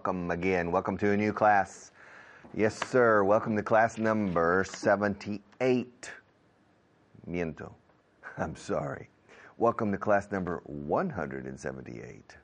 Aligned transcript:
welcome 0.00 0.30
again. 0.30 0.72
Welcome 0.72 0.96
to 0.96 1.10
a 1.10 1.16
new 1.16 1.30
class. 1.30 1.90
Yes, 2.54 2.74
sir. 2.88 3.22
Welcome 3.22 3.54
to 3.56 3.62
class 3.62 3.98
number 3.98 4.64
78. 4.66 6.10
Miento. 7.28 7.70
I'm 8.38 8.56
sorry. 8.56 9.10
Welcome 9.58 9.92
to 9.92 9.98
class 9.98 10.32
number 10.32 10.62
178. 10.64 12.34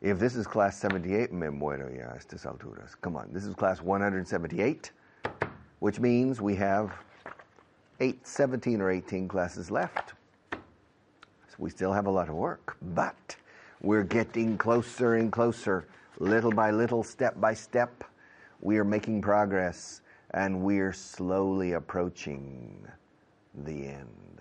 If 0.00 0.18
this 0.18 0.34
is 0.34 0.46
class 0.46 0.78
78, 0.78 1.30
me 1.30 1.48
muero 1.48 1.94
ya 1.94 2.06
a 2.14 2.16
estas 2.16 2.46
alturas. 2.46 2.96
Come 3.02 3.16
on, 3.16 3.28
this 3.34 3.44
is 3.44 3.54
class 3.54 3.82
178, 3.82 4.92
which 5.80 6.00
means 6.00 6.40
we 6.40 6.54
have 6.54 6.90
eight, 8.00 8.26
17 8.26 8.80
or 8.80 8.90
18 8.90 9.28
classes 9.28 9.70
left. 9.70 10.14
So 10.52 11.56
we 11.58 11.68
still 11.68 11.92
have 11.92 12.06
a 12.06 12.10
lot 12.10 12.30
of 12.30 12.34
work, 12.34 12.78
but 12.80 13.36
we're 13.82 14.04
getting 14.04 14.56
closer 14.56 15.16
and 15.16 15.30
closer, 15.30 15.84
little 16.22 16.52
by 16.52 16.70
little, 16.70 17.02
step 17.02 17.40
by 17.40 17.52
step. 17.52 18.04
We 18.60 18.78
are 18.78 18.84
making 18.84 19.22
progress 19.22 20.02
and 20.30 20.62
we're 20.62 20.92
slowly 20.92 21.72
approaching 21.72 22.86
the 23.64 23.88
end 23.88 24.40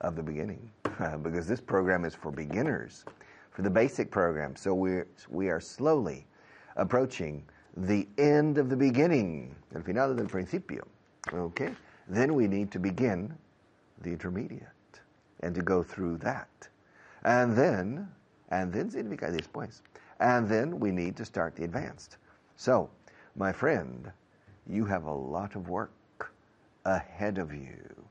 of 0.00 0.16
the 0.16 0.22
beginning 0.22 0.70
because 1.22 1.46
this 1.46 1.60
program 1.60 2.06
is 2.06 2.14
for 2.14 2.32
beginners, 2.32 3.04
for 3.50 3.60
the 3.60 3.70
basic 3.70 4.10
program. 4.10 4.56
So 4.56 4.72
we're, 4.72 5.06
we 5.28 5.50
are 5.50 5.60
slowly 5.60 6.26
approaching 6.76 7.44
the 7.76 8.08
end 8.16 8.56
of 8.56 8.70
the 8.70 8.76
beginning, 8.76 9.54
el 9.74 9.82
final 9.82 10.14
del 10.14 10.26
principio. 10.26 10.86
Okay? 11.34 11.74
Then 12.08 12.34
we 12.34 12.48
need 12.48 12.70
to 12.72 12.78
begin 12.78 13.36
the 14.00 14.10
intermediate 14.10 14.62
and 15.40 15.54
to 15.54 15.60
go 15.60 15.82
through 15.82 16.16
that. 16.18 16.48
And 17.24 17.54
then, 17.54 18.08
and 18.50 18.72
then 18.72 18.90
significa 18.90 19.30
después. 19.30 19.82
And 20.20 20.48
then 20.48 20.78
we 20.78 20.90
need 20.90 21.16
to 21.16 21.24
start 21.24 21.56
the 21.56 21.64
advanced. 21.64 22.16
So, 22.56 22.90
my 23.36 23.52
friend, 23.52 24.10
you 24.66 24.84
have 24.84 25.04
a 25.04 25.12
lot 25.12 25.56
of 25.56 25.68
work 25.68 25.92
ahead 26.84 27.38
of 27.38 27.52
you. 27.52 28.04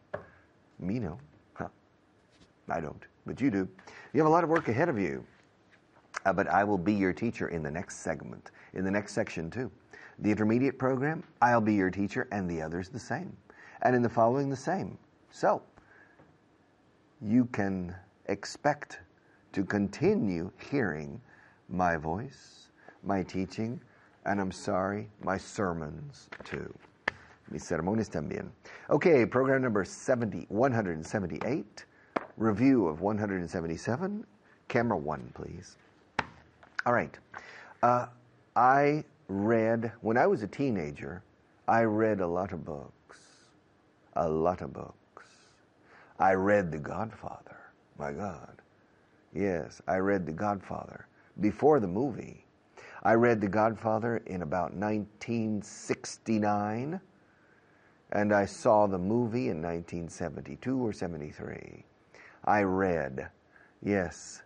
Me 0.79 0.99
no. 0.99 1.17
Huh. 1.53 1.69
I 2.69 2.81
don't, 2.81 3.05
but 3.25 3.39
you 3.39 3.49
do. 3.49 3.67
You 4.13 4.19
have 4.19 4.27
a 4.27 4.33
lot 4.33 4.43
of 4.43 4.49
work 4.49 4.67
ahead 4.67 4.89
of 4.89 4.99
you. 4.99 5.25
Uh, 6.25 6.33
but 6.33 6.47
I 6.47 6.63
will 6.63 6.77
be 6.77 6.93
your 6.93 7.13
teacher 7.13 7.47
in 7.49 7.63
the 7.63 7.71
next 7.71 7.97
segment, 7.97 8.51
in 8.73 8.83
the 8.83 8.91
next 8.91 9.13
section 9.13 9.49
too. 9.49 9.71
The 10.19 10.31
intermediate 10.31 10.77
program, 10.77 11.23
I'll 11.41 11.61
be 11.61 11.73
your 11.73 11.89
teacher, 11.89 12.27
and 12.31 12.49
the 12.49 12.61
others 12.61 12.89
the 12.89 12.99
same. 12.99 13.35
And 13.81 13.95
in 13.95 14.01
the 14.01 14.09
following, 14.09 14.49
the 14.49 14.55
same. 14.55 14.97
So, 15.31 15.61
you 17.21 17.45
can 17.45 17.95
expect 18.27 18.99
to 19.53 19.65
continue 19.65 20.51
hearing 20.69 21.19
my 21.69 21.97
voice, 21.97 22.67
my 23.03 23.23
teaching, 23.23 23.79
and 24.25 24.39
I'm 24.39 24.51
sorry, 24.51 25.09
my 25.23 25.37
sermons 25.37 26.29
too. 26.43 26.73
Mis 27.51 27.69
sermones 27.69 28.09
también. 28.09 28.49
Okay, 28.89 29.25
program 29.25 29.61
number 29.61 29.83
70, 29.83 30.45
178, 30.49 31.85
review 32.37 32.87
of 32.87 33.01
177. 33.01 34.25
Camera 34.67 34.97
one, 34.97 35.29
please. 35.35 35.77
All 36.85 36.93
right. 36.93 37.17
Uh, 37.81 38.07
I 38.55 39.03
read, 39.27 39.91
when 40.01 40.17
I 40.17 40.25
was 40.25 40.41
a 40.41 40.47
teenager, 40.47 41.21
I 41.67 41.83
read 41.83 42.21
a 42.21 42.27
lot 42.27 42.53
of 42.53 42.65
books. 42.65 43.19
A 44.15 44.27
lot 44.27 44.61
of 44.61 44.73
books. 44.73 45.25
I 46.19 46.33
read 46.33 46.71
The 46.71 46.77
Godfather. 46.77 47.57
My 47.99 48.11
God. 48.11 48.61
Yes, 49.33 49.81
I 49.87 49.97
read 49.97 50.25
The 50.25 50.31
Godfather 50.31 51.07
before 51.39 51.79
the 51.79 51.87
movie. 51.87 52.45
I 53.03 53.13
read 53.15 53.41
The 53.41 53.47
Godfather 53.47 54.17
in 54.25 54.43
about 54.43 54.73
1969, 54.73 57.01
and 58.11 58.33
I 58.33 58.45
saw 58.45 58.87
the 58.87 58.97
movie 58.97 59.49
in 59.49 59.61
1972 59.61 60.77
or 60.77 60.93
73. 60.93 61.83
I 62.45 62.61
read, 62.61 63.29
yes. 63.81 64.41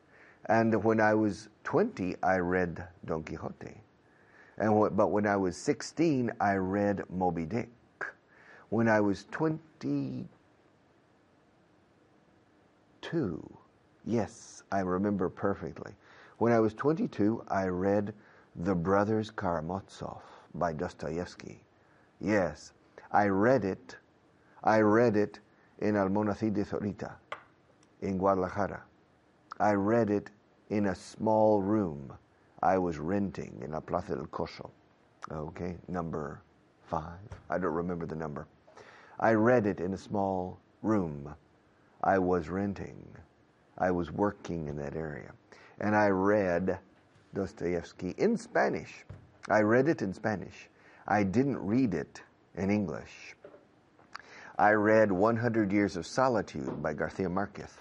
And 0.48 0.84
when 0.84 1.00
I 1.00 1.14
was 1.14 1.50
20, 1.66 2.16
I 2.24 2.38
read 2.38 2.88
Don 3.06 3.22
Quixote. 3.24 3.84
And 4.58 4.74
but 4.96 5.12
when 5.12 5.28
I 5.28 5.36
was 5.36 5.56
16, 5.58 6.32
I 6.40 6.56
read 6.56 7.04
Moby 7.10 7.46
Dick. 7.46 7.70
When 8.70 8.88
I 8.88 9.02
was 9.02 9.26
22, 9.32 10.28
yes, 14.06 14.64
I 14.72 14.80
remember 14.80 15.30
perfectly. 15.30 15.92
When 16.40 16.54
I 16.54 16.60
was 16.60 16.76
22, 16.76 17.46
I 17.48 17.66
read 17.66 18.14
The 18.56 18.76
Brothers 18.76 19.32
Karamazov 19.32 20.22
by 20.54 20.72
Dostoevsky. 20.72 21.64
Yes, 22.22 22.74
I 23.12 23.26
read 23.26 23.66
it. 23.66 23.96
I 24.64 24.82
read 24.82 25.18
it 25.18 25.40
in 25.80 25.96
Almonacid 25.96 26.54
de 26.54 26.64
Zorita 26.64 27.14
in 28.04 28.20
Guadalajara. 28.20 28.84
I 29.60 29.72
read 29.72 30.12
it 30.12 30.30
in 30.70 30.86
a 30.88 30.96
small 30.96 31.64
room 31.64 32.14
I 32.62 32.78
was 32.78 33.00
renting 33.00 33.60
in 33.64 33.72
La 33.72 33.80
Plaza 33.80 34.16
del 34.16 34.28
Coso. 34.28 34.70
Okay, 35.32 35.76
number 35.88 36.42
five. 36.84 37.18
I 37.50 37.58
don't 37.58 37.74
remember 37.74 38.06
the 38.06 38.16
number. 38.16 38.46
I 39.20 39.34
read 39.34 39.66
it 39.66 39.80
in 39.80 39.96
a 39.96 39.98
small 39.98 40.60
room 40.84 41.34
I 42.04 42.20
was 42.20 42.48
renting. 42.48 43.08
I 43.80 43.90
was 43.90 44.12
working 44.12 44.68
in 44.68 44.76
that 44.78 44.96
area. 44.96 45.32
And 45.80 45.96
I 45.96 46.08
read 46.08 46.80
Dostoevsky 47.34 48.16
in 48.18 48.38
Spanish. 48.38 49.06
I 49.50 49.62
read 49.62 49.88
it 49.88 50.02
in 50.02 50.14
Spanish. 50.14 50.70
I 51.08 51.24
didn't 51.24 51.58
read 51.60 51.94
it 51.94 52.22
in 52.56 52.70
English. 52.70 53.36
I 54.58 54.72
read 54.72 55.12
100 55.12 55.72
Years 55.72 55.96
of 55.96 56.08
Solitude 56.08 56.82
by 56.82 56.94
Garcia 56.94 57.30
Marquez. 57.30 57.74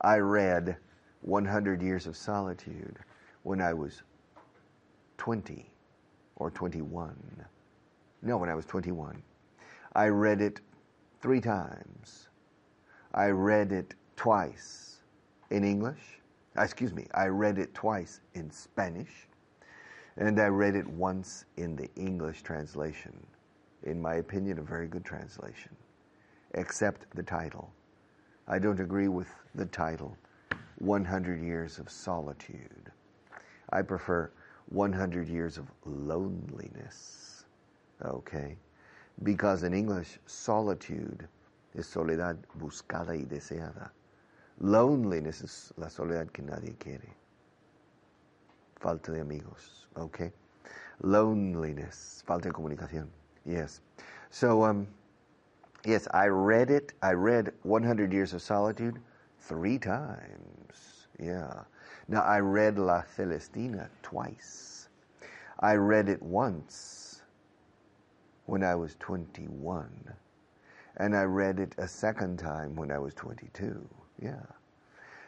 I 0.00 0.18
read 0.18 0.76
100 1.20 1.82
Years 1.82 2.06
of 2.06 2.16
Solitude 2.16 2.98
when 3.42 3.60
I 3.60 3.74
was 3.74 4.02
20 5.18 5.70
or 6.36 6.50
21. 6.50 7.14
No, 8.22 8.38
when 8.38 8.48
I 8.48 8.54
was 8.54 8.64
21. 8.64 9.22
I 9.94 10.08
read 10.08 10.40
it 10.40 10.60
three 11.20 11.40
times. 11.40 12.28
I 13.12 13.26
read 13.28 13.70
it 13.70 13.94
twice 14.16 15.02
in 15.50 15.62
English. 15.62 16.20
Uh, 16.56 16.62
excuse 16.62 16.92
me, 16.92 17.06
I 17.14 17.26
read 17.26 17.58
it 17.58 17.74
twice 17.74 18.20
in 18.34 18.50
Spanish. 18.50 19.28
And 20.16 20.40
I 20.40 20.46
read 20.46 20.76
it 20.76 20.86
once 20.86 21.44
in 21.56 21.74
the 21.74 21.88
English 21.96 22.42
translation. 22.42 23.14
In 23.82 24.00
my 24.00 24.14
opinion, 24.14 24.58
a 24.58 24.62
very 24.62 24.86
good 24.86 25.04
translation, 25.04 25.74
except 26.54 27.06
the 27.16 27.22
title. 27.22 27.70
I 28.46 28.58
don't 28.58 28.78
agree 28.78 29.08
with 29.08 29.26
the 29.54 29.66
title, 29.66 30.16
100 30.78 31.42
Years 31.42 31.78
of 31.78 31.90
Solitude. 31.90 32.92
I 33.70 33.82
prefer 33.82 34.30
100 34.68 35.28
Years 35.28 35.58
of 35.58 35.66
Loneliness. 35.84 37.44
Okay? 38.04 38.56
Because 39.22 39.64
in 39.64 39.74
English, 39.74 40.18
solitude 40.26 41.26
is 41.74 41.86
soledad 41.86 42.38
buscada 42.58 43.08
y 43.08 43.24
deseada. 43.24 43.90
Loneliness 44.60 45.42
es 45.42 45.72
la 45.76 45.88
soledad 45.88 46.28
que 46.30 46.42
nadie 46.42 46.76
quiere. 46.78 47.08
Falta 48.76 49.12
de 49.12 49.20
amigos. 49.20 49.88
Okay? 49.96 50.32
Loneliness, 51.00 52.22
falta 52.26 52.48
de 52.48 52.52
comunicación. 52.52 53.08
Yes. 53.44 53.80
So, 54.30 54.64
um, 54.64 54.86
yes, 55.84 56.06
I 56.12 56.26
read 56.26 56.70
it. 56.70 56.92
I 57.02 57.12
read 57.12 57.52
100 57.62 58.12
Years 58.12 58.32
of 58.32 58.42
Solitude 58.42 59.00
three 59.38 59.78
times. 59.78 61.08
Yeah. 61.18 61.64
Now, 62.08 62.22
I 62.22 62.40
read 62.40 62.78
La 62.78 63.02
Celestina 63.02 63.88
twice. 64.02 64.88
I 65.60 65.74
read 65.74 66.08
it 66.08 66.22
once 66.22 67.22
when 68.46 68.62
I 68.62 68.74
was 68.74 68.96
21. 69.00 70.14
And 70.96 71.16
I 71.16 71.24
read 71.24 71.58
it 71.58 71.74
a 71.78 71.88
second 71.88 72.38
time 72.38 72.76
when 72.76 72.92
I 72.92 72.98
was 72.98 73.14
22. 73.14 73.88
Yeah. 74.20 74.42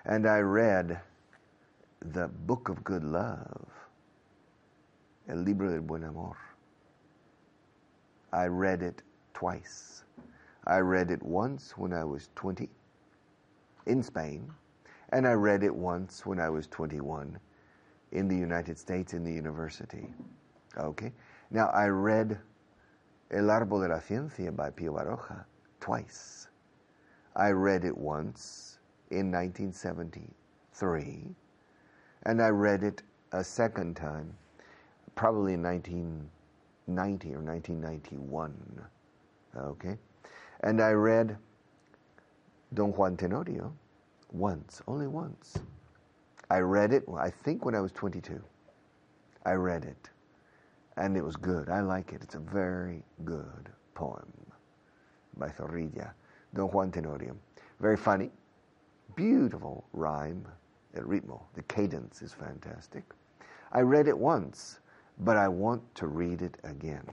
And 0.05 0.27
I 0.27 0.39
read 0.39 1.01
the 2.01 2.29
Book 2.29 2.69
of 2.69 2.85
Good 2.85 3.05
Love, 3.05 3.69
El 5.29 5.39
Libro 5.39 5.71
del 5.71 5.81
Buen 5.81 6.05
Amor. 6.05 6.37
I 8.33 8.47
read 8.47 8.83
it 8.83 9.03
twice. 9.35 10.05
I 10.67 10.79
read 10.79 11.11
it 11.11 11.23
once 11.23 11.77
when 11.77 11.93
I 11.93 12.05
was 12.05 12.29
20 12.37 12.69
in 13.87 14.03
Spain, 14.03 14.51
and 15.11 15.27
I 15.27 15.33
read 15.33 15.63
it 15.63 15.75
once 15.75 16.27
when 16.27 16.41
I 16.41 16.49
was 16.49 16.67
21 16.69 17.39
in 18.13 18.29
the 18.29 18.37
United 18.37 18.79
States 18.79 19.15
in 19.15 19.25
the 19.25 19.33
university. 19.33 20.13
Okay? 20.79 21.13
Now, 21.51 21.69
I 21.69 21.87
read 21.87 22.39
El 23.31 23.45
Árbol 23.45 23.83
de 23.83 23.89
la 23.89 24.01
Ciencia 24.01 24.55
by 24.55 24.71
Pío 24.71 24.95
Baroja 24.95 25.45
twice. 25.81 26.49
I 27.35 27.51
read 27.51 27.85
it 27.85 27.97
once 27.97 28.76
in 29.11 29.31
1973, 29.31 31.35
and 32.25 32.43
I 32.43 32.49
read 32.49 32.83
it 32.83 33.03
a 33.33 33.45
second 33.45 33.97
time, 33.97 34.35
probably 35.15 35.55
in 35.55 35.63
1990 35.63 37.35
or 37.35 37.41
1991. 37.41 38.55
Okay? 39.57 39.97
And 40.61 40.81
I 40.81 40.91
read 40.91 41.37
Don 42.75 42.93
Juan 42.93 43.17
Tenorio 43.17 43.73
once, 44.33 44.83
only 44.87 45.07
once. 45.07 45.59
I 46.51 46.59
read 46.59 46.93
it, 46.93 47.05
I 47.17 47.31
think 47.31 47.65
when 47.65 47.75
I 47.75 47.81
was 47.81 47.93
22. 47.93 48.43
I 49.45 49.53
read 49.53 49.85
it. 49.85 50.11
And 50.97 51.17
it 51.17 51.25
was 51.25 51.37
good. 51.37 51.69
I 51.69 51.81
like 51.81 52.13
it. 52.13 52.23
It's 52.23 52.35
a 52.35 52.41
very 52.41 53.03
good 53.25 53.69
poem 53.95 54.27
by 55.37 55.49
Zorrilla, 55.49 56.13
Don 56.55 56.69
Juan 56.69 56.91
Tenorio. 56.91 57.37
Very 57.81 57.97
funny, 57.97 58.31
beautiful 59.17 59.85
rhyme, 59.93 60.47
el 60.95 61.03
ritmo. 61.03 61.41
The 61.55 61.63
cadence 61.63 62.23
is 62.23 62.33
fantastic. 62.33 63.03
I 63.73 63.81
read 63.81 64.07
it 64.07 64.17
once, 64.17 64.79
but 65.19 65.37
I 65.37 65.49
want 65.49 65.83
to 65.97 66.07
read 66.07 66.43
it 66.43 66.59
again. 66.63 67.05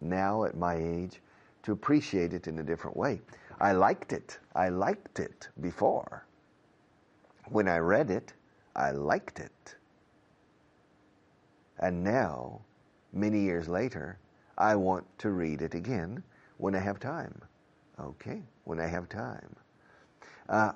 Now, 0.00 0.44
at 0.44 0.56
my 0.56 0.74
age, 0.74 1.20
to 1.62 1.72
appreciate 1.72 2.32
it 2.32 2.48
in 2.48 2.58
a 2.58 2.62
different 2.62 2.96
way. 2.96 3.20
I 3.60 3.72
liked 3.72 4.12
it. 4.12 4.38
I 4.54 4.70
liked 4.70 5.20
it 5.20 5.48
before. 5.60 6.24
When 7.50 7.68
I 7.68 7.78
read 7.78 8.10
it, 8.10 8.32
I 8.74 8.92
liked 8.92 9.40
it. 9.40 9.76
And 11.78 12.02
now, 12.02 12.60
many 13.12 13.40
years 13.40 13.68
later, 13.68 14.18
I 14.56 14.76
want 14.76 15.06
to 15.18 15.30
read 15.30 15.62
it 15.62 15.74
again 15.74 16.22
when 16.58 16.74
I 16.74 16.78
have 16.78 16.98
time. 16.98 17.40
Okay, 17.98 18.42
when 18.64 18.80
I 18.80 18.86
have 18.86 19.08
time. 19.08 19.54
Uh, 20.48 20.72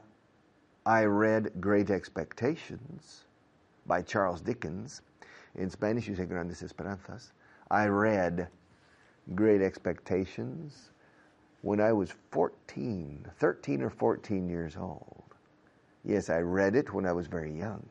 I 0.86 1.04
read 1.04 1.62
Great 1.62 1.88
Expectations 1.88 3.24
by 3.86 4.02
Charles 4.02 4.42
Dickens. 4.42 5.00
In 5.54 5.70
Spanish, 5.70 6.06
you 6.06 6.14
say 6.14 6.26
Grandes 6.26 6.62
Esperanzas. 6.62 7.32
I 7.70 7.86
read 7.86 8.48
Great 9.34 9.62
Expectations 9.62 10.90
when 11.62 11.80
I 11.80 11.90
was 11.94 12.12
14, 12.32 13.24
13 13.38 13.80
or 13.80 13.88
14 13.88 14.46
years 14.46 14.76
old. 14.76 15.24
Yes, 16.04 16.28
I 16.28 16.40
read 16.40 16.76
it 16.76 16.92
when 16.92 17.06
I 17.06 17.12
was 17.12 17.28
very 17.28 17.56
young, 17.56 17.88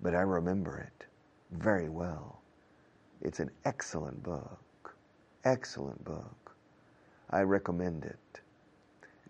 but 0.00 0.16
I 0.16 0.22
remember 0.22 0.78
it 0.78 1.06
very 1.52 1.88
well. 1.88 2.42
It's 3.22 3.38
an 3.38 3.52
excellent 3.64 4.20
book. 4.24 4.96
Excellent 5.44 6.04
book. 6.04 6.56
I 7.30 7.42
recommend 7.42 8.04
it. 8.04 8.40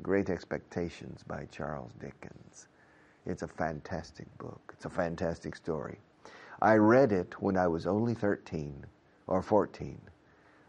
Great 0.00 0.30
Expectations 0.30 1.22
by 1.22 1.46
Charles 1.50 1.92
Dickens. 2.00 2.68
It's 3.26 3.42
a 3.42 3.48
fantastic 3.48 4.26
book. 4.38 4.72
It's 4.72 4.84
a 4.84 4.90
fantastic 4.90 5.56
story. 5.56 5.98
I 6.62 6.76
read 6.76 7.12
it 7.12 7.42
when 7.42 7.56
I 7.56 7.66
was 7.66 7.86
only 7.86 8.14
13 8.14 8.86
or 9.26 9.42
14, 9.42 10.00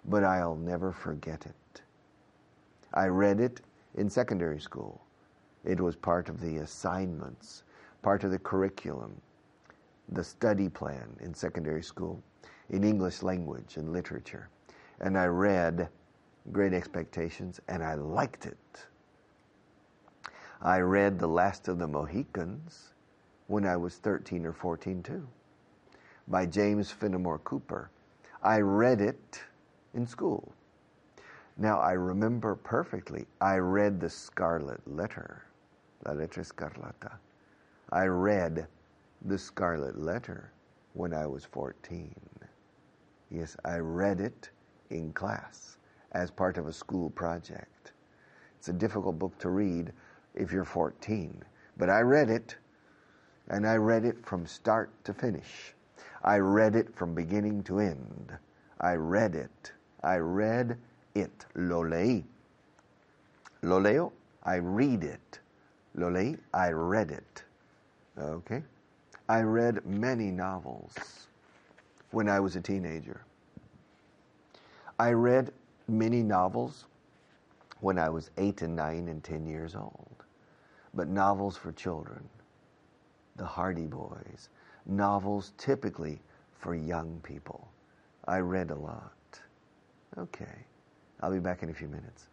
but 0.06 0.24
I'll 0.24 0.56
never 0.56 0.92
forget 0.92 1.46
it. 1.46 1.82
I 2.94 3.08
read 3.08 3.40
it 3.40 3.62
in 3.96 4.10
secondary 4.10 4.60
school. 4.60 5.02
It 5.64 5.80
was 5.80 5.96
part 5.96 6.30
of 6.30 6.42
the 6.42 6.58
assignments, 6.58 7.64
part 8.02 8.24
of 8.24 8.32
the 8.32 8.40
curriculum, 8.40 9.22
the 10.10 10.24
study 10.24 10.68
plan 10.68 11.16
in 11.20 11.34
secondary 11.34 11.84
school 11.84 12.22
in 12.70 12.84
English 12.84 13.22
language 13.22 13.78
and 13.78 13.94
literature. 13.94 14.50
And 15.00 15.18
I 15.18 15.26
read 15.26 15.90
Great 16.52 16.74
Expectations 16.74 17.60
and 17.68 17.84
I 17.84 17.94
liked 17.94 18.46
it. 18.46 18.86
I 20.62 20.80
read 20.80 21.20
The 21.20 21.28
Last 21.28 21.68
of 21.68 21.78
the 21.78 21.88
Mohicans 21.88 22.94
when 23.46 23.66
I 23.66 23.78
was 23.78 23.98
13 23.98 24.44
or 24.44 24.54
14 24.54 25.04
too, 25.04 25.28
by 26.28 26.48
James 26.48 26.90
Fenimore 26.90 27.40
Cooper. 27.40 27.92
I 28.42 28.62
read 28.62 29.00
it 29.00 29.44
in 29.94 30.08
school. 30.08 30.52
Now 31.58 31.80
I 31.80 31.92
remember 31.92 32.56
perfectly, 32.56 33.28
I 33.40 33.58
read 33.58 34.00
The 34.00 34.10
Scarlet 34.10 34.82
Letter, 34.88 35.46
La 36.06 36.14
Letra 36.14 36.44
Escarlata. 36.44 37.18
I 37.92 38.06
read 38.06 38.68
The 39.26 39.38
Scarlet 39.38 40.00
Letter 40.00 40.52
when 40.94 41.14
I 41.14 41.28
was 41.28 41.46
14. 41.46 42.16
Yes, 43.30 43.56
I 43.64 43.78
read 43.78 44.22
it 44.22 44.50
in 44.90 45.14
class 45.14 45.78
as 46.14 46.32
part 46.32 46.58
of 46.58 46.66
a 46.66 46.74
school 46.74 47.12
project. 47.12 47.92
It's 48.58 48.70
a 48.70 48.74
difficult 48.74 49.20
book 49.20 49.38
to 49.40 49.50
read 49.50 49.94
if 50.38 50.52
you're 50.52 50.64
14. 50.64 51.44
But 51.78 51.90
I 51.90 52.02
read 52.02 52.30
it, 52.30 52.56
and 53.50 53.68
I 53.68 53.76
read 53.76 54.06
it 54.06 54.26
from 54.26 54.46
start 54.46 54.92
to 55.04 55.14
finish. 55.14 55.74
I 56.24 56.38
read 56.38 56.76
it 56.76 56.96
from 56.96 57.14
beginning 57.14 57.64
to 57.64 57.80
end. 57.80 58.32
I 58.80 58.94
read 58.94 59.36
it. 59.36 59.72
I 60.04 60.18
read 60.18 60.78
it. 61.16 61.46
Lo 61.56 61.84
leí. 61.84 62.24
Lo 63.64 63.80
leo. 63.80 64.14
I 64.44 64.56
read 64.56 65.04
it. 65.04 65.40
Lo 65.96 66.10
leí. 66.10 66.38
I 66.54 66.72
read 66.72 67.12
it. 67.12 67.44
Okay? 68.18 68.64
I 69.30 69.42
read 69.42 69.86
many 69.86 70.32
novels 70.32 71.28
when 72.12 72.30
I 72.30 72.40
was 72.40 72.56
a 72.56 72.62
teenager. 72.62 73.22
I 75.00 75.12
read 75.12 75.52
many 75.88 76.24
novels 76.24 76.86
when 77.82 78.00
I 78.00 78.10
was 78.10 78.32
eight 78.38 78.62
and 78.62 78.76
nine 78.76 79.08
and 79.10 79.24
ten 79.24 79.46
years 79.46 79.76
old 79.76 80.17
but 80.94 81.08
novels 81.08 81.58
for 81.58 81.72
children, 81.72 82.28
the 83.36 83.46
Hardy 83.46 83.86
Boys, 83.86 84.50
novels 84.86 85.54
typically 85.58 86.22
for 86.60 86.76
young 86.76 87.20
people. 87.24 87.68
I 88.26 88.40
read 88.40 88.72
a 88.72 88.76
lot. 88.76 89.14
Okay, 90.18 90.66
I'll 91.22 91.32
be 91.32 91.40
back 91.40 91.64
in 91.64 91.70
a 91.70 91.74
few 91.74 91.88
minutes. 91.88 92.28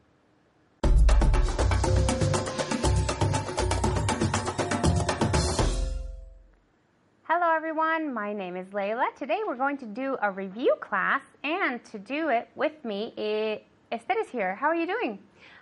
Hello 7.27 7.53
everyone, 7.55 8.15
my 8.15 8.33
name 8.33 8.57
is 8.57 8.69
Layla. 8.69 9.15
Today 9.19 9.41
we're 9.47 9.57
going 9.57 9.77
to 9.79 9.87
do 9.87 10.17
a 10.23 10.31
review 10.31 10.77
class 10.81 11.23
and 11.43 11.85
to 11.87 11.99
do 11.99 12.29
it 12.29 12.49
with 12.55 12.85
me, 12.85 13.13
eh, 13.17 13.59
Esther 13.91 14.15
is 14.19 14.29
here. 14.29 14.55
How 14.55 14.69
are 14.69 14.75
you 14.75 14.87
doing? 14.87 15.19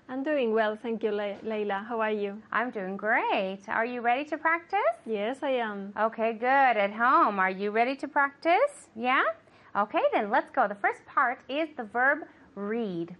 I'm 0.08 0.22
doing 0.22 0.52
well, 0.52 0.76
thank 0.76 1.02
you, 1.02 1.10
Le- 1.10 1.38
Leila. 1.42 1.84
How 1.88 2.00
are 2.00 2.10
you? 2.10 2.42
I'm 2.52 2.70
doing 2.70 2.96
great. 2.96 3.60
Are 3.68 3.86
you 3.86 4.00
ready 4.00 4.24
to 4.26 4.36
practice? 4.36 4.78
Yes, 5.06 5.38
I 5.42 5.50
am. 5.50 5.92
Okay, 5.98 6.34
good. 6.34 6.46
At 6.46 6.92
home, 6.92 7.38
are 7.38 7.50
you 7.50 7.70
ready 7.70 7.96
to 7.96 8.08
practice? 8.08 8.88
Yeah? 8.94 9.22
Okay, 9.74 10.02
then 10.12 10.28
let's 10.30 10.50
go. 10.50 10.68
The 10.68 10.74
first 10.74 11.04
part 11.06 11.38
is 11.48 11.68
the 11.76 11.84
verb 11.84 12.18
read. 12.56 13.16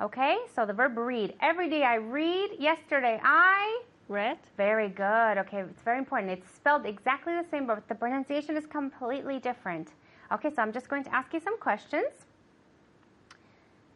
Okay, 0.00 0.36
so 0.54 0.66
the 0.66 0.72
verb 0.74 0.98
read. 0.98 1.34
Every 1.40 1.70
day 1.70 1.82
I 1.82 1.94
read. 1.94 2.50
Yesterday 2.58 3.18
I 3.22 3.82
read. 4.08 4.38
Very 4.56 4.90
good. 4.90 5.38
Okay, 5.38 5.60
it's 5.60 5.82
very 5.82 5.98
important. 5.98 6.30
It's 6.30 6.50
spelled 6.50 6.84
exactly 6.84 7.32
the 7.34 7.46
same, 7.50 7.66
but 7.66 7.88
the 7.88 7.94
pronunciation 7.94 8.56
is 8.56 8.66
completely 8.66 9.38
different. 9.38 9.92
Okay, 10.30 10.50
so 10.54 10.60
I'm 10.60 10.72
just 10.72 10.88
going 10.88 11.04
to 11.04 11.14
ask 11.14 11.32
you 11.32 11.40
some 11.40 11.58
questions 11.58 12.26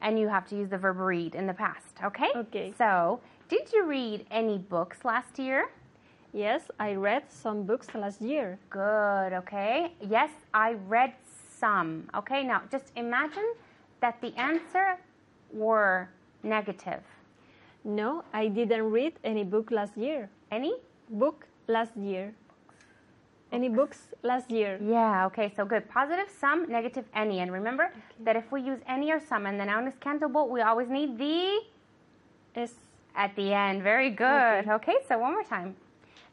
and 0.02 0.18
you 0.18 0.28
have 0.28 0.46
to 0.48 0.56
use 0.56 0.68
the 0.68 0.78
verb 0.78 0.98
read 0.98 1.34
in 1.34 1.46
the 1.46 1.54
past, 1.54 1.96
okay? 2.04 2.30
Okay. 2.36 2.74
So, 2.76 3.20
did 3.48 3.72
you 3.72 3.86
read 3.86 4.26
any 4.30 4.58
books 4.58 5.04
last 5.04 5.38
year? 5.38 5.70
Yes, 6.34 6.62
I 6.78 6.94
read 6.94 7.24
some 7.30 7.64
books 7.64 7.86
last 7.94 8.20
year. 8.20 8.58
Good, 8.68 9.32
okay. 9.32 9.92
Yes, 10.00 10.30
I 10.52 10.74
read 10.88 11.14
some. 11.58 12.08
Okay, 12.14 12.42
now 12.42 12.62
just 12.70 12.92
imagine 12.96 13.54
that 14.00 14.20
the 14.20 14.36
answer 14.38 14.98
were 15.52 16.08
negative. 16.42 17.02
No, 17.84 18.24
I 18.32 18.48
didn't 18.48 18.90
read 18.90 19.14
any 19.24 19.44
book 19.44 19.70
last 19.70 19.96
year. 19.96 20.28
Any? 20.50 20.74
Book 21.10 21.46
last 21.68 21.96
year. 21.96 22.34
Any 23.52 23.68
books 23.68 24.08
last 24.22 24.50
year? 24.50 24.78
Yeah, 24.82 25.26
okay, 25.26 25.52
so 25.54 25.64
good. 25.66 25.88
Positive, 25.90 26.26
some, 26.40 26.68
negative, 26.70 27.04
any. 27.14 27.40
And 27.40 27.52
remember 27.52 27.92
that 28.24 28.34
if 28.34 28.50
we 28.50 28.62
use 28.62 28.80
any 28.88 29.12
or 29.12 29.20
some 29.20 29.44
and 29.46 29.60
the 29.60 29.64
noun 29.66 29.86
is 29.86 29.94
countable, 30.00 30.48
we 30.48 30.62
always 30.62 30.88
need 30.88 31.18
the 31.18 31.60
Es 32.56 32.72
at 33.14 33.36
the 33.36 33.52
end. 33.52 33.82
Very 33.82 34.08
good. 34.10 34.64
Okay. 34.64 34.70
Okay, 34.72 34.96
so 35.06 35.18
one 35.18 35.32
more 35.32 35.44
time. 35.44 35.76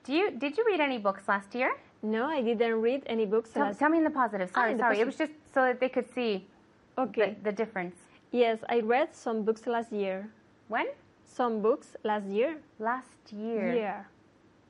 Do 0.06 0.14
you 0.14 0.32
did 0.32 0.58
you 0.58 0.64
read 0.66 0.80
any 0.80 0.98
books 0.98 1.28
last 1.28 1.54
year? 1.54 1.76
no, 2.02 2.26
I 2.28 2.42
didn't 2.42 2.80
read 2.82 3.04
any 3.08 3.26
books 3.26 3.50
Tell, 3.50 3.64
last. 3.66 3.80
tell 3.80 3.90
me 3.90 3.98
in 3.98 4.06
the 4.06 4.10
positive. 4.10 4.50
Ah, 4.56 4.60
sorry, 4.60 4.72
in 4.72 4.78
the 4.78 4.84
sorry. 4.84 5.00
It 5.02 5.06
was 5.06 5.18
just 5.18 5.34
so 5.54 5.64
that 5.64 5.82
they 5.82 5.90
could 5.90 6.10
see 6.16 6.48
Okay. 6.98 7.36
the, 7.44 7.52
the 7.52 7.52
difference. 7.52 7.96
Yes, 8.32 8.60
I 8.70 8.80
read 8.80 9.14
some 9.14 9.44
books 9.44 9.68
last 9.68 9.92
year. 9.92 10.30
When? 10.70 10.88
Some 11.26 11.62
books 11.62 11.98
last 12.06 12.28
year. 12.28 12.56
Last 12.80 13.34
year. 13.36 13.74
Year. 13.74 14.08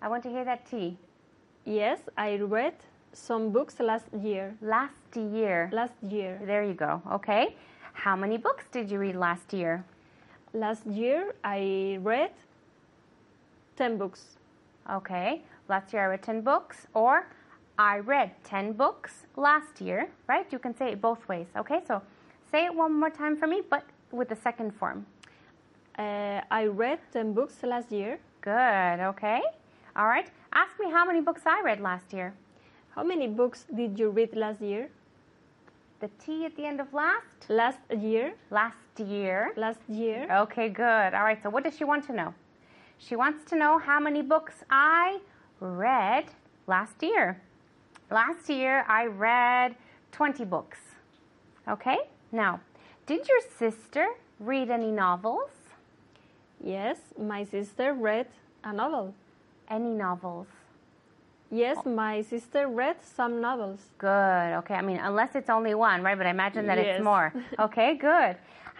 I 0.02 0.08
want 0.08 0.24
to 0.24 0.30
hear 0.30 0.44
that 0.46 0.66
T. 0.66 0.98
Yes, 1.70 2.00
I 2.18 2.38
read 2.38 2.74
some 3.14 3.52
books 3.52 3.80
last 3.80 4.08
year. 4.24 4.56
Last 4.60 5.16
year. 5.16 5.70
Last 5.72 5.94
year. 6.02 6.42
There 6.44 6.64
you 6.64 6.74
go. 6.74 7.00
Okay. 7.12 7.56
How 7.94 8.16
many 8.16 8.38
books 8.38 8.66
did 8.72 8.90
you 8.90 8.98
read 8.98 9.16
last 9.16 9.54
year? 9.54 9.86
Last 10.52 10.84
year 10.88 11.36
I 11.44 12.00
read 12.02 12.32
10 13.78 14.00
books. 14.00 14.38
Okay. 14.90 15.44
Last 15.68 15.94
year 15.94 16.06
I 16.06 16.08
read 16.08 16.24
10 16.24 16.42
books, 16.42 16.88
or 16.96 17.28
I 17.78 18.00
read 18.00 18.32
10 18.46 18.74
books 18.74 19.28
last 19.36 19.80
year, 19.80 20.10
right? 20.28 20.52
You 20.52 20.58
can 20.58 20.76
say 20.76 20.94
it 20.94 21.02
both 21.02 21.28
ways. 21.30 21.46
Okay. 21.56 21.82
So 21.88 22.02
say 22.50 22.66
it 22.66 22.74
one 22.74 23.00
more 23.00 23.12
time 23.12 23.38
for 23.38 23.46
me, 23.46 23.62
but 23.70 23.84
with 24.12 24.30
the 24.30 24.36
second 24.36 24.72
form. 24.74 25.06
Uh, 26.00 26.42
I 26.50 26.66
read 26.66 26.98
10 27.14 27.34
books 27.34 27.62
last 27.62 27.92
year. 27.92 28.18
Good. 28.42 29.00
Okay. 29.12 29.42
All 29.96 30.08
right. 30.08 30.32
Ask 30.54 30.80
me 30.80 30.90
how 30.90 31.06
many 31.06 31.22
books 31.22 31.44
I 31.46 31.62
read 31.62 31.80
last 31.80 32.12
year. 32.12 32.34
How 32.96 33.04
many 33.04 33.28
books 33.28 33.66
did 33.76 34.00
you 34.00 34.10
read 34.10 34.36
last 34.36 34.62
year? 34.62 34.90
The 36.00 36.10
T 36.24 36.46
at 36.46 36.56
the 36.56 36.66
end 36.66 36.80
of 36.80 36.94
last? 36.94 37.50
Last 37.50 37.80
year? 37.96 38.34
Last 38.50 39.00
year. 39.00 39.52
Last 39.56 39.82
year? 39.88 40.28
Okay, 40.44 40.70
good. 40.70 41.14
All 41.14 41.24
right, 41.24 41.42
so 41.44 41.50
what 41.50 41.64
does 41.64 41.76
she 41.78 41.84
want 41.84 42.06
to 42.08 42.14
know? 42.14 42.34
She 42.98 43.16
wants 43.16 43.50
to 43.52 43.56
know 43.56 43.78
how 43.78 44.00
many 44.00 44.22
books 44.22 44.64
I 44.70 45.20
read 45.60 46.26
last 46.68 47.04
year. 47.04 47.42
Last 48.10 48.50
year 48.50 48.86
I 48.88 49.06
read 49.06 49.76
20 50.12 50.46
books. 50.46 50.80
Okay, 51.68 51.98
now, 52.32 52.60
did 53.06 53.28
your 53.28 53.42
sister 53.58 54.08
read 54.40 54.72
any 54.72 54.92
novels? 54.92 55.52
Yes, 56.64 56.98
my 57.20 57.44
sister 57.44 57.94
read 57.94 58.28
a 58.64 58.74
novel. 58.74 59.14
Any 59.70 59.90
novels? 59.90 60.48
Yes, 61.52 61.78
my 61.86 62.22
sister 62.22 62.68
read 62.68 62.98
some 63.02 63.42
novels. 63.42 63.80
Good. 63.98 64.54
Okay, 64.60 64.76
I 64.76 64.82
mean, 64.82 64.98
unless 64.98 65.36
it's 65.36 65.50
only 65.50 65.74
one, 65.74 66.04
right? 66.04 66.18
But 66.18 66.28
I 66.28 66.30
imagine 66.30 66.68
that 66.68 66.78
it's 66.78 67.00
Yes. 67.00 67.04
more. 67.04 67.34
Okay, 67.60 67.96
good. 67.96 68.38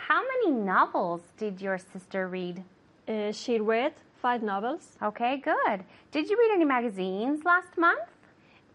How 0.08 0.22
many 0.22 0.52
novels 0.52 1.22
did 1.38 1.62
your 1.62 1.78
sister 1.78 2.28
read? 2.28 2.64
Uh, 3.08 3.32
she 3.32 3.60
read 3.60 3.94
five 4.22 4.44
novels. 4.44 4.98
Okay, 5.02 5.38
good. 5.38 5.84
Did 6.12 6.30
you 6.30 6.38
read 6.38 6.52
any 6.54 6.66
magazines 6.66 7.44
last 7.44 7.76
month? 7.78 8.08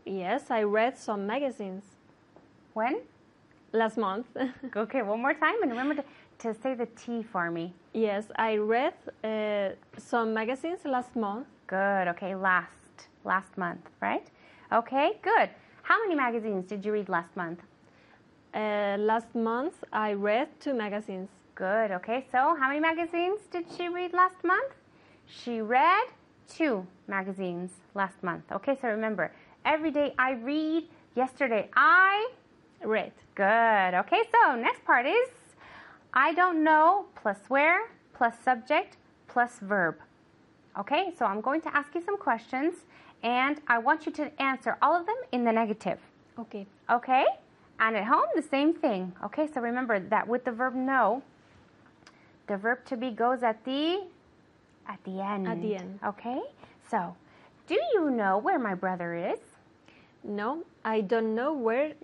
Yes, 0.05 0.51
I 0.51 0.63
read 0.65 0.99
some 0.99 1.27
magazines 1.27 1.85
When? 2.75 2.97
last 3.73 3.97
month. 3.97 4.27
Okay, 4.77 5.03
one 5.03 5.21
more 5.23 5.35
time, 5.35 5.63
and 5.63 5.71
remember 5.71 5.95
to, 6.03 6.05
to 6.39 6.55
say 6.63 6.75
the 6.75 6.87
T 6.87 7.23
for 7.23 7.51
me. 7.51 7.73
yes, 7.93 8.25
I 8.37 8.57
read 8.57 8.95
uh, 9.23 9.75
some 9.99 10.35
magazines 10.35 10.81
last 10.85 11.15
month. 11.17 11.47
Good. 11.67 12.09
Okay, 12.09 12.35
last 12.35 13.09
last 13.25 13.57
month, 13.57 13.81
right? 14.01 14.27
Okay, 14.73 15.13
good. 15.23 15.51
How 15.83 16.01
many 16.03 16.15
magazines 16.15 16.67
did 16.67 16.85
you 16.85 16.93
read 16.93 17.09
last 17.09 17.37
month? 17.37 17.61
Uh, 18.55 18.97
last 18.99 19.35
month, 19.35 19.75
I 19.93 20.13
read 20.13 20.49
two 20.61 20.75
magazines. 20.75 21.29
Good. 21.55 21.91
Okay, 21.91 22.27
so 22.31 22.57
how 22.59 22.69
many 22.69 22.81
magazines 22.81 23.41
did 23.51 23.67
she 23.77 23.89
read 23.89 24.13
last 24.13 24.43
month? 24.45 24.73
She 25.27 25.61
read 25.61 26.07
two 26.49 26.87
magazines 27.09 27.71
last 27.95 28.23
month. 28.23 28.45
Okay, 28.53 28.77
so 28.81 28.89
remember, 28.89 29.33
every 29.65 29.91
day 29.91 30.15
I 30.19 30.33
read. 30.33 30.85
Yesterday 31.15 31.71
I 31.77 32.29
Read. 32.85 33.13
Good. 33.35 33.95
Okay, 33.95 34.23
so 34.31 34.57
next 34.57 34.85
part 34.85 35.07
is 35.07 35.29
I 36.13 36.35
don't 36.35 36.63
know 36.63 37.07
plus 37.15 37.39
where 37.49 37.91
plus 38.13 38.35
subject 38.45 38.99
plus 39.27 39.59
verb. 39.61 39.97
Okay, 40.79 41.13
so 41.17 41.25
I'm 41.25 41.41
going 41.41 41.61
to 41.63 41.77
ask 41.77 41.95
you 41.95 42.03
some 42.03 42.17
questions 42.17 42.75
and 43.23 43.61
I 43.69 43.79
want 43.79 44.07
you 44.07 44.13
to 44.13 44.43
answer 44.43 44.77
all 44.83 44.95
of 44.95 45.07
them 45.07 45.17
in 45.33 45.45
the 45.45 45.53
negative. 45.53 45.99
Okay. 46.39 46.67
Okay? 46.91 47.25
And 47.81 47.97
at 47.97 48.05
home, 48.05 48.27
the 48.35 48.43
same 48.43 48.75
thing. 48.75 49.13
Okay, 49.25 49.49
so 49.53 49.61
remember 49.61 49.99
that 49.99 50.27
with 50.27 50.45
the 50.45 50.53
verb 50.53 50.75
know, 50.75 51.23
the 52.47 52.57
verb 52.57 52.85
to 52.87 52.97
be 52.97 53.11
goes 53.11 53.43
at 53.43 53.65
the 53.65 54.05
at 54.87 55.03
the 55.05 55.21
end. 55.21 55.49
At 55.49 55.63
the 55.63 55.77
end. 55.77 55.99
Okay? 56.05 56.41
So, 56.91 57.17
do 57.67 57.79
you 57.95 58.11
know 58.11 58.39
where 58.39 58.59
my 58.59 58.75
brother 58.75 59.15
is? 59.15 59.39
No, 60.23 60.65
I 60.85 61.01
don't 61.01 61.35
know 61.35 61.55
where. 61.55 61.95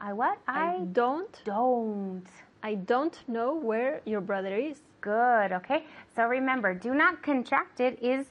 I 0.00 0.12
what? 0.12 0.38
I 0.48 0.80
don't. 0.92 1.40
don't. 1.44 2.24
I 2.62 2.74
don't 2.76 3.18
know 3.28 3.54
where 3.54 4.00
your 4.04 4.20
brother 4.20 4.56
is. 4.56 4.82
Good, 5.00 5.52
okay? 5.52 5.84
So 6.14 6.24
remember, 6.24 6.74
do 6.74 6.94
not 6.94 7.22
contract 7.22 7.80
it 7.80 7.98
is 8.02 8.26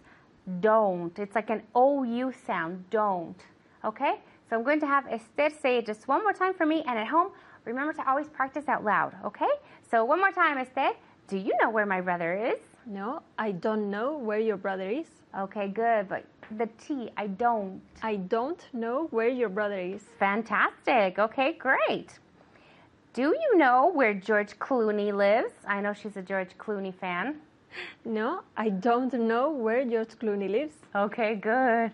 don't. 0.59 1.17
It's 1.19 1.35
like 1.35 1.49
an 1.49 1.63
OU 1.77 2.33
sound, 2.45 2.85
don't. 2.89 3.35
Okay? 3.83 4.21
So 4.49 4.55
I'm 4.55 4.63
going 4.63 4.79
to 4.79 4.87
have 4.87 5.05
Esther 5.07 5.49
say 5.61 5.77
it 5.77 5.85
just 5.85 6.07
one 6.07 6.23
more 6.23 6.33
time 6.33 6.53
for 6.53 6.65
me, 6.65 6.83
and 6.87 6.97
at 6.97 7.07
home, 7.07 7.31
remember 7.65 7.93
to 7.93 8.09
always 8.09 8.27
practice 8.29 8.67
out 8.67 8.83
loud, 8.83 9.15
okay? 9.25 9.49
So 9.89 10.05
one 10.05 10.19
more 10.19 10.31
time, 10.31 10.57
Esther. 10.57 10.91
Do 11.27 11.37
you 11.37 11.53
know 11.61 11.69
where 11.69 11.85
my 11.85 12.01
brother 12.01 12.33
is? 12.33 12.59
No, 12.85 13.21
I 13.37 13.51
don't 13.51 13.89
know 13.89 14.17
where 14.17 14.39
your 14.39 14.57
brother 14.57 14.89
is. 14.89 15.07
Okay, 15.37 15.67
good, 15.67 16.09
but 16.09 16.25
the 16.57 16.67
T, 16.77 17.09
I 17.15 17.27
don't. 17.27 17.81
I 18.01 18.15
don't 18.17 18.61
know 18.73 19.07
where 19.11 19.29
your 19.29 19.49
brother 19.49 19.79
is. 19.79 20.01
Fantastic. 20.19 21.19
Okay, 21.19 21.53
great. 21.53 22.19
Do 23.13 23.23
you 23.23 23.57
know 23.57 23.91
where 23.93 24.13
George 24.13 24.57
Clooney 24.59 25.13
lives? 25.13 25.53
I 25.67 25.81
know 25.81 25.93
she's 25.93 26.15
a 26.15 26.21
George 26.21 26.57
Clooney 26.57 26.93
fan. 26.93 27.35
No, 28.05 28.41
I 28.57 28.69
don't 28.69 29.13
know 29.13 29.51
where 29.51 29.83
George 29.85 30.09
Clooney 30.19 30.49
lives. 30.49 30.73
Okay, 30.95 31.35
good. 31.35 31.91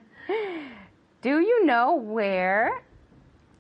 Do 1.22 1.40
you 1.40 1.66
know 1.66 1.96
where? 1.96 2.82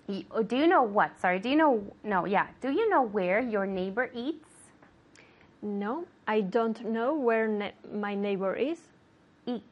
Do 0.08 0.56
you 0.56 0.68
know 0.68 0.84
what? 0.84 1.20
Sorry, 1.20 1.40
do 1.40 1.50
you 1.50 1.56
know? 1.56 1.84
No, 2.04 2.26
yeah. 2.26 2.48
Do 2.62 2.72
you 2.72 2.90
know 2.90 3.02
where 3.04 3.40
your 3.40 3.66
neighbor 3.66 4.10
eats? 4.14 4.46
No, 5.62 6.06
I 6.28 6.42
don't 6.42 6.84
know 6.86 7.14
where 7.16 7.48
ne- 7.48 7.74
my 7.92 8.14
neighbor 8.16 8.54
is. 8.56 8.80
Eats. 9.46 9.64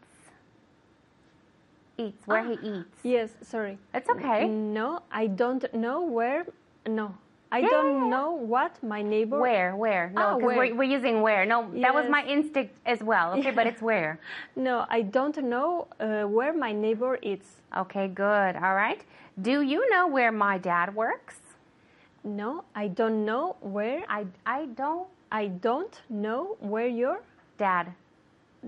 Eats, 1.98 2.28
where 2.28 2.42
Ah. 2.42 2.50
he 2.50 2.54
eats. 2.68 3.00
Yes, 3.04 3.30
sorry. 3.42 3.78
It's 3.94 4.10
okay. 4.10 4.48
No, 4.48 5.02
I 5.12 5.28
don't 5.28 5.72
know 5.74 6.02
where. 6.02 6.46
No, 6.88 7.16
I 7.52 7.60
Yeah, 7.60 7.70
don't 7.70 7.94
yeah, 7.96 8.04
yeah. 8.04 8.10
know 8.10 8.32
what 8.32 8.82
my 8.84 9.02
neighbor. 9.02 9.40
Where? 9.40 9.76
Where? 9.76 10.12
No, 10.14 10.22
Ah, 10.22 10.36
because 10.36 10.46
where. 10.48 10.58
we're, 10.58 10.76
we're 10.76 10.84
using 10.98 11.22
where. 11.22 11.46
No, 11.46 11.70
that 11.82 11.94
was 11.94 12.10
my 12.10 12.24
instinct 12.26 12.76
as 12.86 13.02
well. 13.04 13.34
Okay, 13.38 13.52
but 13.52 13.68
it's 13.68 13.82
where. 13.82 14.20
No, 14.56 14.86
I 14.90 15.02
don't 15.04 15.38
know 15.38 15.88
uh, 16.00 16.24
where 16.24 16.54
my 16.54 16.72
neighbor 16.72 17.16
is. 17.22 17.40
Okay, 17.78 18.08
good. 18.08 18.56
All 18.56 18.76
right. 18.76 19.02
Do 19.42 19.62
you 19.62 19.88
know 19.90 20.08
where 20.08 20.32
my 20.32 20.58
dad 20.58 20.96
works? 20.96 21.40
No, 22.24 22.64
I 22.74 22.88
don't 22.88 23.26
know 23.26 23.56
where. 23.62 24.04
I, 24.10 24.26
I 24.46 24.66
don't. 24.66 25.08
I 25.32 25.48
don't 25.48 26.02
know 26.10 26.56
where 26.60 26.88
your 26.88 27.20
Dad. 27.58 27.94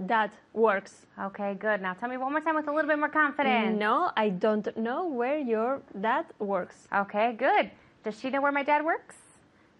dad 0.05 0.31
works. 0.53 1.05
Okay, 1.19 1.55
good. 1.55 1.81
Now 1.81 1.93
tell 1.93 2.09
me 2.09 2.17
one 2.17 2.31
more 2.31 2.41
time 2.41 2.55
with 2.55 2.67
a 2.67 2.71
little 2.71 2.87
bit 2.89 2.99
more 2.99 3.09
confidence. 3.09 3.77
No, 3.79 4.11
I 4.15 4.29
don't 4.29 4.67
know 4.77 5.07
where 5.07 5.37
your 5.39 5.81
dad 5.99 6.25
works. 6.39 6.87
Okay, 6.93 7.33
good. 7.33 7.71
Does 8.07 8.21
she 8.21 8.29
know 8.29 8.39
where 8.39 8.53
my 8.53 8.63
dad 8.63 8.85
works? 8.85 9.17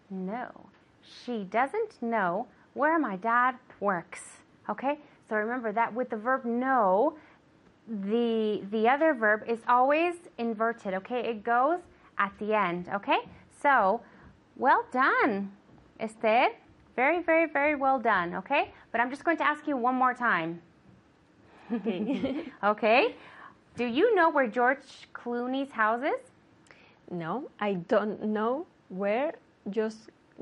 No. 0.10 0.52
She 1.02 1.46
doesn't 1.46 2.02
know 2.02 2.48
where 2.74 3.00
my 3.00 3.16
dad 3.16 3.56
works. 3.80 4.20
Okay? 4.68 5.00
So 5.30 5.38
remember 5.38 5.72
that 5.72 5.94
with 5.94 6.10
the 6.10 6.18
verb 6.18 6.44
know, 6.44 7.16
the 7.88 8.66
the 8.70 8.90
other 8.90 9.14
verb 9.14 9.46
is 9.48 9.60
always 9.66 10.16
inverted, 10.38 10.94
okay? 10.96 11.22
It 11.22 11.46
goes 11.46 11.80
at 12.18 12.34
the 12.38 12.54
end, 12.54 12.90
okay? 12.94 13.20
So, 13.62 14.02
well 14.58 14.84
done, 14.92 15.54
Esther. 15.98 16.50
Very, 16.98 17.22
very, 17.22 17.48
very 17.48 17.76
well 17.76 17.98
done, 17.98 18.36
okay? 18.36 18.74
But 18.92 19.00
I'm 19.00 19.10
just 19.10 19.24
going 19.24 19.38
to 19.38 19.48
ask 19.48 19.66
you 19.66 19.78
one 19.78 19.96
more 19.96 20.14
time. 20.14 20.62
Okay. 21.72 22.52
Okay? 22.72 23.16
Do 23.78 23.86
you 23.86 24.14
know 24.16 24.30
where 24.30 24.48
George 24.48 25.08
Clooney's 25.14 25.72
house 25.72 26.04
is? 26.04 26.37
No, 27.12 27.50
I 27.60 27.74
don't 27.74 28.22
know 28.22 28.66
where 28.90 29.34
George, 29.70 29.94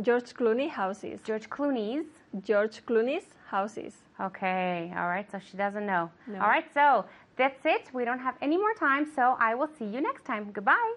George 0.01 0.33
Clooney 0.33 0.69
house 0.69 1.03
is. 1.03 1.21
George 1.21 1.49
Clooney's. 1.49 2.07
George 2.41 2.83
Clooney's 2.85 3.25
house 3.47 3.77
is. 3.77 3.93
Okay, 4.19 4.91
all 4.97 5.07
right, 5.07 5.29
so 5.31 5.39
she 5.39 5.57
doesn't 5.57 5.85
know. 5.85 6.09
No. 6.27 6.39
All 6.41 6.47
right, 6.47 6.65
so 6.73 7.05
That's 7.37 7.65
it. 7.65 7.89
We 7.93 8.05
don't 8.05 8.19
have 8.19 8.35
any 8.41 8.57
more 8.57 8.73
time, 8.73 9.11
so 9.13 9.35
I 9.39 9.55
will 9.55 9.67
see 9.77 9.83
you 9.85 9.99
next 9.99 10.23
time. 10.23 10.51
Goodbye. 10.53 10.93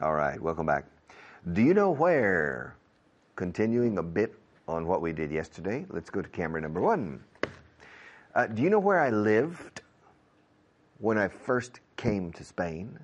All 0.00 0.14
right, 0.14 0.40
welcome 0.40 0.66
back. 0.66 0.84
Do 1.52 1.62
you 1.62 1.74
know 1.74 1.90
where? 1.90 2.76
Continuing 3.34 3.98
a 3.98 4.02
bit 4.02 4.34
on 4.68 4.86
what 4.86 5.02
we 5.02 5.12
did 5.12 5.30
yesterday, 5.30 5.84
let's 5.90 6.10
go 6.10 6.22
to 6.22 6.28
camera 6.28 6.60
number 6.60 6.80
one. 6.80 7.20
Uh, 8.34 8.46
do 8.48 8.62
you 8.62 8.70
know 8.70 8.80
where 8.80 9.00
I 9.00 9.10
lived 9.10 9.82
when 10.98 11.18
I 11.18 11.28
first 11.28 11.78
came 11.96 12.32
to 12.32 12.42
Spain? 12.44 12.98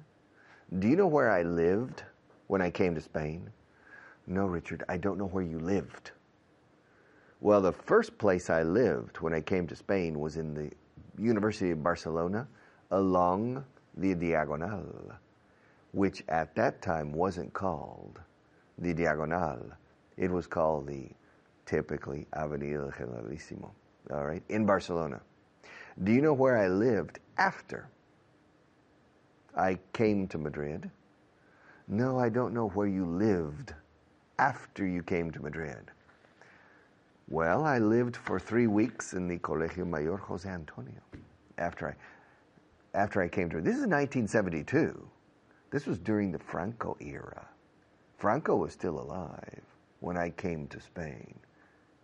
Do 0.79 0.89
you 0.89 0.97
know 0.97 1.07
where 1.07 1.31
I 1.31 1.43
lived 1.43 2.03
when 2.49 2.61
I 2.61 2.71
came 2.71 2.97
to 2.97 3.01
Spain? 3.01 3.49
No, 4.27 4.47
Richard, 4.47 4.83
I 4.89 4.97
don't 4.97 5.19
know 5.19 5.27
where 5.27 5.45
you 5.45 5.59
lived. 5.61 6.11
Well, 7.41 7.61
the 7.61 7.73
first 7.73 8.19
place 8.19 8.51
I 8.51 8.65
lived 8.65 9.21
when 9.21 9.33
I 9.33 9.41
came 9.41 9.67
to 9.69 9.77
Spain 9.77 10.19
was 10.19 10.37
in 10.37 10.53
the 10.53 10.71
University 11.23 11.71
of 11.71 11.83
Barcelona 11.83 12.47
along 12.91 13.65
the 13.97 14.15
Diagonal, 14.15 15.13
which 15.93 16.25
at 16.29 16.55
that 16.57 16.83
time 16.83 17.13
wasn't 17.13 17.53
called 17.53 18.21
the 18.79 18.93
Diagonal. 18.93 19.61
It 20.17 20.31
was 20.31 20.47
called 20.47 20.87
the 20.89 21.09
typically 21.67 22.27
Avenida 22.35 22.93
Generalissimo, 22.99 23.73
all 24.13 24.25
right, 24.25 24.43
in 24.49 24.67
Barcelona. 24.67 25.21
Do 26.03 26.13
you 26.13 26.23
know 26.23 26.33
where 26.33 26.57
I 26.57 26.69
lived 26.69 27.19
after 27.37 27.89
I 29.57 29.79
came 29.93 30.29
to 30.29 30.39
Madrid? 30.39 30.91
No, 31.89 32.19
I 32.19 32.29
don't 32.29 32.55
know 32.55 32.69
where 32.69 32.87
you 32.87 33.05
lived 33.05 33.75
after 34.39 34.87
you 34.87 35.03
came 35.03 35.31
to 35.33 35.43
Madrid. 35.43 35.91
Well, 37.29 37.65
I 37.65 37.79
lived 37.79 38.17
for 38.17 38.41
three 38.41 38.67
weeks 38.67 39.13
in 39.13 39.29
the 39.29 39.39
Colegio 39.39 39.87
Mayor 39.87 40.17
Jose 40.17 40.49
Antonio 40.49 41.01
after 41.59 41.89
I 41.89 41.95
after 42.93 43.23
I 43.23 43.29
came 43.29 43.49
to 43.51 43.61
this 43.61 43.77
is 43.77 43.87
1972. 43.87 45.09
This 45.71 45.87
was 45.87 45.99
during 45.99 46.33
the 46.33 46.39
Franco 46.41 46.97
era. 47.01 47.47
Franco 48.19 48.57
was 48.57 48.73
still 48.73 48.99
alive 48.99 49.63
when 50.01 50.17
I 50.17 50.31
came 50.31 50.67
to 50.69 50.81
Spain. 50.81 51.35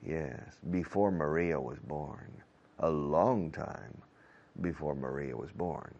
Yes, 0.06 0.58
before 0.70 1.10
Maria 1.10 1.60
was 1.60 1.78
born. 1.80 2.30
A 2.78 2.88
long 2.88 3.50
time 3.50 4.00
before 4.60 4.94
Maria 4.94 5.36
was 5.36 5.50
born. 5.50 5.94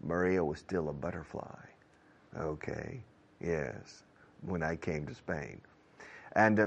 Maria 0.00 0.42
was 0.42 0.58
still 0.58 0.88
a 0.88 0.92
butterfly. 0.92 1.64
Okay, 2.38 3.02
yes, 3.40 4.04
when 4.42 4.62
I 4.62 4.76
came 4.76 5.06
to 5.06 5.14
Spain. 5.14 5.60
And 6.32 6.60
uh, 6.60 6.66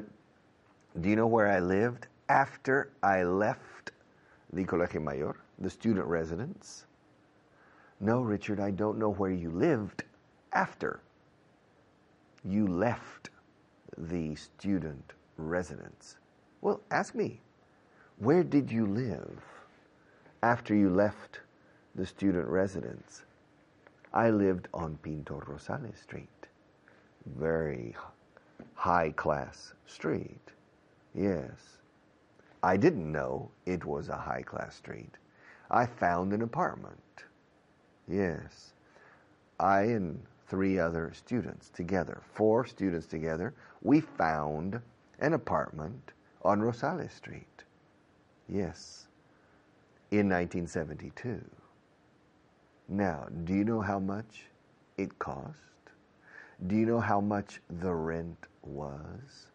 do 1.02 1.10
you 1.10 1.16
know 1.16 1.28
where 1.28 1.48
I 1.48 1.60
lived 1.60 2.08
after 2.28 2.92
I 3.02 3.24
left 3.24 3.92
the 4.54 4.64
Colegio 4.64 5.02
Mayor, 5.02 5.36
the 5.58 5.70
student 5.70 6.06
residence? 6.06 6.86
No, 8.00 8.22
Richard, 8.22 8.60
I 8.60 8.72
don't 8.72 9.00
know 9.00 9.12
where 9.12 9.32
you 9.32 9.50
lived 9.50 10.04
after 10.54 11.02
you 12.44 12.68
left 12.68 13.30
the 13.98 14.36
student 14.36 15.14
residence. 15.38 16.18
Well, 16.62 16.82
ask 16.92 17.16
me, 17.16 17.40
where 18.18 18.44
did 18.44 18.70
you 18.72 18.86
live 18.86 19.42
after 20.44 20.76
you 20.76 20.90
left 20.90 21.40
the 21.96 22.06
student 22.06 22.48
residence? 22.48 23.24
I 24.14 24.30
lived 24.30 24.68
on 24.74 24.98
Pintor 24.98 25.46
Rosales 25.48 26.02
Street, 26.02 26.48
very 27.26 27.96
high 28.74 29.12
class 29.12 29.74
street. 29.86 30.52
Yes. 31.16 31.78
I 32.62 32.76
didn't 32.76 33.10
know 33.10 33.52
it 33.66 33.86
was 33.86 34.10
a 34.10 34.18
high 34.18 34.42
class 34.42 34.76
street. 34.76 35.16
I 35.72 35.86
found 35.86 36.34
an 36.34 36.42
apartment. 36.42 37.24
Yes. 38.08 38.74
I 39.60 39.82
and 39.82 40.22
three 40.48 40.78
other 40.78 41.12
students 41.14 41.70
together, 41.70 42.22
four 42.34 42.66
students 42.66 43.06
together, 43.06 43.54
we 43.82 44.02
found 44.02 44.82
an 45.20 45.34
apartment 45.34 46.12
on 46.42 46.62
Rosales 46.62 47.12
Street. 47.12 47.64
Yes. 48.48 49.08
In 50.12 50.30
1972. 50.30 51.40
Now, 52.88 53.28
do 53.44 53.54
you 53.54 53.64
know 53.64 53.82
how 53.82 54.00
much 54.00 54.46
it 54.98 55.20
cost? 55.20 55.58
Do 56.68 56.76
you 56.76 56.86
know 56.86 57.00
how 57.00 57.22
much 57.22 57.62
the 57.80 57.94
rent 57.94 58.48
was? 58.64 59.48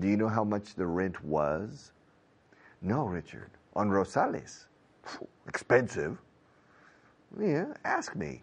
Do 0.00 0.08
you 0.08 0.16
know 0.16 0.28
how 0.28 0.44
much 0.44 0.74
the 0.74 0.86
rent 0.86 1.22
was? 1.24 1.92
No, 2.82 3.06
Richard. 3.06 3.50
On 3.74 3.88
Rosales. 3.88 4.66
Expensive. 5.46 6.18
Yeah, 7.38 7.66
ask 7.84 8.16
me. 8.16 8.42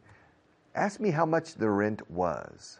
Ask 0.75 0.99
me 0.99 1.11
how 1.11 1.25
much 1.25 1.55
the 1.55 1.69
rent 1.69 2.09
was. 2.09 2.79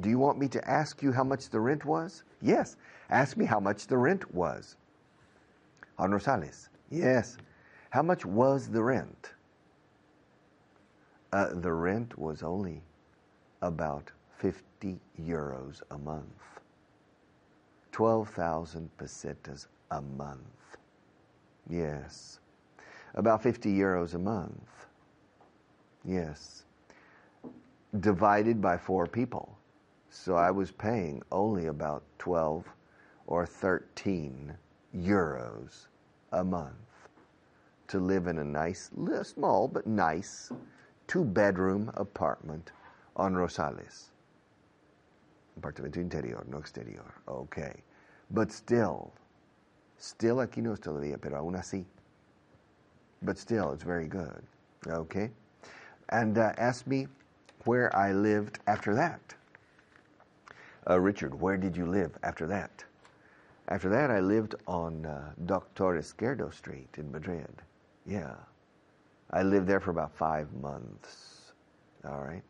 Do 0.00 0.08
you 0.08 0.18
want 0.18 0.38
me 0.38 0.48
to 0.48 0.68
ask 0.68 1.02
you 1.02 1.12
how 1.12 1.24
much 1.24 1.50
the 1.50 1.60
rent 1.60 1.84
was? 1.84 2.24
Yes. 2.42 2.76
Ask 3.10 3.36
me 3.36 3.44
how 3.44 3.60
much 3.60 3.86
the 3.86 3.96
rent 3.96 4.34
was. 4.34 4.76
On 5.98 6.10
Rosales. 6.10 6.68
Yes. 6.90 7.38
How 7.90 8.02
much 8.02 8.26
was 8.26 8.68
the 8.68 8.82
rent? 8.82 9.32
Uh, 11.32 11.48
the 11.54 11.72
rent 11.72 12.18
was 12.18 12.42
only 12.42 12.82
about 13.62 14.10
50 14.38 14.98
euros 15.22 15.82
a 15.90 15.98
month. 15.98 16.26
12,000 17.92 18.90
pesetas 18.98 19.68
a 19.90 20.00
month. 20.00 20.40
Yes. 21.68 22.40
About 23.14 23.42
50 23.42 23.72
euros 23.72 24.14
a 24.14 24.18
month. 24.18 24.86
Yes. 26.04 26.64
Divided 28.00 28.60
by 28.60 28.76
four 28.76 29.06
people. 29.06 29.56
So 30.14 30.36
I 30.36 30.50
was 30.50 30.70
paying 30.70 31.22
only 31.32 31.66
about 31.66 32.02
12 32.18 32.66
or 33.26 33.46
13 33.46 34.54
euros 34.94 35.86
a 36.32 36.44
month 36.44 37.08
to 37.88 37.98
live 37.98 38.26
in 38.26 38.38
a 38.38 38.44
nice, 38.44 38.90
small 39.22 39.68
but 39.68 39.86
nice, 39.86 40.52
two 41.06 41.24
bedroom 41.24 41.90
apartment 41.94 42.72
on 43.16 43.32
Rosales. 43.32 44.10
Apartamento 45.58 45.96
interior, 45.96 46.44
no 46.46 46.58
exterior. 46.58 47.14
Okay. 47.26 47.82
But 48.30 48.52
still, 48.52 49.14
still 49.96 50.36
aquí 50.36 50.58
no 50.58 50.74
es 50.74 50.80
todavía, 50.80 51.18
pero 51.18 51.42
aún 51.42 51.56
así. 51.56 51.86
But 53.22 53.38
still, 53.38 53.72
it's 53.72 53.82
very 53.82 54.08
good. 54.08 54.42
Okay? 54.86 55.30
And 56.10 56.36
uh, 56.36 56.52
ask 56.58 56.86
me 56.86 57.08
where 57.64 57.94
I 57.96 58.12
lived 58.12 58.58
after 58.66 58.94
that. 58.94 59.34
Uh, 60.88 60.98
Richard, 60.98 61.40
where 61.40 61.56
did 61.56 61.76
you 61.76 61.86
live 61.86 62.12
after 62.22 62.46
that? 62.48 62.84
After 63.68 63.88
that, 63.90 64.10
I 64.10 64.20
lived 64.20 64.56
on 64.66 65.06
uh, 65.06 65.30
Doctor 65.46 65.96
Esquerdo 65.96 66.50
Street 66.50 66.88
in 66.98 67.10
Madrid. 67.12 67.62
Yeah. 68.04 68.34
I 69.30 69.42
lived 69.42 69.66
there 69.66 69.80
for 69.80 69.90
about 69.90 70.14
five 70.16 70.52
months. 70.54 71.52
All 72.04 72.20
right. 72.22 72.42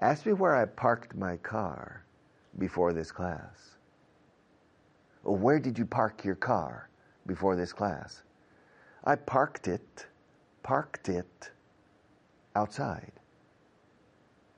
Ask 0.00 0.26
me 0.26 0.32
where 0.34 0.54
I 0.54 0.66
parked 0.66 1.16
my 1.16 1.38
car 1.38 2.04
before 2.58 2.92
this 2.92 3.10
class. 3.10 3.76
Where 5.24 5.58
did 5.58 5.78
you 5.78 5.84
park 5.84 6.24
your 6.24 6.36
car 6.36 6.88
before 7.26 7.56
this 7.56 7.72
class? 7.72 8.22
I 9.04 9.16
parked 9.16 9.66
it, 9.66 10.06
parked 10.62 11.08
it 11.08 11.50
outside 12.54 13.12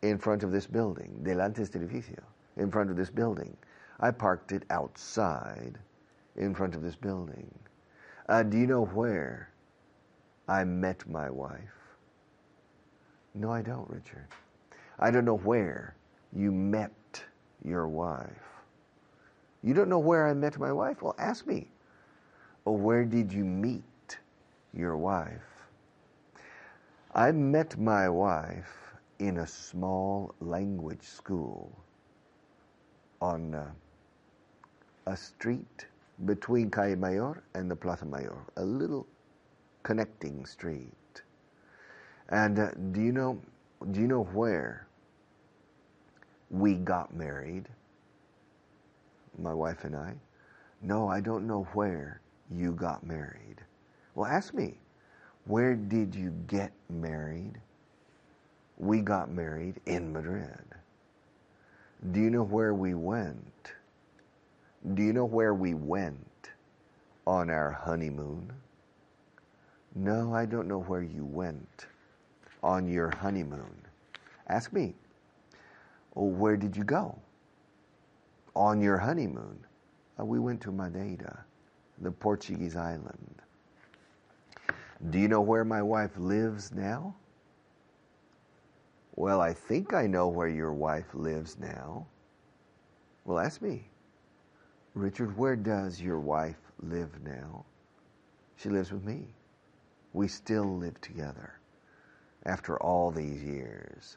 in 0.02 0.18
front 0.18 0.42
of 0.42 0.52
this 0.52 0.66
building, 0.66 1.20
delante 1.22 1.60
este 1.60 1.76
edificio, 1.76 2.22
in 2.60 2.70
front 2.70 2.90
of 2.90 2.96
this 2.96 3.10
building. 3.10 3.56
I 3.98 4.10
parked 4.10 4.52
it 4.52 4.64
outside 4.70 5.78
in 6.36 6.54
front 6.54 6.74
of 6.74 6.82
this 6.82 6.94
building. 6.94 7.50
Uh, 8.28 8.42
do 8.42 8.58
you 8.58 8.66
know 8.66 8.84
where 8.84 9.50
I 10.46 10.64
met 10.64 11.08
my 11.08 11.30
wife? 11.30 11.96
No, 13.34 13.50
I 13.50 13.62
don't, 13.62 13.88
Richard. 13.88 14.26
I 14.98 15.10
don't 15.10 15.24
know 15.24 15.38
where 15.38 15.96
you 16.32 16.52
met 16.52 17.24
your 17.64 17.88
wife. 17.88 18.28
You 19.62 19.74
don't 19.74 19.88
know 19.88 19.98
where 19.98 20.28
I 20.28 20.34
met 20.34 20.58
my 20.58 20.72
wife? 20.72 21.02
Well, 21.02 21.16
ask 21.18 21.46
me. 21.46 21.68
Or 22.64 22.76
where 22.76 23.04
did 23.04 23.32
you 23.32 23.44
meet 23.44 24.18
your 24.74 24.96
wife? 24.96 25.66
I 27.14 27.32
met 27.32 27.78
my 27.78 28.08
wife 28.08 28.94
in 29.18 29.38
a 29.38 29.46
small 29.46 30.34
language 30.40 31.02
school 31.02 31.76
on 33.20 33.54
uh, 33.54 33.70
a 35.06 35.16
street 35.16 35.86
between 36.26 36.70
Calle 36.70 36.96
Mayor 36.96 37.42
and 37.54 37.70
the 37.70 37.76
Plaza 37.76 38.04
Mayor, 38.04 38.38
a 38.56 38.64
little 38.64 39.06
connecting 39.82 40.46
street. 40.46 41.22
And 42.28 42.58
uh, 42.58 42.70
do 42.92 43.00
you 43.00 43.12
know 43.12 43.40
do 43.92 44.00
you 44.00 44.06
know 44.06 44.24
where 44.24 44.86
we 46.50 46.74
got 46.74 47.14
married? 47.14 47.68
my 49.38 49.54
wife 49.54 49.84
and 49.84 49.96
I. 49.96 50.14
No, 50.82 51.08
I 51.08 51.20
don't 51.20 51.46
know 51.46 51.66
where 51.74 52.20
you 52.50 52.72
got 52.72 53.04
married. 53.04 53.56
Well, 54.14 54.26
ask 54.30 54.54
me, 54.54 54.78
where 55.44 55.74
did 55.74 56.14
you 56.14 56.30
get 56.46 56.72
married? 56.88 57.60
We 58.78 59.00
got 59.00 59.30
married 59.30 59.80
in 59.86 60.12
Madrid. 60.12 60.64
Do 62.08 62.20
you 62.20 62.30
know 62.30 62.42
where 62.42 62.72
we 62.72 62.94
went? 62.94 63.72
Do 64.94 65.02
you 65.02 65.12
know 65.12 65.26
where 65.26 65.52
we 65.52 65.74
went 65.74 66.50
on 67.26 67.50
our 67.50 67.70
honeymoon? 67.70 68.50
No, 69.94 70.34
I 70.34 70.46
don't 70.46 70.66
know 70.66 70.80
where 70.80 71.02
you 71.02 71.24
went 71.24 71.86
on 72.62 72.88
your 72.88 73.14
honeymoon. 73.16 73.74
Ask 74.48 74.72
me, 74.72 74.94
oh, 76.16 76.24
where 76.24 76.56
did 76.56 76.74
you 76.74 76.84
go 76.84 77.18
on 78.56 78.80
your 78.80 78.96
honeymoon? 78.96 79.58
Uh, 80.18 80.24
we 80.24 80.38
went 80.38 80.60
to 80.62 80.72
Madeira, 80.72 81.44
the 82.00 82.10
Portuguese 82.10 82.76
island. 82.76 83.42
Do 85.10 85.18
you 85.18 85.28
know 85.28 85.40
where 85.40 85.64
my 85.64 85.82
wife 85.82 86.16
lives 86.16 86.72
now? 86.72 87.14
Well, 89.20 89.42
I 89.42 89.52
think 89.52 89.92
I 89.92 90.06
know 90.06 90.28
where 90.28 90.48
your 90.48 90.72
wife 90.72 91.12
lives 91.12 91.58
now. 91.58 92.06
Well, 93.26 93.38
ask 93.38 93.60
me. 93.60 93.86
Richard, 94.94 95.36
where 95.36 95.56
does 95.56 96.00
your 96.00 96.18
wife 96.18 96.56
live 96.78 97.22
now? 97.22 97.66
She 98.56 98.70
lives 98.70 98.90
with 98.90 99.04
me. 99.04 99.26
We 100.14 100.26
still 100.26 100.78
live 100.78 100.98
together 101.02 101.52
after 102.46 102.82
all 102.82 103.10
these 103.10 103.42
years. 103.42 104.16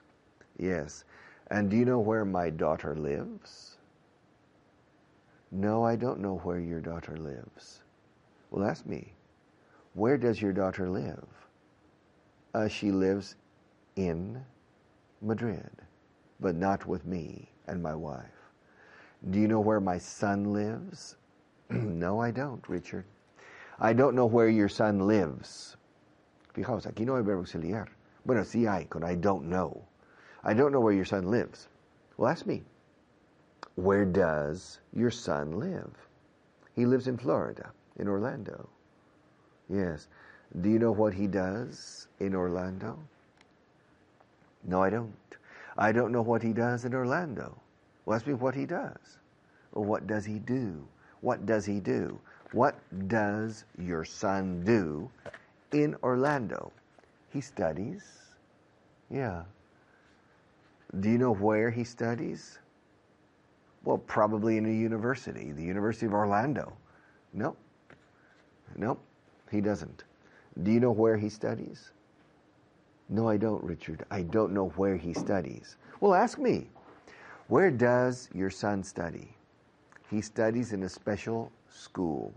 Yes. 0.57 1.03
And 1.47 1.69
do 1.69 1.75
you 1.75 1.83
know 1.83 1.99
where 1.99 2.23
my 2.23 2.49
daughter 2.49 2.95
lives? 2.95 3.75
No, 5.51 5.83
I 5.83 5.97
don't 5.97 6.21
know 6.21 6.37
where 6.43 6.61
your 6.61 6.79
daughter 6.79 7.17
lives. 7.17 7.81
Well, 8.51 8.63
ask 8.63 8.85
me. 8.85 9.11
Where 9.95 10.17
does 10.17 10.41
your 10.41 10.53
daughter 10.53 10.89
live? 10.89 11.27
Uh, 12.53 12.69
she 12.69 12.89
lives 12.89 13.35
in 13.97 14.45
Madrid, 15.23 15.71
but 16.39 16.55
not 16.55 16.85
with 16.85 17.05
me 17.05 17.49
and 17.67 17.81
my 17.81 17.95
wife. 17.95 18.51
Do 19.29 19.39
you 19.39 19.47
know 19.47 19.61
where 19.61 19.79
my 19.79 19.97
son 19.97 20.51
lives? 20.51 21.15
no, 21.69 22.19
I 22.19 22.31
don't, 22.31 22.67
Richard. 22.67 23.05
I 23.79 23.93
don't 23.93 24.15
know 24.15 24.25
where 24.25 24.49
your 24.49 24.69
son 24.69 25.07
lives. 25.07 25.77
Fijaos, 26.53 26.85
aquí 26.85 27.05
no 27.05 27.15
hay 27.15 27.23
verbo 27.23 27.43
auxiliar. 27.43 27.87
Bueno, 28.25 28.43
sí 28.43 28.65
hay, 28.67 28.85
con 28.85 29.03
I 29.03 29.15
don't 29.15 29.49
know. 29.49 29.83
I 30.43 30.53
don't 30.53 30.71
know 30.71 30.81
where 30.81 30.93
your 30.93 31.05
son 31.05 31.31
lives. 31.31 31.67
Well, 32.17 32.29
ask 32.29 32.45
me. 32.45 32.63
Where 33.75 34.05
does 34.05 34.79
your 34.93 35.09
son 35.09 35.59
live? 35.59 35.91
He 36.75 36.85
lives 36.85 37.07
in 37.07 37.17
Florida, 37.17 37.71
in 37.97 38.07
Orlando. 38.07 38.69
Yes. 39.69 40.07
Do 40.61 40.69
you 40.69 40.79
know 40.79 40.91
what 40.91 41.13
he 41.13 41.27
does 41.27 42.07
in 42.19 42.35
Orlando? 42.35 42.99
No, 44.65 44.81
I 44.81 44.89
don't. 44.89 45.13
I 45.77 45.91
don't 45.91 46.11
know 46.11 46.21
what 46.21 46.41
he 46.41 46.53
does 46.53 46.85
in 46.85 46.93
Orlando. 46.93 47.57
Well, 48.05 48.15
ask 48.15 48.27
me 48.27 48.33
what 48.33 48.55
he 48.55 48.65
does. 48.65 49.17
Well, 49.73 49.85
what 49.85 50.07
does 50.07 50.25
he 50.25 50.39
do? 50.39 50.87
What 51.21 51.45
does 51.45 51.65
he 51.65 51.79
do? 51.79 52.19
What 52.51 52.75
does 53.07 53.65
your 53.77 54.05
son 54.05 54.63
do 54.63 55.09
in 55.71 55.95
Orlando? 56.03 56.71
He 57.31 57.41
studies. 57.41 58.03
Yeah. 59.09 59.43
Do 60.99 61.09
you 61.09 61.17
know 61.17 61.33
where 61.33 61.71
he 61.71 61.83
studies? 61.83 62.59
Well, 63.83 63.97
probably 63.97 64.57
in 64.57 64.65
a 64.65 64.71
university, 64.71 65.51
the 65.51 65.63
University 65.63 66.05
of 66.05 66.13
Orlando. 66.13 66.73
Nope. 67.33 67.57
Nope, 68.77 68.99
he 69.51 69.61
doesn't. 69.61 70.03
Do 70.61 70.71
you 70.71 70.79
know 70.79 70.91
where 70.91 71.17
he 71.17 71.29
studies? 71.29 71.91
No, 73.13 73.29
I 73.29 73.37
don't, 73.37 73.63
Richard. 73.63 74.03
I 74.09 74.23
don't 74.23 74.53
know 74.53 74.69
where 74.69 74.97
he 74.97 75.13
studies. 75.13 75.77
Well, 75.99 76.15
ask 76.15 76.39
me. 76.39 76.67
Where 77.47 77.69
does 77.69 78.27
your 78.33 78.49
son 78.49 78.81
study? 78.81 79.37
He 80.09 80.19
studies 80.19 80.73
in 80.73 80.81
a 80.81 80.89
special 80.89 81.51
school 81.69 82.33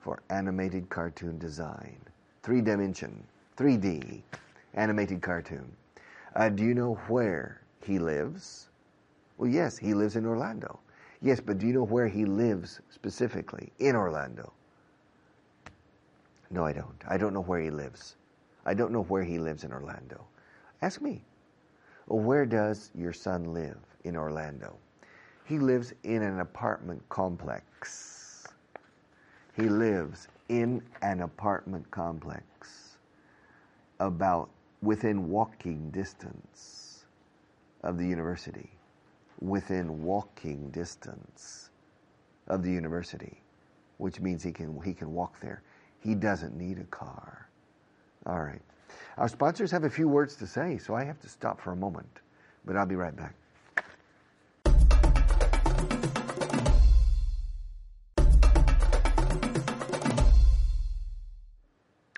for 0.00 0.22
animated 0.30 0.88
cartoon 0.88 1.38
design, 1.38 2.00
three 2.42 2.62
dimension, 2.62 3.22
3D 3.58 4.22
animated 4.72 5.20
cartoon. 5.20 5.70
Uh, 6.34 6.48
do 6.48 6.64
you 6.64 6.72
know 6.72 6.94
where 7.08 7.60
he 7.82 7.98
lives? 7.98 8.70
Well, 9.36 9.50
yes, 9.50 9.76
he 9.76 9.92
lives 9.92 10.16
in 10.16 10.24
Orlando. 10.24 10.80
Yes, 11.20 11.38
but 11.38 11.58
do 11.58 11.66
you 11.66 11.74
know 11.74 11.84
where 11.84 12.08
he 12.08 12.24
lives 12.24 12.80
specifically 12.88 13.70
in 13.78 13.94
Orlando? 13.94 14.54
No, 16.50 16.64
I 16.64 16.72
don't. 16.72 17.04
I 17.06 17.18
don't 17.18 17.34
know 17.34 17.42
where 17.42 17.60
he 17.60 17.68
lives. 17.68 18.16
I 18.68 18.74
don't 18.74 18.92
know 18.92 19.04
where 19.04 19.24
he 19.24 19.38
lives 19.38 19.64
in 19.64 19.72
Orlando. 19.72 20.26
Ask 20.82 21.00
me. 21.00 21.22
Well, 22.06 22.18
where 22.18 22.44
does 22.44 22.90
your 22.94 23.14
son 23.14 23.54
live 23.54 23.78
in 24.04 24.14
Orlando? 24.14 24.76
He 25.46 25.58
lives 25.58 25.94
in 26.02 26.22
an 26.22 26.40
apartment 26.40 27.02
complex. 27.08 28.46
He 29.56 29.70
lives 29.70 30.28
in 30.50 30.82
an 31.00 31.22
apartment 31.22 31.90
complex 31.90 32.98
about 34.00 34.50
within 34.82 35.30
walking 35.30 35.88
distance 35.90 37.06
of 37.84 37.96
the 37.96 38.06
university. 38.06 38.68
Within 39.40 40.02
walking 40.02 40.68
distance 40.72 41.70
of 42.48 42.62
the 42.62 42.70
university, 42.70 43.40
which 43.96 44.20
means 44.20 44.42
he 44.42 44.52
can 44.52 44.78
he 44.82 44.92
can 44.92 45.14
walk 45.14 45.40
there. 45.40 45.62
He 46.00 46.14
doesn't 46.14 46.54
need 46.54 46.78
a 46.78 46.84
car. 46.84 47.47
All 48.28 48.42
right. 48.42 48.60
Our 49.16 49.26
sponsors 49.26 49.70
have 49.70 49.84
a 49.84 49.90
few 49.90 50.06
words 50.06 50.36
to 50.36 50.46
say, 50.46 50.76
so 50.76 50.94
I 50.94 51.02
have 51.02 51.18
to 51.22 51.28
stop 51.28 51.58
for 51.58 51.72
a 51.72 51.76
moment, 51.76 52.20
but 52.66 52.76
I'll 52.76 52.84
be 52.84 52.94
right 52.94 53.16
back. 53.16 53.34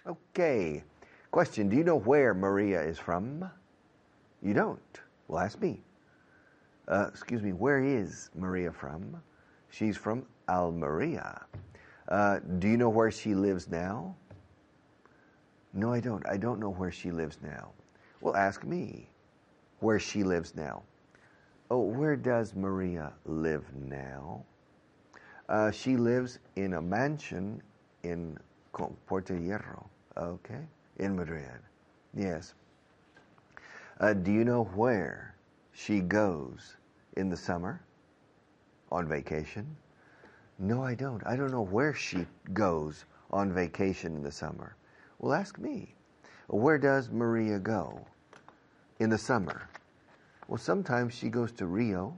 Okay. 0.07 0.83
Question 1.31 1.69
Do 1.69 1.77
you 1.77 1.85
know 1.85 1.99
where 1.99 2.35
Maria 2.35 2.83
is 2.83 2.99
from? 2.99 3.49
You 4.43 4.53
don't? 4.53 5.01
Well, 5.29 5.41
ask 5.41 5.61
me. 5.61 5.81
Uh, 6.89 7.07
excuse 7.09 7.41
me, 7.41 7.53
where 7.53 7.85
is 7.85 8.31
Maria 8.35 8.73
from? 8.73 9.23
She's 9.69 9.97
from 9.97 10.27
Almeria. 10.49 11.43
Uh, 12.09 12.41
do 12.59 12.67
you 12.67 12.77
know 12.77 12.89
where 12.89 13.13
she 13.13 13.37
lives 13.37 13.69
now? 13.69 14.17
No, 15.73 15.93
I 15.93 16.01
don't. 16.01 16.27
I 16.27 16.37
don't 16.37 16.59
know 16.59 16.71
where 16.71 16.91
she 16.91 17.11
lives 17.11 17.39
now. 17.43 17.71
Well, 18.21 18.37
ask 18.37 18.65
me 18.65 19.09
where 19.79 19.99
she 19.99 20.25
lives 20.25 20.55
now. 20.55 20.83
Oh, 21.71 21.81
where 21.81 22.17
does 22.17 22.55
Maria 22.55 23.13
live 23.25 23.65
now? 23.75 24.45
Uh, 25.49 25.71
she 25.71 25.97
lives 25.97 26.39
in 26.57 26.75
a 26.75 26.83
mansion 26.83 27.63
in 28.03 28.37
Puerto 29.07 29.35
Hierro, 29.35 29.87
okay, 30.17 30.67
in 30.99 31.15
Madrid. 31.17 31.61
Yes. 32.15 32.55
Uh, 34.01 34.13
do 34.13 34.33
you 34.33 34.45
know 34.45 34.65
where 34.75 35.35
she 35.73 36.01
goes 36.01 36.77
in 37.17 37.29
the 37.29 37.37
summer 37.37 37.81
on 38.91 39.09
vacation? 39.09 39.77
No, 40.59 40.83
I 40.83 40.95
don't. 40.95 41.25
I 41.27 41.37
don't 41.37 41.53
know 41.53 41.63
where 41.63 41.95
she 41.95 42.27
goes 42.53 43.05
on 43.31 43.53
vacation 43.53 44.17
in 44.17 44.23
the 44.23 44.33
summer. 44.33 44.75
Well, 45.21 45.35
ask 45.35 45.59
me. 45.59 45.95
Where 46.49 46.79
does 46.79 47.11
Maria 47.11 47.59
go 47.59 48.07
in 48.99 49.11
the 49.11 49.19
summer? 49.19 49.69
Well, 50.49 50.59
sometimes 50.59 51.15
she 51.15 51.29
goes 51.29 51.53
to 51.53 51.67
Rio 51.67 52.17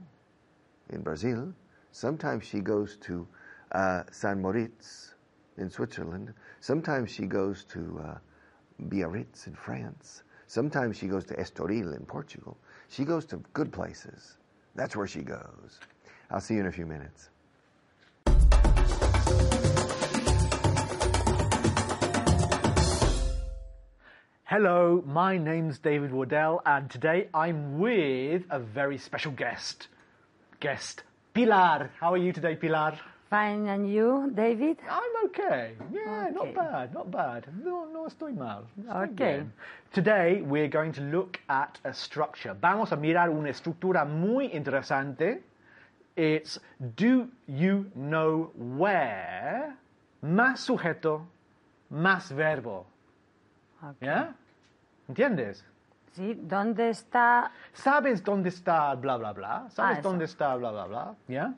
in 0.89 1.01
Brazil. 1.01 1.53
Sometimes 1.91 2.45
she 2.45 2.61
goes 2.61 2.95
to 3.01 3.27
uh, 3.73 4.03
San 4.11 4.41
Moritz 4.41 5.15
in 5.57 5.69
Switzerland. 5.69 6.33
Sometimes 6.61 7.11
she 7.11 7.25
goes 7.25 7.65
to 7.65 8.01
uh, 8.03 8.17
Biarritz 8.87 9.47
in 9.47 9.53
France. 9.53 10.23
Sometimes 10.47 10.97
she 10.97 11.07
goes 11.07 11.25
to 11.25 11.35
Estoril 11.35 11.97
in 11.97 12.05
Portugal. 12.05 12.57
She 12.87 13.03
goes 13.03 13.25
to 13.27 13.37
good 13.51 13.71
places. 13.71 14.37
That's 14.75 14.95
where 14.95 15.07
she 15.07 15.21
goes. 15.21 15.79
I'll 16.31 16.39
see 16.39 16.55
you 16.55 16.61
in 16.61 16.67
a 16.67 16.71
few 16.71 16.85
minutes. 16.85 17.29
Hello, 24.53 25.01
my 25.07 25.35
name's 25.35 25.79
David 25.79 26.11
Wardell, 26.11 26.61
and 26.63 26.87
today 26.87 27.27
I'm 27.33 27.79
with 27.79 28.43
a 28.51 28.59
very 28.59 28.99
special 28.99 29.31
guest. 29.31 29.87
Guest 30.59 31.01
Pilar. 31.33 31.89
How 31.99 32.13
are 32.13 32.19
you 32.19 32.31
today, 32.31 32.55
Pilar? 32.55 32.99
Fine, 33.31 33.65
and 33.65 33.91
you, 33.91 34.31
David? 34.35 34.77
I'm 34.87 35.25
okay. 35.25 35.71
Yeah, 35.91 36.29
not 36.31 36.53
bad, 36.53 36.93
not 36.93 37.09
bad. 37.09 37.47
No, 37.65 37.85
no 37.91 38.05
estoy 38.05 38.37
mal. 38.37 38.65
Estoy 38.79 39.05
Okay. 39.05 39.15
bien. 39.15 39.53
Today 39.91 40.43
we're 40.43 40.67
going 40.67 40.91
to 40.91 41.01
look 41.01 41.39
at 41.49 41.79
a 41.83 41.91
structure. 41.91 42.53
Vamos 42.53 42.91
a 42.91 42.95
mirar 42.95 43.31
una 43.31 43.49
estructura 43.49 44.05
muy 44.05 44.51
interesante 44.53 45.41
It's 46.15 46.59
do 46.95 47.27
you 47.47 47.89
know 47.95 48.51
where 48.55 49.73
más 50.21 50.59
sujeto 50.59 51.25
más 51.91 52.31
verbo. 52.31 52.85
Ok. 53.81 53.95
¿Ya? 53.99 54.35
¿Entiendes? 55.07 55.65
Sí, 56.13 56.35
¿dónde 56.41 56.89
está? 56.89 57.51
¿Sabes 57.73 58.23
dónde 58.23 58.49
está 58.49 58.93
bla 58.95 59.17
bla 59.17 59.33
bla? 59.33 59.65
¿Sabes 59.69 59.97
Ah, 59.97 60.01
dónde 60.01 60.25
está 60.25 60.55
bla 60.55 60.71
bla 60.71 60.85
bla? 60.85 61.15
Yeah? 61.27 61.53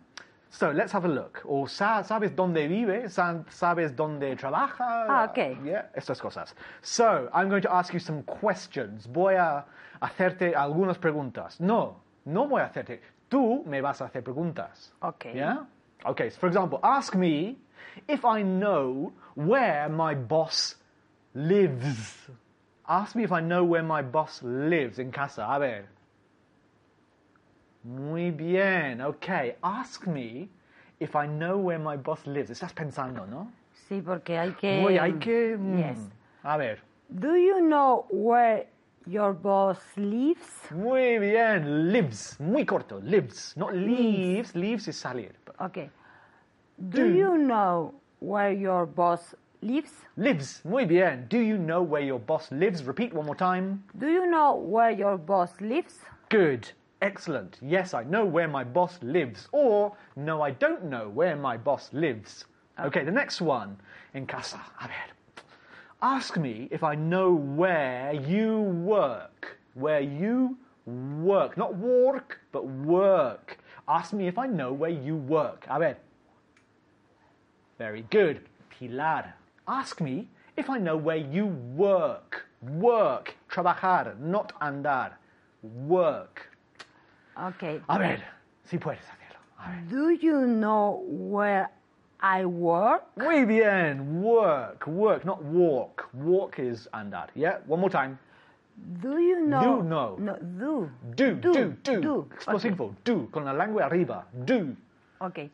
So 0.50 0.72
let's 0.72 0.94
have 0.94 1.04
a 1.06 1.10
look. 1.10 1.42
Sa- 1.70 2.04
¿sabes 2.04 2.34
dónde 2.36 2.68
vive? 2.70 3.10
Sa- 3.10 3.44
¿Sabes 3.50 3.94
dónde 3.96 4.36
trabaja? 4.38 5.06
Ah, 5.10 5.26
okay. 5.30 5.60
Yeah, 5.66 5.90
estas 5.94 6.22
cosas. 6.22 6.56
So 6.82 7.30
I'm 7.34 7.50
going 7.50 7.62
to 7.64 7.74
ask 7.74 7.94
you 7.94 8.00
some 8.00 8.24
questions. 8.24 9.08
Voy 9.08 9.36
a 9.36 9.66
hacerte 10.00 10.56
algunas 10.56 10.98
preguntas. 10.98 11.60
No, 11.60 11.98
no 12.24 12.48
voy 12.48 12.62
a 12.62 12.66
hacerte. 12.68 13.02
Tú 13.28 13.64
me 13.66 13.82
vas 13.82 14.02
a 14.02 14.06
hacer 14.06 14.24
preguntas. 14.24 14.94
Okay. 15.02 15.34
Yeah? 15.34 15.66
Okay, 16.06 16.30
so 16.30 16.40
for 16.40 16.48
example, 16.48 16.80
ask 16.82 17.16
me 17.16 17.58
if 18.08 18.24
I 18.24 18.42
know 18.44 19.12
where 19.36 19.90
my 19.90 20.16
boss 20.16 20.78
lives. 21.34 22.30
Ask 22.88 23.16
me 23.16 23.24
if 23.24 23.32
I 23.32 23.42
know 23.42 23.64
where 23.64 23.84
my 23.84 24.02
boss 24.02 24.42
lives 24.44 25.00
in 25.00 25.12
casa. 25.12 25.46
A 25.50 25.60
ver. 25.60 25.86
Muy 27.84 28.32
bien. 28.32 29.02
Okay. 29.02 29.56
Ask 29.64 30.08
me 30.08 30.50
if 31.00 31.16
I 31.16 31.28
know 31.28 31.58
where 31.58 31.80
my 31.80 31.98
boss 31.98 32.26
lives. 32.26 32.50
Estás 32.52 32.74
pensando, 32.74 33.26
¿no? 33.28 33.52
Sí, 33.88 34.02
porque 34.02 34.38
hay 34.38 34.52
que. 34.54 34.82
Muy, 34.82 34.98
hay 34.98 35.14
que. 35.14 35.56
mm, 35.58 35.78
Yes. 35.78 36.00
A 36.44 36.58
ver. 36.58 36.80
Do 37.10 37.36
you 37.36 37.60
know 37.62 38.06
where 38.10 38.68
your 39.06 39.34
boss 39.34 39.80
lives? 39.96 40.72
Muy 40.72 41.20
bien. 41.20 41.92
Lives. 41.92 42.40
Muy 42.40 42.66
corto. 42.66 43.00
Lives. 43.04 43.56
Not 43.56 43.74
leaves. 43.74 44.56
Leaves 44.56 44.88
is 44.88 44.96
salir. 44.98 45.34
Okay. 45.60 45.90
Do 46.90 47.06
you 47.06 47.38
know 47.38 47.94
where 48.20 48.52
your 48.52 48.86
boss 48.86 49.36
lives? 49.62 49.92
Lives. 50.18 50.62
Muy 50.64 50.86
bien. 50.86 51.26
Do 51.30 51.40
you 51.40 51.58
know 51.58 51.82
where 51.82 52.02
your 52.02 52.20
boss 52.20 52.52
lives? 52.52 52.84
Repeat 52.84 53.14
one 53.14 53.26
more 53.26 53.36
time. 53.36 53.84
Do 53.98 54.08
you 54.08 54.30
know 54.30 54.56
where 54.56 54.92
your 54.92 55.18
boss 55.18 55.52
lives? 55.62 56.00
Good. 56.30 56.72
Excellent. 57.02 57.60
Yes, 57.62 57.94
I 57.94 58.04
know 58.04 58.26
where 58.26 58.48
my 58.48 58.64
boss 58.64 58.98
lives. 59.02 59.48
Or, 59.52 59.96
no, 60.16 60.42
I 60.42 60.52
don't 60.52 60.86
know 60.86 61.10
where 61.10 61.36
my 61.36 61.58
boss 61.58 61.90
lives. 61.94 62.46
Ah. 62.78 62.86
Okay, 62.86 63.04
the 63.04 63.12
next 63.12 63.42
one. 63.42 63.78
En 64.14 64.26
casa. 64.26 64.60
A 64.82 64.88
ver. 64.88 65.44
Ask 66.02 66.38
me 66.38 66.68
if 66.72 66.84
I 66.84 66.96
know 66.96 67.34
where 67.34 68.14
you 68.14 68.60
work. 68.62 69.58
Where 69.74 70.02
you 70.02 70.58
work. 70.86 71.58
Not 71.58 71.76
work, 71.78 72.40
but 72.52 72.66
work. 72.66 73.58
Ask 73.88 74.14
me 74.14 74.28
if 74.28 74.38
I 74.38 74.48
know 74.48 74.74
where 74.74 74.90
you 74.90 75.16
work. 75.16 75.66
A 75.70 75.80
ver. 75.80 75.98
Very 77.78 78.06
good. 78.10 78.42
Pilar. 78.70 79.34
Ask 79.68 80.00
me 80.02 80.28
if 80.58 80.70
I 80.70 80.78
know 80.78 80.96
where 80.96 81.18
you 81.18 81.48
work. 81.76 82.46
Work. 82.62 83.36
Trabajar, 83.50 84.16
not 84.20 84.54
andar. 84.62 85.14
Work. 85.64 86.50
Okay. 87.38 87.82
A 87.90 87.98
ver, 87.98 88.20
si 88.64 88.78
puedes 88.78 89.00
hacerlo. 89.00 89.40
A 89.60 89.70
ver. 89.70 89.90
Do 89.90 90.10
you 90.12 90.46
know 90.46 91.04
where 91.08 91.70
I 92.22 92.46
work? 92.46 93.04
Muy 93.18 93.46
bien. 93.46 94.22
Work. 94.22 94.88
Work, 94.88 95.26
not 95.26 95.44
walk. 95.44 96.10
Walk 96.14 96.60
is 96.60 96.88
andar. 96.94 97.28
Yeah? 97.36 97.58
One 97.66 97.80
more 97.80 97.90
time. 97.90 98.20
Do 99.02 99.18
you 99.20 99.48
know? 99.48 99.78
Do 99.78 99.84
know. 99.84 100.16
No, 100.20 100.36
do. 100.36 100.90
Do, 101.16 101.36
do, 101.36 101.76
do. 101.84 102.02
do. 102.02 102.28
Explosivo. 102.36 102.94
Do. 103.04 103.30
Con 103.32 103.46
la 103.46 103.54
lengua 103.54 103.86
arriba. 103.86 104.26
Do. 104.46 104.76
Okay. 105.22 105.50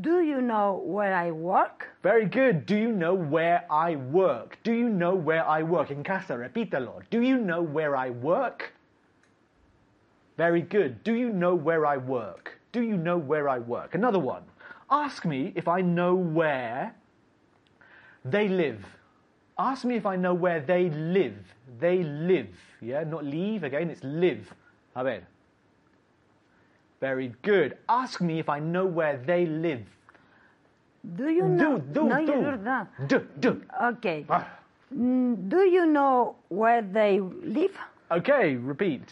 Do 0.00 0.22
you 0.22 0.40
know 0.40 0.82
where 0.84 1.14
I 1.14 1.30
work? 1.30 1.86
Very 2.02 2.26
good. 2.26 2.66
Do 2.66 2.74
you 2.76 2.90
know 2.90 3.14
where 3.14 3.64
I 3.70 3.94
work? 3.94 4.58
Do 4.64 4.72
you 4.72 4.88
know 4.88 5.14
where 5.14 5.46
I 5.46 5.62
work? 5.62 5.92
En 5.92 6.02
casa, 6.02 6.34
repítalo. 6.34 7.02
Do 7.10 7.20
you 7.20 7.38
know 7.38 7.62
where 7.62 7.94
I 7.94 8.10
work? 8.10 8.72
Very 10.36 10.62
good. 10.62 11.04
Do 11.04 11.14
you 11.14 11.30
know 11.30 11.54
where 11.54 11.86
I 11.86 11.96
work? 11.96 12.58
Do 12.72 12.82
you 12.82 12.96
know 12.96 13.16
where 13.16 13.48
I 13.48 13.60
work? 13.60 13.94
Another 13.94 14.18
one. 14.18 14.42
Ask 14.90 15.24
me 15.24 15.52
if 15.54 15.68
I 15.68 15.80
know 15.80 16.16
where 16.16 16.92
they 18.24 18.48
live. 18.48 18.84
Ask 19.56 19.84
me 19.84 19.94
if 19.94 20.06
I 20.06 20.16
know 20.16 20.34
where 20.34 20.60
they 20.60 20.90
live. 20.90 21.36
They 21.78 22.02
live. 22.02 22.48
Yeah, 22.80 23.04
not 23.04 23.24
leave 23.24 23.62
again, 23.62 23.90
it's 23.90 24.02
live. 24.02 24.52
A 24.96 25.04
ver. 25.04 25.22
Very 27.04 27.34
good. 27.42 27.76
Ask 27.86 28.22
me 28.22 28.38
if 28.38 28.48
I 28.48 28.58
know 28.58 28.86
where 28.86 29.18
they 29.18 29.44
live. 29.44 29.84
Do 31.16 31.28
you 31.28 31.44
know? 31.46 31.76
Do, 31.76 32.00
do, 32.00 32.08
no, 32.08 32.16
do. 32.24 32.32
you're. 32.32 32.88
Do, 33.06 33.18
do. 33.40 33.60
Okay. 33.92 34.24
Ah. 34.30 34.48
Mm, 34.88 35.50
Do 35.50 35.68
you 35.68 35.84
know 35.84 36.36
where 36.48 36.80
they 36.80 37.20
live? 37.20 37.76
Okay, 38.10 38.56
repeat. 38.56 39.02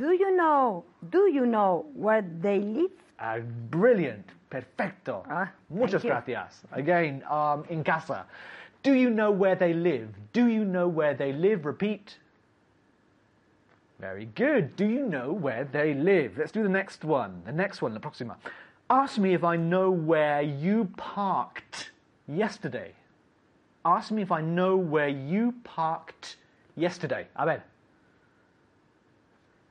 Do 0.00 0.12
you 0.12 0.34
know? 0.34 0.84
Do 1.10 1.28
you 1.28 1.44
know 1.44 1.84
where 1.92 2.22
they 2.22 2.58
live? 2.60 2.96
Ah, 3.20 3.44
brilliant. 3.68 4.24
Perfecto. 4.48 5.20
Ah, 5.28 5.52
Muchas 5.68 6.00
gracias. 6.00 6.64
Again, 6.72 7.22
um, 7.28 7.66
in 7.68 7.84
casa. 7.84 8.24
Do 8.82 8.94
you 8.94 9.10
know 9.10 9.30
where 9.30 9.56
they 9.56 9.74
live? 9.74 10.08
Do 10.32 10.46
you 10.48 10.64
know 10.64 10.88
where 10.88 11.12
they 11.12 11.34
live? 11.34 11.66
Repeat. 11.66 12.16
Very 13.98 14.26
good. 14.26 14.76
Do 14.76 14.84
you 14.84 15.06
know 15.06 15.32
where 15.32 15.64
they 15.64 15.94
live? 15.94 16.36
Let's 16.36 16.52
do 16.52 16.62
the 16.62 16.68
next 16.68 17.04
one. 17.04 17.42
The 17.46 17.52
next 17.52 17.80
one, 17.80 17.94
la 17.94 18.00
próxima. 18.00 18.36
Ask 18.90 19.18
me 19.18 19.34
if 19.34 19.42
I 19.42 19.56
know 19.56 19.90
where 19.90 20.42
you 20.42 20.90
parked 20.96 21.90
yesterday. 22.28 22.92
Ask 23.84 24.10
me 24.10 24.22
if 24.22 24.30
I 24.30 24.40
know 24.40 24.76
where 24.76 25.08
you 25.08 25.54
parked 25.64 26.36
yesterday. 26.76 27.26
A 27.36 27.46
ver. 27.46 27.62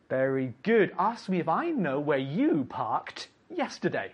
Very 0.10 0.54
good. 0.64 0.92
Ask 0.98 1.30
me 1.30 1.40
if 1.40 1.48
I 1.48 1.70
know 1.70 2.00
where 2.00 2.18
you 2.18 2.66
parked 2.70 3.30
yesterday. 3.50 4.12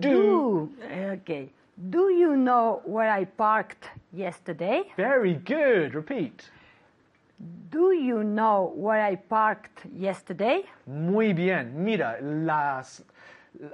Do. 0.00 0.70
Okay. 0.90 1.50
Do 1.90 2.10
you 2.10 2.36
know 2.36 2.82
where 2.84 3.10
I 3.10 3.24
parked 3.24 3.88
yesterday? 4.12 4.82
Very 4.96 5.34
good. 5.34 5.94
Repeat. 5.94 6.50
Do 7.42 7.92
you 7.92 8.22
know 8.22 8.72
where 8.76 9.02
I 9.02 9.16
parked 9.16 9.86
yesterday? 9.92 10.64
Muy 10.86 11.32
bien. 11.32 11.82
Mira, 11.82 12.20
las, 12.20 13.04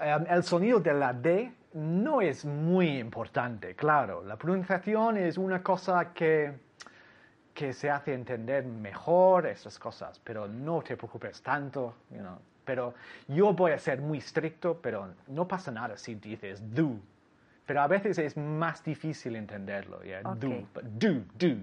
em, 0.00 0.24
el 0.26 0.42
sonido 0.42 0.80
de 0.80 0.94
la 0.94 1.12
D 1.12 1.52
no 1.74 2.22
es 2.22 2.46
muy 2.46 2.98
importante, 2.98 3.74
claro. 3.74 4.22
La 4.24 4.36
pronunciación 4.36 5.18
es 5.18 5.36
una 5.36 5.62
cosa 5.62 6.14
que, 6.14 6.52
que 7.52 7.74
se 7.74 7.90
hace 7.90 8.14
entender 8.14 8.64
mejor, 8.64 9.46
esas 9.46 9.78
cosas, 9.78 10.18
pero 10.18 10.48
no 10.48 10.80
te 10.80 10.96
preocupes 10.96 11.42
tanto, 11.42 11.94
you 12.10 12.20
know. 12.20 12.38
Pero 12.64 12.94
yo 13.26 13.52
voy 13.52 13.72
a 13.72 13.78
ser 13.78 14.00
muy 14.00 14.18
estricto, 14.18 14.80
pero 14.80 15.08
no 15.26 15.46
pasa 15.46 15.70
nada 15.70 15.96
si 15.96 16.14
dices 16.14 16.62
do. 16.74 16.96
Pero 17.66 17.82
a 17.82 17.86
veces 17.86 18.16
es 18.18 18.34
más 18.34 18.82
difícil 18.82 19.36
entenderlo, 19.36 20.02
yeah? 20.02 20.22
Do, 20.22 20.66
do, 20.82 21.22
do. 21.38 21.56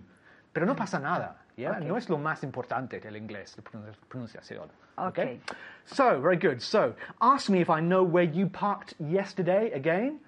Pero 0.54 0.66
no 0.66 0.76
pasa 0.76 1.00
nada, 1.00 1.45
yeah? 1.58 1.78
Ok. 1.78 1.84
No 1.86 1.96
es 1.98 2.10
lo 2.10 2.18
más 2.18 2.44
importante 2.44 3.00
del 3.00 3.16
inglés, 3.16 3.56
la 3.58 3.64
pronun- 3.64 3.96
pronunciación. 4.10 4.70
Okay. 4.98 5.40
So, 5.86 6.20
very 6.22 6.38
good. 6.38 6.62
So, 6.62 6.94
ask 7.22 7.50
me 7.50 7.60
if 7.60 7.70
I 7.70 7.82
know 7.82 8.04
where 8.04 8.24
you 8.24 8.48
parked 8.48 8.94
yesterday 9.00 9.72
again. 9.72 10.20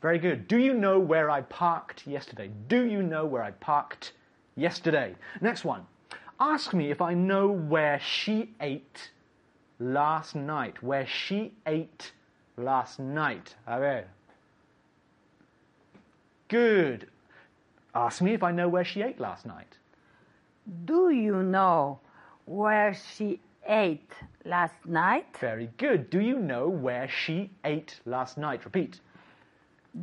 Very 0.00 0.18
good. 0.18 0.48
Do 0.48 0.56
you 0.56 0.72
know 0.72 0.98
where 0.98 1.28
I 1.30 1.42
parked 1.42 2.06
yesterday? 2.06 2.50
Do 2.68 2.86
you 2.86 3.02
know 3.02 3.26
where 3.26 3.42
I 3.42 3.50
parked 3.50 4.12
yesterday? 4.56 5.14
Next 5.42 5.64
one. 5.64 5.82
Ask 6.38 6.72
me 6.72 6.90
if 6.90 7.02
I 7.02 7.12
know 7.12 7.48
where 7.48 8.00
she 8.00 8.54
ate 8.62 9.10
last 9.78 10.34
night. 10.34 10.82
Where 10.82 11.06
she 11.06 11.52
ate 11.66 12.12
last 12.56 12.98
night. 12.98 13.54
A 13.66 13.78
ver. 13.78 14.04
Good. 16.48 17.09
Ask 17.94 18.22
me 18.22 18.34
if 18.34 18.42
I 18.42 18.52
know 18.52 18.68
where 18.68 18.84
she 18.84 19.02
ate 19.02 19.18
last 19.20 19.46
night. 19.46 19.76
Do 20.84 21.10
you 21.10 21.42
know 21.42 21.98
where 22.44 22.94
she 22.94 23.40
ate 23.66 24.12
last 24.44 24.86
night? 24.86 25.26
Very 25.40 25.70
good. 25.78 26.10
Do 26.10 26.20
you 26.20 26.38
know 26.38 26.68
where 26.68 27.08
she 27.08 27.50
ate 27.64 28.00
last 28.06 28.38
night? 28.38 28.64
Repeat. 28.64 29.00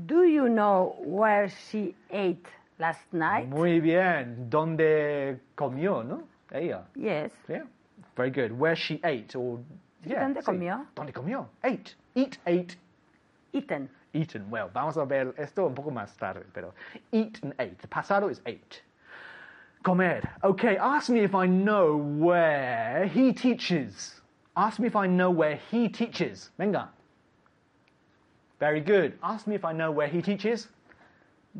Do 0.05 0.23
you 0.23 0.49
know 0.49 0.95
where 0.99 1.49
she 1.69 1.95
ate 2.11 2.47
last 2.79 3.13
night? 3.13 3.47
Muy 3.49 3.79
bien. 3.79 4.49
¿Dónde 4.49 5.39
comió, 5.55 6.03
no? 6.05 6.23
Ella. 6.51 6.83
Yes. 6.95 7.31
Yeah. 7.47 7.63
Very 8.15 8.31
good. 8.31 8.51
Where 8.51 8.75
she 8.75 8.99
ate 9.03 9.35
or 9.35 9.59
yeah, 10.05 10.23
¿dónde 10.23 10.41
sí. 10.41 10.45
comió? 10.45 10.85
¿Dónde 10.95 11.13
comió? 11.13 11.47
Ate. 11.63 11.95
Eat, 12.15 12.37
ate, 12.45 12.75
Eaten. 13.53 13.89
Eaten. 14.17 14.49
Well, 14.49 14.69
vamos 14.73 14.97
a 14.97 15.05
ver 15.05 15.33
esto 15.37 15.65
un 15.67 15.75
poco 15.75 15.91
más 15.91 16.17
tarde, 16.17 16.45
pero 16.53 16.73
eat 17.11 17.39
and 17.43 17.53
ate. 17.59 17.77
The 17.79 17.87
pasado 17.87 18.29
is 18.29 18.41
ate. 18.45 18.81
Comer. 19.83 20.21
Okay, 20.43 20.77
ask 20.77 21.09
me 21.09 21.21
if 21.21 21.35
I 21.35 21.45
know 21.45 21.95
where 21.95 23.05
he 23.07 23.31
teaches. 23.31 24.21
Ask 24.55 24.79
me 24.79 24.87
if 24.87 24.95
I 24.95 25.07
know 25.07 25.29
where 25.29 25.59
he 25.71 25.87
teaches. 25.87 26.49
Venga. 26.57 26.89
Very 28.59 28.81
good. 28.81 29.13
Ask 29.21 29.45
me 29.45 29.55
if 29.55 29.63
I 29.63 29.71
know 29.71 29.91
where 29.91 30.07
he 30.07 30.21
teaches. 30.21 30.67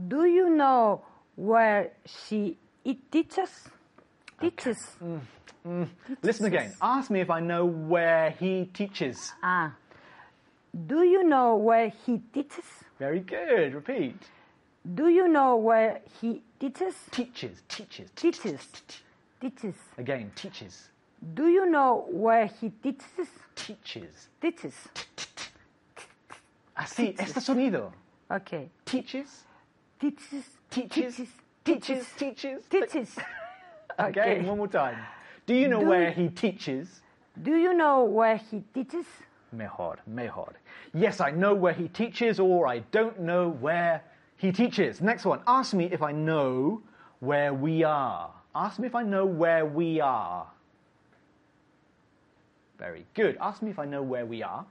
Do 0.07 0.25
you 0.25 0.49
know 0.49 1.03
where 1.35 1.91
she 2.05 2.57
it 2.83 3.11
teaches? 3.11 3.69
Teaches. 4.41 4.97
Listen 6.23 6.45
again. 6.45 6.73
Ask 6.81 7.11
me 7.11 7.21
if 7.21 7.29
I 7.29 7.39
know 7.39 7.65
where 7.65 8.31
he 8.31 8.65
teaches. 8.73 9.33
Ah. 9.43 9.73
Do 10.85 11.03
you 11.03 11.23
know 11.23 11.55
where 11.55 11.89
he 12.05 12.19
teaches? 12.33 12.65
Very 12.99 13.19
good. 13.21 13.73
Repeat. 13.73 14.15
Do 14.93 15.07
you 15.07 15.27
know 15.27 15.55
where 15.55 16.01
he 16.21 16.43
teaches? 16.59 16.93
Teaches, 17.11 17.61
teaches, 17.67 18.09
Teaches. 18.15 18.67
Teaches. 19.41 19.75
Again, 19.97 20.31
teaches, 20.35 20.89
Do 21.33 21.47
you 21.47 21.65
know 21.69 22.05
where 22.09 22.47
he 22.47 22.69
teaches? 22.81 23.27
teaches. 23.55 24.27
Teaches. 24.41 24.73
Así, 26.75 27.15
ah, 27.17 27.23
este 27.23 27.39
sonido. 27.41 27.91
Okay. 28.31 28.69
Teaches, 28.85 29.43
Teaches. 29.99 30.43
teaches, 30.69 31.17
Teaches. 31.63 32.07
teaches, 32.17 32.63
teaches. 32.69 33.15
Again, 33.97 34.45
one 34.47 34.57
more 34.57 34.67
time. 34.67 34.97
Do 35.45 35.53
you 35.55 35.67
know 35.67 35.79
where 35.81 36.11
he 36.11 36.29
teaches? 36.29 37.01
Do 37.41 37.55
you 37.55 37.73
know 37.73 38.03
where 38.03 38.37
he 38.37 38.63
teaches? 38.73 39.05
Mejor, 39.51 39.97
mejor. 40.05 40.53
Yes, 40.93 41.21
I 41.21 41.31
know 41.31 41.53
where 41.53 41.73
he 41.73 41.87
teaches, 41.87 42.39
or 42.39 42.67
I 42.67 42.79
don't 42.91 43.19
know 43.19 43.49
where 43.49 44.01
he 44.35 44.51
teaches. 44.51 45.01
Next 45.01 45.25
one. 45.25 45.39
Ask 45.47 45.73
me 45.73 45.85
if 45.91 46.01
I 46.01 46.11
know 46.11 46.81
where 47.19 47.53
we 47.53 47.83
are. 47.83 48.31
Ask 48.53 48.79
me 48.79 48.87
if 48.87 48.95
I 48.95 49.03
know 49.03 49.25
where 49.25 49.65
we 49.65 50.01
are. 50.01 50.47
Very 52.77 53.05
good. 53.15 53.37
Ask 53.41 53.61
me 53.61 53.71
if 53.71 53.79
I 53.79 53.85
know 53.85 54.03
where 54.03 54.25
we 54.25 54.43
are. 54.43 54.65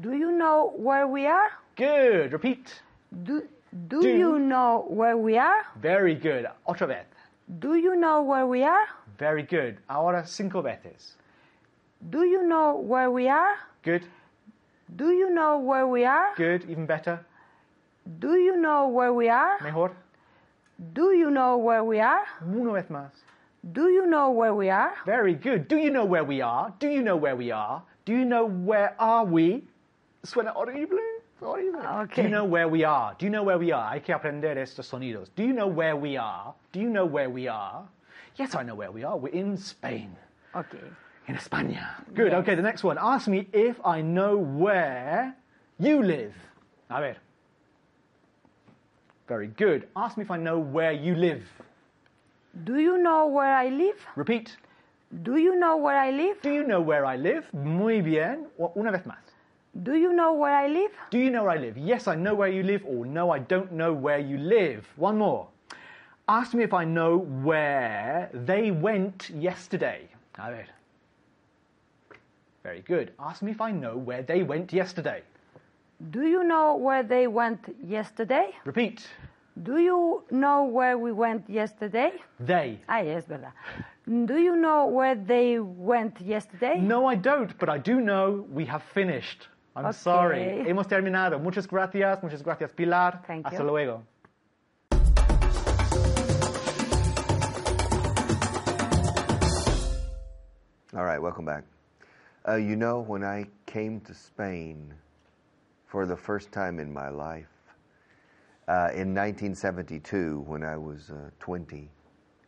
Do 0.00 0.12
you 0.12 0.32
know 0.32 0.72
where 0.76 1.06
we 1.06 1.26
are? 1.26 1.50
Good. 1.76 2.32
Repeat. 2.32 2.80
Do, 3.24 3.42
do, 3.88 4.00
Do- 4.00 4.08
you 4.16 4.38
know 4.38 4.86
where 4.88 5.16
we 5.16 5.36
are? 5.36 5.62
Very 5.80 6.14
good. 6.14 6.46
Otra 6.66 6.86
vez. 6.86 7.04
Do 7.58 7.74
you 7.74 7.96
know 7.96 8.22
where 8.22 8.46
we 8.46 8.62
are? 8.62 8.86
Very 9.18 9.42
good. 9.42 9.78
Ahora 9.90 10.26
cinco 10.26 10.62
veces. 10.62 11.16
Do 12.10 12.24
you 12.24 12.46
know 12.46 12.76
where 12.76 13.10
we 13.10 13.28
are? 13.28 13.56
Good. 13.82 14.04
Do 14.96 15.10
you 15.10 15.30
know 15.30 15.58
where 15.58 15.86
we 15.86 16.04
are? 16.04 16.34
Good. 16.36 16.64
Even 16.70 16.86
better. 16.86 17.24
Do 18.18 18.36
you 18.36 18.56
know 18.56 18.88
where 18.88 19.12
we 19.12 19.28
are? 19.28 19.58
Mejor. 19.62 19.92
Do 20.92 21.12
you 21.12 21.30
know 21.30 21.58
where 21.58 21.84
we 21.84 22.00
are? 22.00 22.24
Uno 22.42 22.72
vez 22.72 22.86
más. 22.88 23.10
Do 23.72 23.88
you 23.88 24.06
know 24.06 24.30
where 24.30 24.54
we 24.54 24.70
are? 24.70 24.94
Very 25.04 25.34
good. 25.34 25.68
Do 25.68 25.76
you 25.76 25.90
know 25.90 26.04
where 26.04 26.24
we 26.24 26.40
are? 26.40 26.72
Do 26.78 26.88
you 26.88 27.02
know 27.02 27.16
where 27.16 27.34
we 27.36 27.50
are? 27.50 27.82
Do 28.04 28.12
you 28.12 28.24
know 28.24 28.46
where 28.46 28.94
are 28.98 29.24
we? 29.24 29.64
Suena 30.24 30.52
horrible. 30.52 30.98
horrible. 31.40 31.80
Okay. 31.80 32.22
Do 32.22 32.22
you 32.22 32.28
know 32.28 32.44
where 32.44 32.68
we 32.68 32.84
are? 32.84 33.14
Do 33.18 33.26
you 33.26 33.30
know 33.30 33.42
where 33.42 33.58
we 33.58 33.72
are? 33.72 33.90
Hay 33.90 34.00
que 34.00 34.14
aprender 34.14 34.56
estos 34.56 34.88
sonidos. 34.88 35.28
Do 35.34 35.42
you 35.42 35.52
know 35.52 35.66
where 35.66 35.96
we 35.96 36.16
are? 36.16 36.54
Do 36.72 36.80
you 36.80 36.88
know 36.88 37.04
where 37.04 37.28
we 37.28 37.48
are? 37.48 37.82
Yes, 38.36 38.54
I 38.54 38.62
know 38.62 38.76
where 38.76 38.92
we 38.92 39.02
are. 39.04 39.16
We're 39.16 39.34
in 39.34 39.56
Spain. 39.56 40.16
Okay. 40.54 40.78
In 41.28 41.36
España. 41.36 41.86
Good. 42.14 42.32
Okay, 42.32 42.54
the 42.54 42.62
next 42.62 42.82
one. 42.84 42.96
Ask 42.98 43.28
me 43.28 43.46
if 43.52 43.76
I 43.84 44.00
know 44.00 44.36
where 44.36 45.34
you 45.78 46.02
live. 46.02 46.34
A 46.90 47.00
ver. 47.00 47.16
Very 49.28 49.48
good. 49.48 49.86
Ask 49.94 50.16
me 50.16 50.22
if 50.24 50.30
I 50.30 50.38
know 50.38 50.58
where 50.58 50.92
you 50.92 51.14
live. 51.14 51.44
Do 52.64 52.78
you 52.78 52.96
know 52.96 53.26
where 53.26 53.54
I 53.54 53.68
live? 53.68 53.98
Repeat. 54.16 54.56
Do 55.22 55.36
you 55.36 55.54
know 55.56 55.76
where 55.76 55.98
I 55.98 56.10
live? 56.10 56.40
Do 56.42 56.50
you 56.50 56.64
know 56.64 56.80
where 56.80 57.04
I 57.04 57.16
live? 57.16 57.44
Muy 57.52 58.00
bien. 58.00 58.46
O- 58.58 58.72
Una 58.76 58.90
vez 58.90 59.02
más. 59.06 59.20
Do 59.82 59.94
you 59.94 60.12
know 60.14 60.32
where 60.32 60.54
I 60.54 60.66
live? 60.66 60.90
Do 61.10 61.18
you 61.18 61.30
know 61.30 61.42
where 61.44 61.52
I 61.52 61.58
live? 61.58 61.76
Yes, 61.76 62.08
I 62.08 62.14
know 62.16 62.34
where 62.34 62.48
you 62.48 62.62
live, 62.62 62.82
or 62.86 63.04
no, 63.06 63.30
I 63.30 63.38
don't 63.38 63.70
know 63.72 63.92
where 63.92 64.18
you 64.18 64.38
live. 64.38 64.86
One 64.96 65.18
more. 65.18 65.46
Ask 66.26 66.54
me 66.54 66.64
if 66.64 66.72
I 66.72 66.84
know 66.84 67.18
where 67.18 68.30
they 68.32 68.70
went 68.70 69.28
yesterday. 69.30 70.08
A 70.38 70.50
ver. 70.50 70.66
Very 72.68 72.82
good. 72.82 73.12
Ask 73.18 73.40
me 73.42 73.50
if 73.50 73.62
I 73.62 73.70
know 73.70 73.96
where 73.96 74.22
they 74.22 74.42
went 74.42 74.74
yesterday. 74.74 75.22
Do 76.10 76.22
you 76.34 76.44
know 76.44 76.76
where 76.76 77.02
they 77.02 77.26
went 77.26 77.62
yesterday? 77.82 78.50
Repeat. 78.66 79.06
Do 79.62 79.78
you 79.78 80.22
know 80.30 80.64
where 80.64 80.98
we 80.98 81.10
went 81.12 81.48
yesterday? 81.48 82.10
They. 82.38 82.78
Ah, 82.86 83.00
yes, 83.00 83.24
verdad. 83.26 83.52
Do 84.26 84.36
you 84.36 84.54
know 84.54 84.84
where 84.84 85.14
they 85.14 85.58
went 85.60 86.20
yesterday? 86.20 86.76
No, 86.78 87.06
I 87.06 87.14
don't, 87.14 87.58
but 87.58 87.70
I 87.70 87.78
do 87.78 88.02
know 88.02 88.44
we 88.52 88.66
have 88.66 88.82
finished. 88.92 89.48
I'm 89.74 89.86
Okay. 89.86 89.96
sorry. 90.10 90.44
Hemos 90.68 90.86
terminado. 90.88 91.40
Muchas 91.40 91.66
gracias. 91.66 92.22
Muchas 92.22 92.42
gracias, 92.42 92.70
Pilar. 92.74 93.22
Thank 93.26 93.46
Hasta 93.46 93.62
you. 93.62 93.70
luego. 93.70 94.02
All 100.94 101.04
right, 101.04 101.20
welcome 101.20 101.46
back. 101.46 101.64
Uh, 102.48 102.54
you 102.54 102.76
know, 102.76 103.00
when 103.00 103.22
I 103.22 103.46
came 103.66 104.00
to 104.00 104.14
Spain 104.14 104.94
for 105.84 106.06
the 106.06 106.16
first 106.16 106.50
time 106.50 106.78
in 106.78 106.90
my 106.90 107.10
life, 107.10 107.44
uh, 108.68 108.88
in 108.94 109.14
1972, 109.14 110.44
when 110.46 110.62
I 110.62 110.78
was 110.78 111.10
uh, 111.10 111.28
20 111.40 111.90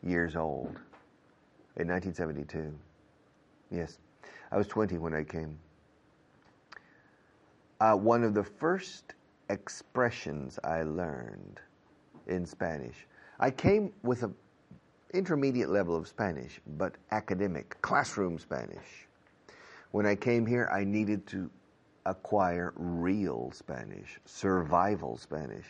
years 0.02 0.36
old, 0.36 0.78
in 1.76 1.86
1972, 1.88 2.72
yes, 3.70 3.98
I 4.50 4.56
was 4.56 4.66
20 4.68 4.96
when 4.96 5.12
I 5.12 5.22
came. 5.22 5.58
Uh, 7.78 7.94
one 7.94 8.24
of 8.24 8.32
the 8.32 8.44
first 8.44 9.12
expressions 9.50 10.58
I 10.64 10.82
learned 10.82 11.60
in 12.26 12.46
Spanish, 12.46 13.06
I 13.38 13.50
came 13.50 13.92
with 14.02 14.22
an 14.22 14.34
intermediate 15.12 15.68
level 15.68 15.94
of 15.94 16.08
Spanish, 16.08 16.58
but 16.78 16.94
academic, 17.10 17.76
classroom 17.82 18.38
Spanish. 18.38 19.09
When 19.92 20.06
I 20.06 20.14
came 20.14 20.46
here, 20.46 20.68
I 20.72 20.84
needed 20.84 21.26
to 21.28 21.50
acquire 22.06 22.72
real 22.76 23.50
Spanish, 23.52 24.18
survival 24.24 25.16
Spanish. 25.16 25.66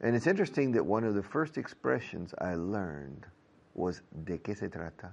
And 0.00 0.14
it's 0.16 0.26
interesting 0.26 0.72
that 0.72 0.84
one 0.84 1.04
of 1.04 1.14
the 1.14 1.22
first 1.22 1.56
expressions 1.58 2.34
I 2.38 2.54
learned 2.54 3.26
was 3.74 4.02
de 4.24 4.38
qué 4.38 4.56
se 4.56 4.68
trata 4.68 5.10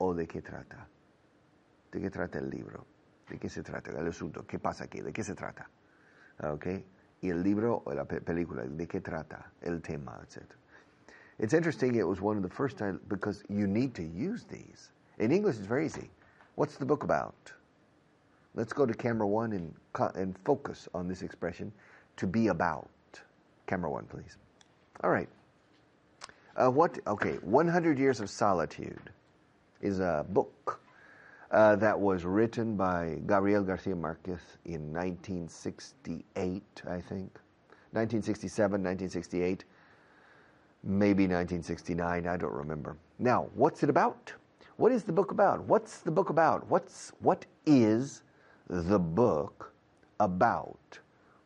o 0.00 0.12
de 0.12 0.26
qué 0.26 0.42
trata. 0.42 0.86
¿De 1.92 2.00
qué 2.00 2.10
trata 2.10 2.38
el 2.38 2.50
libro? 2.50 2.84
¿De 3.28 3.36
qué 3.38 3.48
se 3.50 3.62
trata 3.62 3.90
el 3.98 4.06
asunto? 4.08 4.42
¿Qué 4.42 4.58
pasa 4.60 4.84
aquí? 4.84 5.00
¿De 5.00 5.12
qué 5.12 5.22
se 5.24 5.34
trata? 5.34 5.66
Okay? 6.42 6.84
Y 7.22 7.28
el 7.30 7.42
libro 7.42 7.82
o 7.84 7.92
la 7.94 8.04
pe- 8.04 8.20
película, 8.20 8.64
¿de 8.64 8.86
qué 8.86 9.00
trata? 9.00 9.50
El 9.62 9.80
tema, 9.80 10.18
etc. 10.22 10.42
It's 11.38 11.54
interesting, 11.54 11.94
it 11.96 12.06
was 12.06 12.20
one 12.20 12.36
of 12.36 12.42
the 12.42 12.48
first 12.48 12.76
times 12.78 13.00
because 13.08 13.42
you 13.48 13.66
need 13.66 13.94
to 13.94 14.02
use 14.02 14.44
these. 14.44 14.90
In 15.18 15.30
English, 15.32 15.56
it's 15.58 15.66
very 15.66 15.86
easy. 15.86 16.10
What's 16.54 16.76
the 16.76 16.86
book 16.86 17.02
about? 17.04 17.52
Let's 18.54 18.72
go 18.72 18.84
to 18.84 18.92
camera 18.92 19.26
one 19.26 19.52
and, 19.52 19.74
and 20.14 20.36
focus 20.44 20.88
on 20.94 21.08
this 21.08 21.22
expression 21.22 21.72
to 22.16 22.26
be 22.26 22.48
about. 22.48 22.88
Camera 23.66 23.90
one, 23.90 24.04
please. 24.04 24.36
All 25.02 25.10
right. 25.10 25.28
Uh, 26.56 26.70
what? 26.70 26.98
Okay, 27.06 27.36
100 27.42 27.98
Years 27.98 28.20
of 28.20 28.28
Solitude 28.28 29.10
is 29.80 30.00
a 30.00 30.26
book 30.28 30.80
uh, 31.50 31.76
that 31.76 31.98
was 31.98 32.24
written 32.24 32.76
by 32.76 33.18
Gabriel 33.26 33.62
Garcia 33.62 33.96
Marquez 33.96 34.40
in 34.66 34.92
1968, 34.92 36.82
I 36.84 37.00
think. 37.00 37.38
1967, 37.92 38.72
1968 38.72 39.64
maybe 40.82 41.24
1969, 41.24 42.26
I 42.26 42.36
don't 42.36 42.52
remember. 42.52 42.96
Now, 43.18 43.48
what's 43.54 43.82
it 43.82 43.90
about? 43.90 44.32
What 44.82 44.90
is 44.90 45.04
the 45.04 45.12
book 45.12 45.30
about? 45.30 45.62
What's 45.68 45.98
the 45.98 46.10
book 46.10 46.28
about? 46.28 46.68
What's 46.68 47.12
what 47.20 47.46
is 47.66 48.24
the 48.68 48.98
book 48.98 49.72
about? 50.18 50.98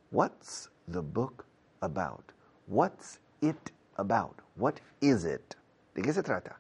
What's 0.09 0.71
the 0.89 1.03
book 1.03 1.45
about? 1.83 2.33
What's 2.65 3.19
it 3.43 3.73
about? 3.99 4.41
What 4.55 4.81
is 5.03 5.27
it? 5.27 5.55
¿De 5.95 6.01
qué 6.01 6.15
se 6.15 6.23
trata? 6.23 6.55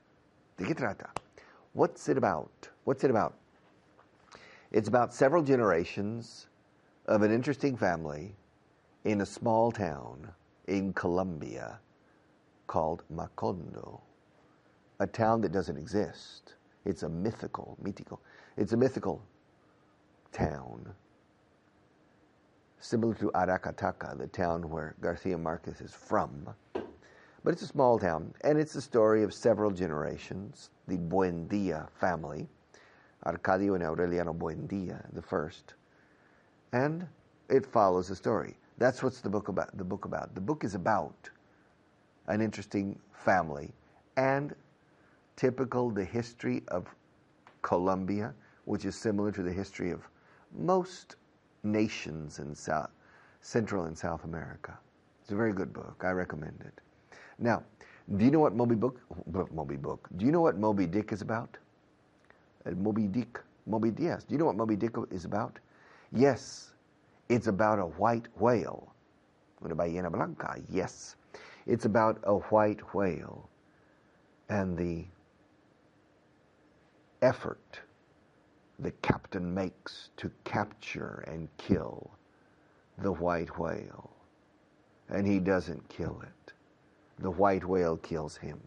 ¿De 0.58 0.66
qué 0.66 0.76
trata? 0.76 1.08
What's 1.72 2.10
it 2.10 2.18
about? 2.18 2.68
What's 2.84 3.04
it 3.04 3.10
about? 3.10 3.32
It's 4.70 4.88
about 4.88 5.14
several 5.14 5.42
generations 5.42 6.48
of 7.06 7.22
an 7.22 7.32
interesting 7.32 7.74
family 7.74 8.36
in 9.04 9.22
a 9.22 9.26
small 9.26 9.72
town 9.72 10.30
in 10.66 10.92
Colombia 10.92 11.80
called 12.66 13.02
Macondo, 13.10 14.02
a 15.00 15.06
town 15.06 15.40
that 15.40 15.52
doesn't 15.52 15.78
exist. 15.78 16.55
It's 16.86 17.02
a 17.02 17.08
mythical, 17.08 17.76
mythical. 17.82 18.20
It's 18.56 18.72
a 18.72 18.76
mythical 18.76 19.22
town, 20.32 20.94
similar 22.78 23.14
to 23.14 23.30
Aracataca, 23.32 24.16
the 24.18 24.28
town 24.28 24.70
where 24.70 24.94
Garcia 25.02 25.36
Marquez 25.36 25.80
is 25.82 25.92
from. 25.92 26.48
But 27.44 27.52
it's 27.52 27.62
a 27.62 27.66
small 27.66 27.98
town, 27.98 28.34
and 28.42 28.58
it's 28.58 28.72
the 28.72 28.80
story 28.80 29.24
of 29.24 29.34
several 29.34 29.72
generations. 29.72 30.70
The 30.88 30.96
Buendia 30.96 31.88
family 32.00 32.48
Arcadio 33.26 33.74
and 33.74 33.84
Aureliano 33.84 34.36
Buendia, 34.36 35.04
the 35.12 35.22
first. 35.22 35.74
And 36.72 37.06
it 37.48 37.66
follows 37.66 38.08
the 38.08 38.16
story. 38.16 38.56
That's 38.78 39.02
what's 39.02 39.20
the 39.20 39.30
book 39.30 39.48
about. 39.48 39.76
The 39.76 39.84
book 39.84 40.04
about. 40.04 40.34
The 40.34 40.40
book 40.40 40.64
is 40.64 40.74
about 40.74 41.30
an 42.28 42.40
interesting 42.40 42.98
family 43.12 43.72
and 44.16 44.54
typical 45.36 45.90
the 45.90 46.04
history 46.04 46.62
of 46.68 46.86
Colombia, 47.62 48.34
which 48.64 48.84
is 48.84 48.96
similar 48.96 49.30
to 49.32 49.42
the 49.42 49.52
history 49.52 49.90
of 49.90 50.08
most 50.56 51.16
nations 51.62 52.38
in 52.38 52.54
South, 52.54 52.90
Central 53.40 53.84
and 53.84 53.96
South 53.96 54.24
America. 54.24 54.78
It's 55.22 55.32
a 55.32 55.36
very 55.36 55.52
good 55.52 55.72
book. 55.72 56.02
I 56.04 56.10
recommend 56.10 56.60
it. 56.64 56.80
Now, 57.38 57.62
do 58.16 58.24
you 58.24 58.30
know 58.30 58.40
what 58.40 58.54
Moby 58.54 58.74
Book? 58.74 59.00
Moby 59.52 59.76
Book. 59.76 60.08
Do 60.16 60.24
you 60.24 60.32
know 60.32 60.40
what 60.40 60.56
Moby 60.56 60.86
Dick 60.86 61.12
is 61.12 61.22
about? 61.22 61.56
Uh, 62.64 62.70
Moby 62.70 63.06
Dick. 63.06 63.40
Moby 63.66 63.92
yes. 63.98 64.24
Do 64.24 64.34
you 64.34 64.38
know 64.38 64.46
what 64.46 64.56
Moby 64.56 64.76
Dick 64.76 64.94
is 65.10 65.24
about? 65.24 65.58
Yes, 66.12 66.72
it's 67.28 67.48
about 67.48 67.78
a 67.78 67.86
white 67.86 68.28
whale. 68.38 68.92
Una 69.64 69.74
ballena 69.74 70.10
blanca. 70.10 70.60
Yes, 70.70 71.16
it's 71.66 71.84
about 71.84 72.20
a 72.24 72.36
white 72.36 72.94
whale 72.94 73.48
and 74.48 74.76
the 74.76 75.04
effort 77.22 77.80
the 78.78 78.90
captain 79.02 79.54
makes 79.54 80.10
to 80.16 80.30
capture 80.44 81.24
and 81.26 81.48
kill 81.56 82.10
the 82.98 83.12
white 83.12 83.58
whale. 83.58 84.10
And 85.08 85.26
he 85.26 85.38
doesn't 85.38 85.88
kill 85.88 86.20
it. 86.22 86.52
The 87.18 87.30
white 87.30 87.64
whale 87.64 87.96
kills 87.96 88.36
him. 88.36 88.60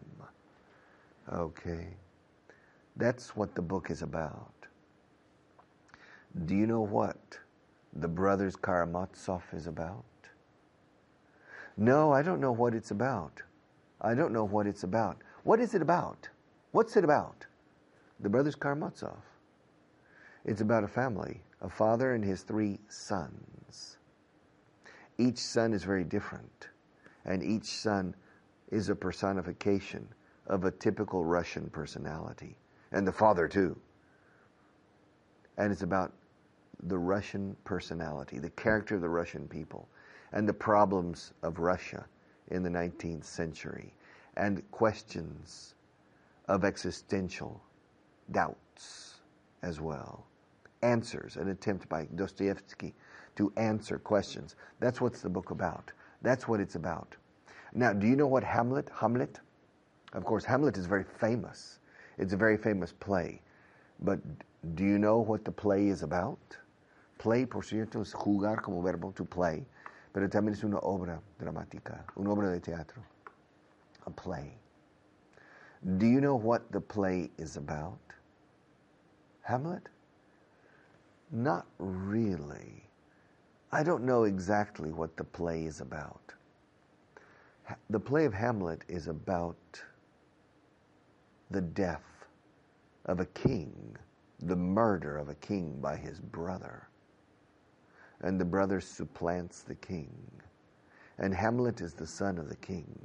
Okay. 1.32 1.86
That's 2.96 3.36
what 3.36 3.54
the 3.54 3.62
book 3.62 3.90
is 3.90 4.02
about. 4.02 4.52
Do 6.46 6.54
you 6.54 6.66
know 6.66 6.80
what 6.80 7.38
the 7.92 8.08
Brothers 8.08 8.56
Karamazov 8.56 9.42
is 9.52 9.66
about? 9.66 10.04
No, 11.76 12.12
I 12.12 12.22
don't 12.22 12.40
know 12.40 12.52
what 12.52 12.74
it's 12.74 12.90
about. 12.90 13.42
I 14.00 14.14
don't 14.14 14.32
know 14.32 14.44
what 14.44 14.66
it's 14.66 14.82
about. 14.82 15.18
What 15.44 15.60
is 15.60 15.74
it 15.74 15.82
about? 15.82 16.28
What's 16.72 16.96
it 16.96 17.04
about? 17.04 17.46
The 18.22 18.28
Brothers 18.28 18.54
Karamazov. 18.54 19.22
It's 20.44 20.60
about 20.60 20.84
a 20.84 20.88
family, 20.88 21.42
a 21.62 21.70
father 21.70 22.12
and 22.12 22.22
his 22.22 22.42
three 22.42 22.78
sons. 22.88 23.96
Each 25.16 25.38
son 25.38 25.72
is 25.72 25.84
very 25.84 26.04
different, 26.04 26.68
and 27.24 27.42
each 27.42 27.64
son 27.64 28.14
is 28.70 28.90
a 28.90 28.94
personification 28.94 30.06
of 30.46 30.64
a 30.64 30.70
typical 30.70 31.24
Russian 31.24 31.70
personality, 31.70 32.58
and 32.92 33.06
the 33.06 33.12
father 33.12 33.48
too. 33.48 33.78
And 35.56 35.72
it's 35.72 35.82
about 35.82 36.12
the 36.82 36.98
Russian 36.98 37.56
personality, 37.64 38.38
the 38.38 38.50
character 38.50 38.96
of 38.96 39.00
the 39.00 39.08
Russian 39.08 39.48
people, 39.48 39.88
and 40.32 40.46
the 40.46 40.52
problems 40.52 41.32
of 41.42 41.58
Russia 41.58 42.04
in 42.48 42.62
the 42.62 42.70
19th 42.70 43.24
century, 43.24 43.94
and 44.36 44.62
questions 44.70 45.74
of 46.48 46.64
existential 46.64 47.62
doubts 48.32 49.20
as 49.62 49.80
well. 49.80 50.26
Answers, 50.82 51.36
an 51.36 51.48
attempt 51.48 51.88
by 51.88 52.08
Dostoevsky 52.14 52.94
to 53.36 53.52
answer 53.56 53.98
questions. 53.98 54.56
That's 54.80 55.00
what's 55.00 55.20
the 55.20 55.28
book 55.28 55.50
about. 55.50 55.92
That's 56.22 56.48
what 56.48 56.60
it's 56.60 56.74
about. 56.74 57.16
Now, 57.74 57.92
do 57.92 58.06
you 58.06 58.16
know 58.16 58.26
what 58.26 58.42
Hamlet, 58.42 58.90
Hamlet? 58.94 59.40
Of 60.12 60.24
course, 60.24 60.44
Hamlet 60.44 60.76
is 60.76 60.86
very 60.86 61.04
famous. 61.04 61.78
It's 62.18 62.32
a 62.32 62.36
very 62.36 62.56
famous 62.56 62.92
play. 62.92 63.40
But 64.00 64.18
do 64.74 64.84
you 64.84 64.98
know 64.98 65.18
what 65.18 65.44
the 65.44 65.52
play 65.52 65.88
is 65.88 66.02
about? 66.02 66.56
Play, 67.18 67.44
por 67.44 67.62
cierto, 67.62 68.00
es 68.00 68.12
jugar 68.12 68.62
como 68.62 68.80
verbo 68.82 69.12
to 69.12 69.24
play, 69.24 69.66
pero 70.12 70.26
también 70.28 70.52
es 70.52 70.64
una 70.64 70.78
obra 70.78 71.20
dramática, 71.38 72.02
una 72.16 72.30
obra 72.30 72.50
de 72.50 72.60
teatro. 72.60 73.02
A 74.06 74.10
play. 74.10 74.56
Do 75.98 76.06
you 76.06 76.20
know 76.20 76.34
what 76.34 76.72
the 76.72 76.80
play 76.80 77.30
is 77.38 77.56
about? 77.56 77.98
Hamlet? 79.50 79.88
Not 81.32 81.66
really. 81.78 82.88
I 83.72 83.82
don't 83.82 84.04
know 84.04 84.22
exactly 84.22 84.92
what 84.92 85.16
the 85.16 85.24
play 85.24 85.64
is 85.64 85.80
about. 85.80 86.32
The 87.88 87.98
play 87.98 88.26
of 88.26 88.32
Hamlet 88.32 88.84
is 88.86 89.08
about 89.08 89.82
the 91.50 91.60
death 91.60 92.28
of 93.06 93.18
a 93.18 93.26
king, 93.26 93.96
the 94.38 94.54
murder 94.54 95.16
of 95.16 95.28
a 95.28 95.34
king 95.34 95.80
by 95.80 95.96
his 95.96 96.20
brother. 96.20 96.86
And 98.20 98.40
the 98.40 98.44
brother 98.44 98.80
supplants 98.80 99.62
the 99.62 99.74
king. 99.74 100.14
And 101.18 101.34
Hamlet 101.34 101.80
is 101.80 101.92
the 101.92 102.06
son 102.06 102.38
of 102.38 102.48
the 102.48 102.54
king. 102.54 103.04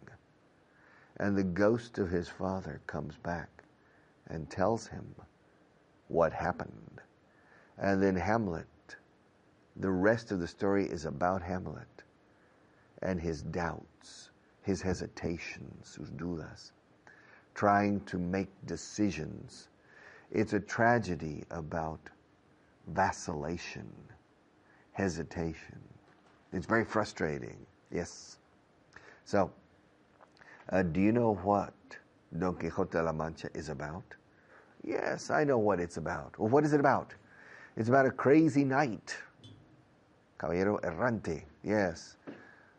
And 1.17 1.35
the 1.35 1.43
ghost 1.43 1.97
of 1.97 2.11
his 2.11 2.29
father 2.29 2.81
comes 2.85 3.17
back 3.17 3.63
and 4.27 4.47
tells 4.47 4.85
him 4.85 5.15
what 6.07 6.33
happened. 6.33 7.01
And 7.77 8.01
then 8.01 8.15
Hamlet, 8.15 8.95
the 9.75 9.91
rest 9.91 10.31
of 10.31 10.39
the 10.39 10.47
story 10.47 10.85
is 10.85 11.05
about 11.05 11.41
Hamlet 11.41 12.03
and 13.01 13.19
his 13.19 13.41
doubts, 13.41 14.31
his 14.61 14.81
hesitations, 14.81 15.87
sus 15.87 16.09
dudas, 16.11 16.71
trying 17.53 18.01
to 18.01 18.17
make 18.17 18.49
decisions. 18.65 19.69
It's 20.31 20.53
a 20.53 20.59
tragedy 20.59 21.43
about 21.51 21.99
vacillation, 22.87 23.91
hesitation. 24.93 25.79
It's 26.53 26.65
very 26.65 26.85
frustrating, 26.85 27.57
yes. 27.91 28.37
So, 29.25 29.51
uh, 30.69 30.83
do 30.83 31.01
you 31.01 31.11
know 31.11 31.35
what 31.35 31.73
Don 32.37 32.55
Quixote 32.55 32.91
de 32.91 33.03
la 33.03 33.11
Mancha 33.11 33.49
is 33.53 33.69
about? 33.69 34.03
Yes, 34.85 35.31
I 35.31 35.43
know 35.43 35.57
what 35.57 35.79
it's 35.79 35.97
about. 35.97 36.37
Well, 36.37 36.49
what 36.49 36.63
is 36.63 36.73
it 36.73 36.79
about? 36.79 37.13
It's 37.75 37.89
about 37.89 38.05
a 38.05 38.11
crazy 38.11 38.63
knight. 38.63 39.17
Caballero 40.37 40.79
errante, 40.83 41.43
yes. 41.63 42.17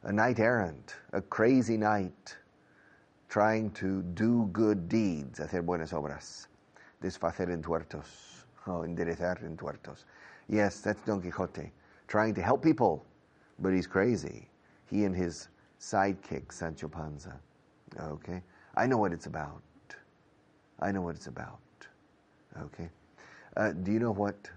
A 0.05 0.13
knight 0.13 0.39
errant, 0.39 0.95
a 1.13 1.21
crazy 1.21 1.77
knight 1.77 2.37
trying 3.29 3.73
to 3.73 4.03
do 4.15 4.49
good 4.53 4.89
deeds, 4.89 5.41
hacer 5.41 5.63
buenas 5.63 5.91
obras, 5.93 6.47
desfacer 7.03 7.49
entuertos, 7.51 8.45
oh, 8.69 8.85
enderezar 8.85 9.43
entuertos. 9.43 10.05
Yes, 10.49 10.81
that's 10.81 11.01
Don 11.03 11.21
Quixote, 11.21 11.73
trying 12.07 12.35
to 12.35 12.43
help 12.43 12.63
people, 12.63 13.05
but 13.59 13.73
he's 13.73 13.89
crazy. 13.89 14.49
He 14.89 15.05
and 15.05 15.17
his 15.17 15.49
sidekick, 15.81 16.53
Sancho 16.53 16.87
Panza. 16.87 17.35
Okay? 18.01 18.43
I 18.77 18.87
know 18.87 18.99
what 18.99 19.13
it's 19.13 19.27
about. 19.27 19.61
I 20.79 20.93
know 20.93 21.03
what 21.03 21.17
it's 21.17 21.27
about. 21.27 21.59
Okay? 22.63 22.89
Uh, 23.57 23.73
do 23.73 23.93
you 23.93 23.99
know 23.99 24.13
what 24.13 24.51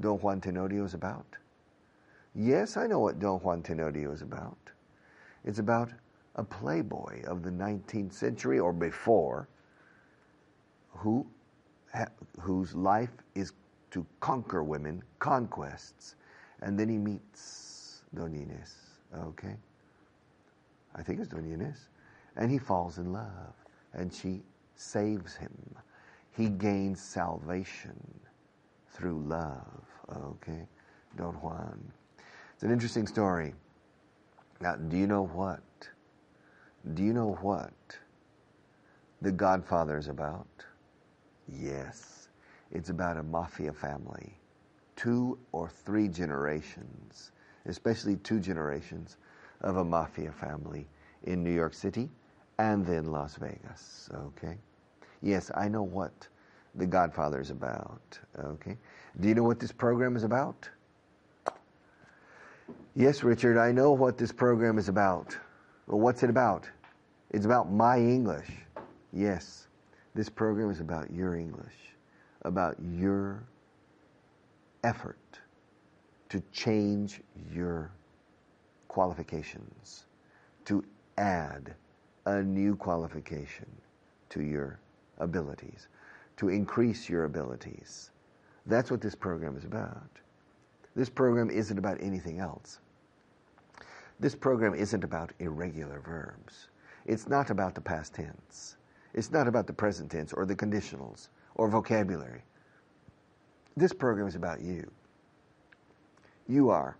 Don 0.00 0.18
Juan 0.18 0.40
Tenorio 0.40 0.84
is 0.84 0.94
about? 0.94 1.26
Yes, 2.34 2.76
I 2.76 2.86
know 2.86 2.98
what 2.98 3.18
Don 3.18 3.40
Juan 3.40 3.62
Tenorio 3.62 4.12
is 4.12 4.22
about. 4.22 4.58
It's 5.44 5.58
about 5.58 5.90
a 6.34 6.44
playboy 6.44 7.24
of 7.24 7.42
the 7.42 7.50
19th 7.50 8.12
century 8.12 8.58
or 8.58 8.72
before 8.72 9.48
who 10.90 11.26
ha, 11.92 12.06
whose 12.40 12.74
life 12.74 13.10
is 13.34 13.52
to 13.90 14.04
conquer 14.20 14.62
women, 14.62 15.02
conquests, 15.18 16.16
and 16.60 16.78
then 16.78 16.88
he 16.88 16.98
meets 16.98 18.02
Doña 18.14 18.46
Inés. 18.46 18.74
Okay? 19.14 19.56
I 20.94 21.02
think 21.02 21.20
it's 21.20 21.28
Doña 21.28 21.56
Inés. 21.56 21.78
And 22.36 22.50
he 22.50 22.58
falls 22.58 22.98
in 22.98 23.12
love, 23.12 23.54
and 23.94 24.12
she 24.12 24.42
saves 24.74 25.36
him. 25.36 25.50
He 26.36 26.50
gains 26.50 27.00
salvation 27.00 27.98
through 28.90 29.22
love. 29.22 29.84
Okay? 30.14 30.66
Don 31.16 31.34
Juan. 31.34 31.92
It's 32.54 32.62
an 32.62 32.70
interesting 32.70 33.06
story. 33.06 33.54
Now, 34.60 34.76
do 34.76 34.96
you 34.96 35.06
know 35.06 35.26
what? 35.26 35.62
Do 36.94 37.02
you 37.02 37.12
know 37.12 37.36
what 37.40 37.72
The 39.22 39.32
Godfather 39.32 39.98
is 39.98 40.08
about? 40.08 40.46
Yes. 41.48 42.28
It's 42.70 42.90
about 42.90 43.16
a 43.16 43.22
mafia 43.22 43.72
family. 43.72 44.34
Two 44.94 45.38
or 45.52 45.68
three 45.68 46.08
generations, 46.08 47.32
especially 47.66 48.16
two 48.16 48.40
generations 48.40 49.16
of 49.62 49.76
a 49.78 49.84
mafia 49.84 50.32
family 50.32 50.86
in 51.24 51.42
New 51.42 51.52
York 51.52 51.74
City 51.74 52.10
and 52.58 52.84
then 52.86 53.06
Las 53.06 53.36
Vegas. 53.36 54.10
Okay? 54.14 54.58
Yes, 55.22 55.50
I 55.54 55.68
know 55.68 55.82
what 55.82 56.28
The 56.74 56.86
Godfather 56.86 57.40
is 57.40 57.50
about. 57.50 58.18
Okay? 58.38 58.76
Do 59.20 59.28
you 59.28 59.34
know 59.34 59.44
what 59.44 59.58
this 59.58 59.72
program 59.72 60.16
is 60.16 60.24
about? 60.24 60.68
Yes, 62.94 63.22
Richard, 63.22 63.58
I 63.58 63.72
know 63.72 63.92
what 63.92 64.18
this 64.18 64.32
program 64.32 64.78
is 64.78 64.88
about. 64.88 65.36
Well, 65.86 66.00
what's 66.00 66.22
it 66.22 66.30
about? 66.30 66.68
It's 67.30 67.44
about 67.44 67.70
my 67.70 67.98
English. 67.98 68.50
Yes, 69.12 69.68
this 70.14 70.28
program 70.28 70.70
is 70.70 70.80
about 70.80 71.10
your 71.10 71.34
English, 71.34 71.74
about 72.42 72.76
your 72.80 73.42
effort 74.84 75.18
to 76.28 76.42
change 76.52 77.20
your 77.52 77.90
qualifications, 78.88 80.06
to 80.64 80.82
add 81.18 81.74
a 82.24 82.42
new 82.42 82.76
qualification 82.76 83.66
to 84.30 84.42
your 84.42 84.78
abilities, 85.18 85.88
to 86.36 86.48
increase 86.48 87.08
your 87.08 87.24
abilities. 87.24 88.10
That's 88.66 88.90
what 88.90 89.00
this 89.00 89.14
program 89.14 89.56
is 89.56 89.64
about. 89.64 90.10
This 90.94 91.08
program 91.08 91.50
isn't 91.50 91.78
about 91.78 91.98
anything 92.00 92.40
else. 92.40 92.80
This 94.18 94.34
program 94.34 94.74
isn't 94.74 95.04
about 95.04 95.32
irregular 95.38 96.00
verbs. 96.00 96.68
It's 97.04 97.28
not 97.28 97.50
about 97.50 97.74
the 97.74 97.80
past 97.80 98.14
tense. 98.14 98.76
It's 99.14 99.30
not 99.30 99.46
about 99.46 99.66
the 99.66 99.72
present 99.72 100.10
tense 100.10 100.32
or 100.32 100.46
the 100.46 100.56
conditionals 100.56 101.28
or 101.54 101.68
vocabulary. 101.68 102.42
This 103.76 103.92
program 103.92 104.26
is 104.26 104.34
about 104.34 104.60
you. 104.60 104.90
You 106.48 106.70
are 106.70 106.96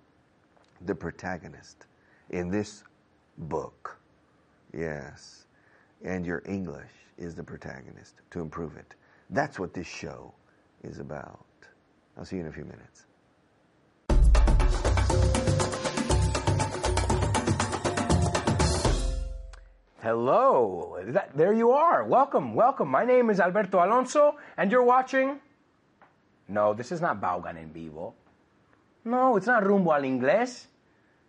the 0.85 0.95
protagonist 0.95 1.87
in 2.31 2.51
this 2.51 2.85
book. 3.39 3.99
Yes. 4.77 5.47
And 6.05 6.27
your 6.27 6.43
English 6.47 6.93
is 7.19 7.35
the 7.35 7.43
protagonist 7.43 8.15
to 8.31 8.41
improve 8.41 8.77
it. 8.77 8.95
That's 9.31 9.59
what 9.59 9.75
this 9.75 9.87
show 9.87 10.33
is 10.83 10.99
about. 10.99 11.45
I'll 12.17 12.25
see 12.25 12.37
you 12.37 12.43
in 12.43 12.49
a 12.49 12.53
few 12.53 12.65
minutes. 12.65 13.07
Hello. 20.07 20.99
That, 21.09 21.37
there 21.37 21.53
you 21.53 21.73
are. 21.73 22.05
Welcome, 22.05 22.55
welcome. 22.55 22.89
My 22.89 23.05
name 23.05 23.29
is 23.29 23.41
Alberto 23.41 23.85
Alonso, 23.85 24.37
and 24.57 24.71
you're 24.71 24.85
watching. 24.85 25.41
No, 26.49 26.75
this 26.75 26.93
is 26.93 27.01
not 27.01 27.19
Vaughan 27.19 27.57
en 27.57 27.73
Vivo. 27.73 28.15
No, 29.05 29.37
it's 29.37 29.47
not 29.47 29.67
Rumbo 29.67 29.93
al 29.93 30.03
Inglés. 30.03 30.67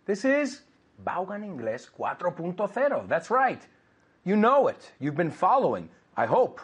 This 0.06 0.24
is 0.24 0.62
Vaughan 1.04 1.42
Inglés 1.42 1.88
4.0. 1.90 3.08
That's 3.08 3.30
right. 3.30 3.60
You 4.24 4.36
know 4.36 4.68
it. 4.68 4.92
You've 5.00 5.16
been 5.16 5.30
following, 5.30 5.88
I 6.16 6.26
hope. 6.26 6.60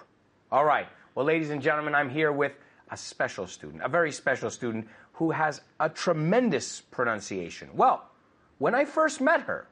All 0.53 0.65
right. 0.65 0.87
Well, 1.15 1.27
ladies 1.27 1.51
and 1.51 1.63
gentlemen, 1.63 1.95
I'm 1.95 2.11
here 2.11 2.33
with 2.33 2.53
a 2.91 2.97
special 2.97 3.47
student, 3.47 3.83
a 3.83 3.89
very 3.89 4.13
special 4.13 4.51
student 4.51 4.87
who 5.13 5.31
has 5.31 5.61
a 5.81 5.89
tremendous 5.89 6.81
pronunciation. 6.81 7.71
Well, 7.75 8.11
when 8.59 8.75
I 8.75 8.85
first 8.85 9.21
met 9.21 9.43
her, 9.43 9.69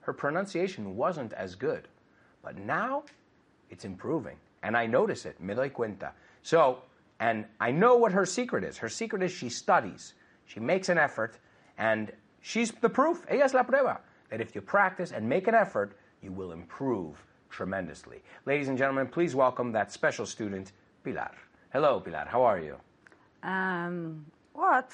her 0.00 0.12
pronunciation 0.12 0.96
wasn't 0.96 1.32
as 1.32 1.54
good. 1.54 1.88
But 2.42 2.58
now 2.58 3.04
it's 3.70 3.84
improving. 3.84 4.36
And 4.62 4.76
I 4.76 4.86
notice 4.86 5.24
it, 5.24 5.40
me 5.40 5.54
doy 5.54 5.70
cuenta. 5.70 6.10
So, 6.42 6.82
and 7.20 7.46
I 7.60 7.70
know 7.70 7.96
what 7.96 8.12
her 8.12 8.26
secret 8.26 8.64
is. 8.64 8.76
Her 8.78 8.88
secret 8.88 9.22
is 9.22 9.32
she 9.32 9.48
studies, 9.48 10.14
she 10.46 10.60
makes 10.60 10.88
an 10.88 10.98
effort, 10.98 11.38
and 11.78 12.12
she's 12.40 12.70
the 12.70 12.88
proof. 12.88 13.24
Ella 13.28 13.44
es 13.44 13.54
la 13.54 13.62
prueba. 13.62 14.00
That 14.30 14.40
if 14.40 14.54
you 14.54 14.60
practice 14.60 15.12
and 15.12 15.28
make 15.28 15.48
an 15.48 15.54
effort, 15.54 15.96
you 16.24 16.32
will 16.32 16.52
improve 16.52 17.14
tremendously. 17.50 18.22
Ladies 18.46 18.68
and 18.68 18.78
gentlemen, 18.78 19.06
please 19.06 19.34
welcome 19.34 19.70
that 19.72 19.92
special 19.92 20.26
student, 20.26 20.72
Pilar. 21.04 21.30
Hello, 21.72 22.00
Pilar. 22.00 22.26
How 22.26 22.42
are 22.42 22.58
you? 22.58 22.76
Um, 23.42 24.24
what? 24.54 24.90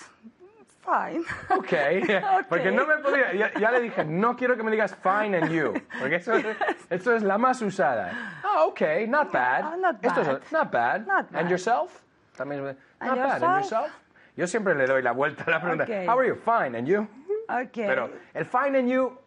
Fine. 0.80 1.24
Okay. 1.50 2.00
Porque 2.48 2.70
no 2.72 2.86
me 2.86 2.96
podía. 2.96 3.34
Ya, 3.38 3.50
ya, 3.58 3.70
le 3.70 3.80
dije, 3.80 4.04
no 4.06 4.34
quiero 4.34 4.56
que 4.56 4.64
me 4.64 4.70
digas 4.72 4.94
fine 4.94 5.34
and 5.34 5.52
you. 5.52 5.74
Porque 6.00 6.14
eso, 6.16 6.32
eso 6.90 7.14
es 7.14 7.22
la 7.22 7.36
más 7.36 7.60
usada. 7.60 8.12
Oh, 8.42 8.68
okay. 8.70 9.06
Not 9.06 9.30
bad. 9.30 9.64
Uh, 9.64 9.76
not 9.76 10.00
bad. 10.00 10.18
Esto 10.18 10.20
es, 10.22 10.52
not 10.52 10.72
bad. 10.72 11.06
Not 11.06 11.30
bad. 11.30 11.40
And 11.40 11.50
yourself? 11.50 12.02
También, 12.36 12.62
not 12.64 12.76
And 13.00 13.16
bad. 13.16 13.42
And 13.42 13.42
yourself? 13.42 13.62
yourself? 13.62 13.90
Yo 14.36 14.46
siempre 14.46 14.74
le 14.74 14.86
doy 14.86 15.02
la 15.02 15.12
vuelta 15.12 15.44
a 15.46 15.50
la 15.50 15.60
pregunta. 15.60 15.82
Okay. 15.82 16.06
How 16.06 16.18
are 16.18 16.24
you? 16.26 16.34
Fine. 16.34 16.74
And 16.74 16.88
you? 16.88 17.06
Okay. 17.50 17.86
Pero 17.86 18.10
el 18.34 18.44
fine 18.44 18.76
and 18.76 18.88
you 18.88 19.18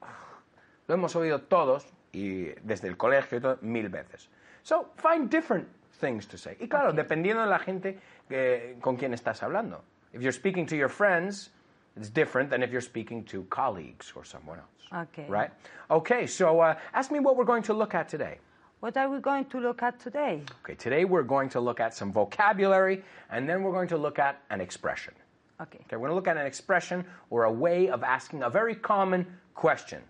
lo 0.87 0.95
hemos 0.95 1.15
oído 1.15 1.41
todos 1.41 1.85
y 2.11 2.45
desde 2.63 2.87
el 2.87 2.97
colegio 2.97 3.37
y 3.37 3.41
todo, 3.41 3.57
mil 3.61 3.89
veces. 3.89 4.29
So, 4.63 4.89
find 4.95 5.29
different 5.29 5.67
things 5.99 6.27
to 6.27 6.37
say. 6.37 6.55
Y 6.59 6.67
claro, 6.67 6.93
dependiendo 6.93 7.43
de 7.43 7.49
la 7.49 7.59
gente 7.59 7.99
que, 8.29 8.77
con 8.81 8.97
quien 8.97 9.13
estás 9.13 9.43
hablando. 9.43 9.81
If 10.13 10.21
you're 10.21 10.31
speaking 10.31 10.65
to 10.67 10.75
your 10.75 10.89
friends, 10.89 11.51
it's 11.95 12.09
different 12.09 12.49
than 12.49 12.63
if 12.63 12.71
you're 12.71 12.81
speaking 12.81 13.23
to 13.25 13.43
colleagues 13.49 14.13
or 14.15 14.23
someone 14.23 14.59
else. 14.59 15.07
Okay. 15.09 15.25
Right? 15.27 15.51
Okay, 15.89 16.27
so 16.27 16.59
uh, 16.59 16.75
ask 16.93 17.11
me 17.11 17.19
what 17.19 17.35
we're 17.35 17.45
going 17.45 17.63
to 17.63 17.73
look 17.73 17.95
at 17.95 18.07
today. 18.07 18.37
What 18.79 18.97
are 18.97 19.09
we 19.09 19.19
going 19.19 19.45
to 19.45 19.59
look 19.59 19.81
at 19.81 19.99
today? 19.99 20.41
Okay, 20.63 20.75
today 20.75 21.05
we're 21.05 21.23
going 21.23 21.49
to 21.49 21.59
look 21.59 21.79
at 21.79 21.95
some 21.95 22.11
vocabulary 22.11 23.01
and 23.31 23.47
then 23.47 23.63
we're 23.63 23.71
going 23.71 23.87
to 23.87 23.97
look 23.97 24.19
at 24.19 24.41
an 24.49 24.61
expression. 24.61 25.13
Okay. 25.61 25.79
Okay, 25.87 25.95
we're 25.95 26.09
going 26.09 26.11
to 26.11 26.15
look 26.15 26.27
at 26.27 26.37
an 26.37 26.45
expression 26.45 27.05
or 27.29 27.45
a 27.45 27.51
way 27.51 27.89
of 27.89 28.03
asking 28.03 28.43
a 28.43 28.49
very 28.49 28.75
common 28.75 29.25
question. 29.55 30.01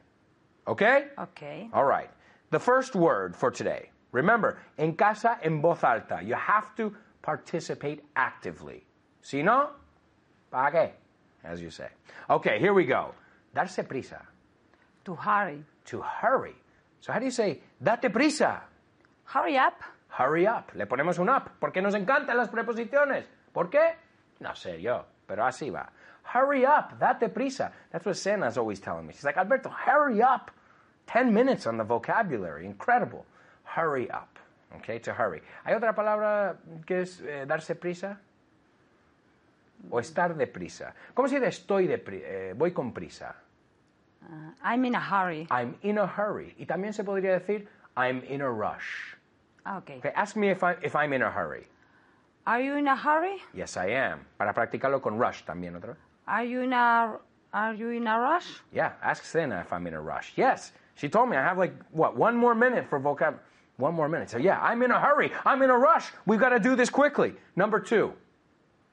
Okay? 0.68 1.08
Okay. 1.18 1.70
All 1.74 1.86
right. 1.86 2.10
The 2.52 2.60
first 2.60 2.96
word 2.96 3.36
for 3.36 3.52
today. 3.52 3.90
Remember, 4.12 4.60
en 4.78 4.94
casa 4.96 5.40
en 5.42 5.62
voz 5.62 5.84
alta. 5.84 6.22
You 6.24 6.36
have 6.36 6.76
to 6.76 6.94
participate 7.22 8.04
actively. 8.16 8.86
Si 9.22 9.42
no, 9.42 9.70
¿para 10.52 10.72
qué? 10.72 10.92
As 11.44 11.62
you 11.62 11.70
say. 11.70 11.88
Okay, 12.30 12.60
here 12.60 12.74
we 12.74 12.86
go. 12.86 13.14
Darse 13.56 13.84
prisa. 13.88 14.22
To 15.06 15.16
hurry. 15.16 15.64
To 15.86 16.02
hurry. 16.02 16.56
So 17.02 17.12
how 17.12 17.20
do 17.20 17.26
you 17.26 17.32
say, 17.32 17.60
date 17.82 18.14
prisa? 18.14 18.62
Hurry 19.26 19.58
up. 19.58 19.82
Hurry 20.08 20.46
up. 20.48 20.72
Le 20.76 20.86
ponemos 20.86 21.18
un 21.20 21.30
up 21.30 21.50
porque 21.60 21.82
nos 21.82 21.96
encantan 21.96 22.38
las 22.38 22.50
preposiciones. 22.50 23.26
¿Por 23.52 23.70
qué? 23.70 23.96
No 24.40 24.54
sé 24.54 24.80
yo, 24.82 25.06
pero 25.28 25.44
así 25.46 25.70
va. 25.72 25.90
Hurry 26.24 26.66
up, 26.66 27.00
date 27.00 27.34
prisa. 27.34 27.72
That's 27.92 28.06
what 28.06 28.18
Sena's 28.18 28.58
always 28.58 28.80
telling 28.80 29.06
me. 29.06 29.14
She's 29.14 29.24
like, 29.24 29.38
Alberto, 29.38 29.70
hurry 29.70 30.22
up. 30.22 30.52
10 31.08 31.34
minutes 31.34 31.68
on 31.68 31.78
the 31.78 31.84
vocabulary. 31.84 32.66
Incredible. 32.66 33.26
Hurry 33.64 34.10
up. 34.10 34.40
Okay, 34.78 35.00
to 35.00 35.14
hurry. 35.14 35.42
¿Hay 35.66 35.76
otra 35.76 35.94
palabra 35.94 36.58
que 36.86 37.02
es 37.02 37.22
eh, 37.22 37.46
darse 37.46 37.76
prisa? 37.76 38.18
O 39.92 40.00
estar 40.00 40.36
deprisa. 40.36 40.94
¿Cómo 41.14 41.28
se 41.28 41.40
dice 41.40 41.50
estoy 41.50 41.88
deprisa? 41.88 42.56
voy 42.56 42.72
con 42.72 42.94
prisa. 42.94 43.36
Uh, 44.24 44.52
I'm 44.64 44.86
in 44.86 44.96
a 44.96 45.00
hurry. 45.00 45.48
I'm 45.52 45.76
in 45.84 45.98
a 45.98 46.08
hurry. 46.08 46.56
Y 46.58 46.66
también 46.66 46.94
se 46.94 47.04
podría 47.04 47.34
decir 47.34 47.68
I'm 47.96 48.24
in 48.24 48.42
a 48.42 48.50
rush. 48.50 49.16
Okay. 49.68 49.98
Okay, 49.98 50.12
ask 50.16 50.36
me 50.36 50.50
if, 50.50 50.64
I, 50.64 50.76
if 50.82 50.96
I'm 50.96 51.14
in 51.14 51.22
a 51.22 51.30
hurry. 51.30 51.68
Are 52.48 52.60
you 52.60 52.76
in 52.76 52.88
a 52.88 52.96
hurry? 52.96 53.42
Yes, 53.54 53.78
I 53.78 53.88
am. 53.92 54.26
Para 54.38 54.54
practicarlo 54.54 55.02
con 55.02 55.18
rush 55.20 55.44
también, 55.44 55.76
otra. 55.76 55.94
vez. 55.94 55.98
Are 56.28 56.44
you 56.44 56.62
in 56.62 56.74
a 56.74 57.18
Are 57.54 57.74
you 57.74 57.90
in 57.90 58.08
a 58.08 58.20
rush? 58.20 58.48
Yeah, 58.72 58.94
ask 59.02 59.24
Sena 59.24 59.60
if 59.62 59.72
I'm 59.72 59.86
in 59.88 59.94
a 59.94 60.02
rush. 60.02 60.34
Yes, 60.36 60.72
she 60.96 61.10
told 61.10 61.30
me 61.30 61.38
I 61.38 61.44
have 61.44 61.58
like, 61.58 61.74
what, 61.92 62.16
one 62.18 62.36
more 62.38 62.56
minute 62.56 62.88
for 62.90 63.00
vocab. 63.00 63.40
One 63.78 63.96
more 63.96 64.08
minute. 64.08 64.30
So, 64.30 64.38
yeah, 64.38 64.60
I'm 64.62 64.84
in 64.84 64.92
a 64.92 65.00
hurry. 65.00 65.32
I'm 65.46 65.62
in 65.64 65.70
a 65.72 65.78
rush. 65.78 66.12
We've 66.28 66.40
got 66.40 66.50
to 66.50 66.60
do 66.60 66.76
this 66.76 66.90
quickly. 66.90 67.34
Number 67.56 67.80
two. 67.80 68.14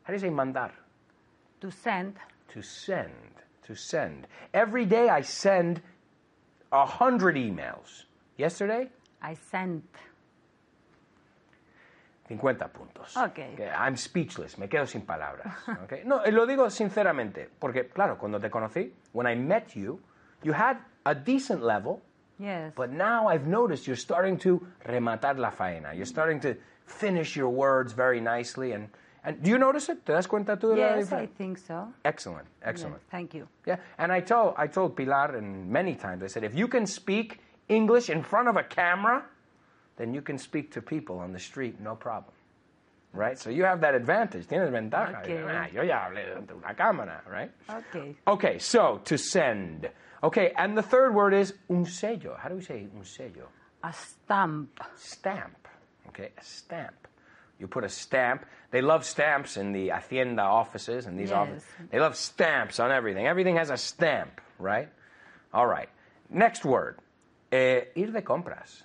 How 0.04 0.12
do 0.12 0.14
you 0.14 0.18
say 0.18 0.30
mandar? 0.30 0.72
To 1.60 1.70
send. 1.70 2.16
To 2.54 2.62
send. 2.62 3.12
To 3.66 3.74
send. 3.76 4.26
Every 4.54 4.86
day 4.86 5.10
I 5.10 5.20
send 5.20 5.82
a 6.72 6.86
hundred 6.86 7.36
emails. 7.36 8.04
Yesterday, 8.38 8.88
I 9.20 9.34
sent. 9.34 9.84
50 12.30 12.68
puntos. 12.68 13.16
Ok. 13.16 13.56
Que 13.56 13.66
I'm 13.68 13.96
speechless, 13.96 14.56
me 14.56 14.68
quedo 14.68 14.86
sin 14.86 15.02
palabras. 15.02 15.46
ok. 15.84 16.04
No, 16.04 16.24
eh, 16.24 16.30
lo 16.30 16.46
digo 16.46 16.70
sinceramente, 16.70 17.48
porque 17.58 17.88
claro, 17.88 18.16
cuando 18.16 18.38
te 18.38 18.48
conocí, 18.50 18.92
when 19.12 19.26
I 19.26 19.34
met 19.34 19.74
you, 19.74 19.98
you 20.42 20.52
had 20.52 20.76
a 21.04 21.14
decent 21.14 21.62
level, 21.62 22.00
Yes. 22.38 22.72
but 22.76 22.90
now 22.90 23.28
I've 23.28 23.46
noticed 23.46 23.86
you're 23.86 23.96
starting 24.00 24.38
to 24.38 24.60
rematar 24.86 25.36
la 25.38 25.50
faena. 25.50 25.92
You're 25.92 26.06
starting 26.06 26.40
to 26.40 26.54
finish 26.86 27.36
your 27.36 27.50
words 27.50 27.92
very 27.92 28.20
nicely. 28.20 28.72
And, 28.72 28.88
and 29.24 29.42
do 29.42 29.50
you 29.50 29.58
notice 29.58 29.88
it? 29.90 30.04
¿Te 30.06 30.12
das 30.12 30.26
cuenta 30.28 30.56
tú 30.56 30.68
de 30.70 30.76
la 30.76 30.96
yes, 30.96 31.12
I 31.12 31.26
diferencia? 31.26 31.36
think 31.36 31.58
so. 31.58 31.92
Excellent, 32.04 32.46
Yes, 32.60 32.68
excellent. 32.68 33.02
thank 33.10 33.34
you. 33.34 33.46
Yeah, 33.66 33.76
and 33.98 34.10
I 34.12 34.20
told 34.20 34.54
I 34.56 34.68
told 34.68 34.94
Pilar 34.96 35.36
and 35.36 35.68
many 35.68 35.96
times 35.96 36.22
I 36.22 36.28
said 36.28 36.44
if 36.44 36.54
you 36.54 36.68
can 36.68 36.86
speak 36.86 37.40
English 37.68 38.08
in 38.08 38.22
front 38.22 38.48
of 38.48 38.56
a 38.56 38.62
camera, 38.64 39.22
then 39.96 40.14
you 40.14 40.22
can 40.22 40.38
speak 40.38 40.72
to 40.72 40.82
people 40.82 41.18
on 41.18 41.32
the 41.32 41.38
street 41.38 41.80
no 41.80 41.94
problem. 41.94 42.34
Right? 43.12 43.36
So 43.38 43.50
you 43.50 43.64
have 43.64 43.80
that 43.80 43.94
advantage. 43.96 44.46
Tienes 44.46 44.70
ventaja. 44.70 45.20
Okay. 45.22 45.42
Ah, 45.42 45.66
yo 45.72 45.82
ya 45.82 46.06
hablé 46.08 46.32
ante 46.36 46.54
una 46.54 46.74
cámara, 46.74 47.20
right? 47.28 47.50
Okay. 47.68 48.14
Okay, 48.26 48.58
so 48.60 49.00
to 49.04 49.18
send. 49.18 49.88
Okay, 50.22 50.52
and 50.56 50.76
the 50.78 50.82
third 50.82 51.12
word 51.14 51.34
is 51.34 51.52
un 51.68 51.84
sello. 51.86 52.36
How 52.38 52.48
do 52.48 52.54
we 52.54 52.62
say 52.62 52.86
un 52.94 53.02
sello? 53.02 53.48
A 53.82 53.92
stamp. 53.92 54.80
Stamp. 54.96 55.66
Okay, 56.08 56.30
a 56.38 56.44
stamp. 56.44 57.08
You 57.58 57.66
put 57.66 57.82
a 57.82 57.88
stamp. 57.88 58.46
They 58.70 58.80
love 58.80 59.04
stamps 59.04 59.56
in 59.56 59.72
the 59.72 59.88
Hacienda 59.88 60.42
offices 60.42 61.06
and 61.06 61.18
these 61.18 61.30
Yes. 61.30 61.36
offices. 61.38 61.64
They 61.90 61.98
love 61.98 62.14
stamps 62.14 62.78
on 62.78 62.92
everything. 62.92 63.26
Everything 63.26 63.56
has 63.56 63.70
a 63.70 63.76
stamp, 63.76 64.40
right? 64.58 64.88
All 65.52 65.66
right. 65.66 65.88
Next 66.28 66.64
word. 66.64 66.98
Eh, 67.50 67.86
ir 67.96 68.12
de 68.12 68.22
compras. 68.22 68.84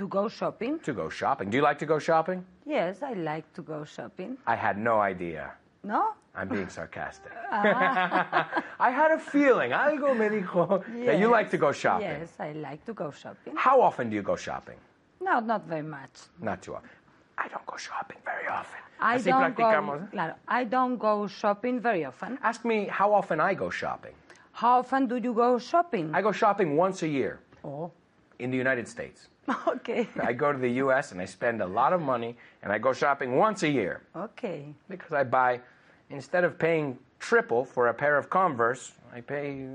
To 0.00 0.08
go 0.08 0.28
shopping? 0.30 0.78
To 0.80 0.94
go 0.94 1.10
shopping. 1.10 1.50
Do 1.50 1.58
you 1.58 1.62
like 1.62 1.78
to 1.80 1.84
go 1.84 1.98
shopping? 1.98 2.42
Yes, 2.64 3.02
I 3.02 3.12
like 3.12 3.52
to 3.52 3.60
go 3.60 3.84
shopping. 3.84 4.38
I 4.46 4.56
had 4.56 4.78
no 4.78 4.98
idea. 4.98 5.52
No? 5.84 6.14
I'm 6.34 6.48
being 6.48 6.70
sarcastic. 6.70 7.32
Ah. 7.52 8.62
I 8.88 8.90
had 8.90 9.10
a 9.10 9.18
feeling, 9.18 9.72
algo 9.72 10.16
me 10.16 10.26
dijo, 10.34 10.82
that 11.04 11.18
you 11.18 11.28
like 11.28 11.50
to 11.50 11.58
go 11.58 11.70
shopping. 11.70 12.06
Yes, 12.20 12.30
I 12.38 12.52
like 12.52 12.82
to 12.86 12.94
go 12.94 13.10
shopping. 13.10 13.52
How 13.56 13.82
often 13.82 14.08
do 14.08 14.16
you 14.16 14.22
go 14.22 14.36
shopping? 14.36 14.78
No, 15.20 15.40
not 15.40 15.66
very 15.66 15.82
much. 15.98 16.14
Not 16.40 16.62
too 16.62 16.76
often. 16.76 16.96
I 17.36 17.48
don't 17.48 17.66
go 17.66 17.76
shopping 17.76 18.20
very 18.24 18.46
often. 18.48 18.80
I 19.00 19.16
Así 19.18 19.24
don't 19.26 19.54
go. 19.54 19.68
¿eh? 19.68 20.06
Claro, 20.12 20.34
I 20.48 20.64
don't 20.64 20.96
go 20.96 21.26
shopping 21.26 21.78
very 21.80 22.06
often. 22.06 22.38
Ask 22.42 22.64
me 22.64 22.86
how 22.86 23.12
often 23.12 23.38
I 23.38 23.52
go 23.52 23.68
shopping. 23.68 24.14
How 24.52 24.78
often 24.78 25.08
do 25.08 25.16
you 25.16 25.34
go 25.34 25.58
shopping? 25.58 26.14
I 26.14 26.22
go 26.22 26.32
shopping 26.32 26.76
once 26.76 27.02
a 27.02 27.08
year 27.08 27.40
Oh, 27.64 27.90
in 28.38 28.50
the 28.50 28.56
United 28.56 28.88
States. 28.88 29.28
okay. 29.68 30.08
I 30.22 30.32
go 30.32 30.52
to 30.52 30.58
the 30.58 30.70
US 30.84 31.12
and 31.12 31.20
I 31.20 31.26
spend 31.26 31.60
a 31.62 31.66
lot 31.66 31.92
of 31.92 32.00
money 32.00 32.36
and 32.62 32.72
I 32.72 32.78
go 32.78 32.92
shopping 32.92 33.36
once 33.36 33.62
a 33.62 33.68
year 33.68 34.00
Okay. 34.14 34.74
because 34.88 35.12
I 35.12 35.24
buy, 35.24 35.60
instead 36.08 36.44
of 36.44 36.58
paying 36.58 36.98
triple 37.18 37.64
for 37.64 37.88
a 37.88 37.94
pair 37.94 38.16
of 38.16 38.28
Converse, 38.30 38.92
I 39.14 39.20
pay, 39.20 39.66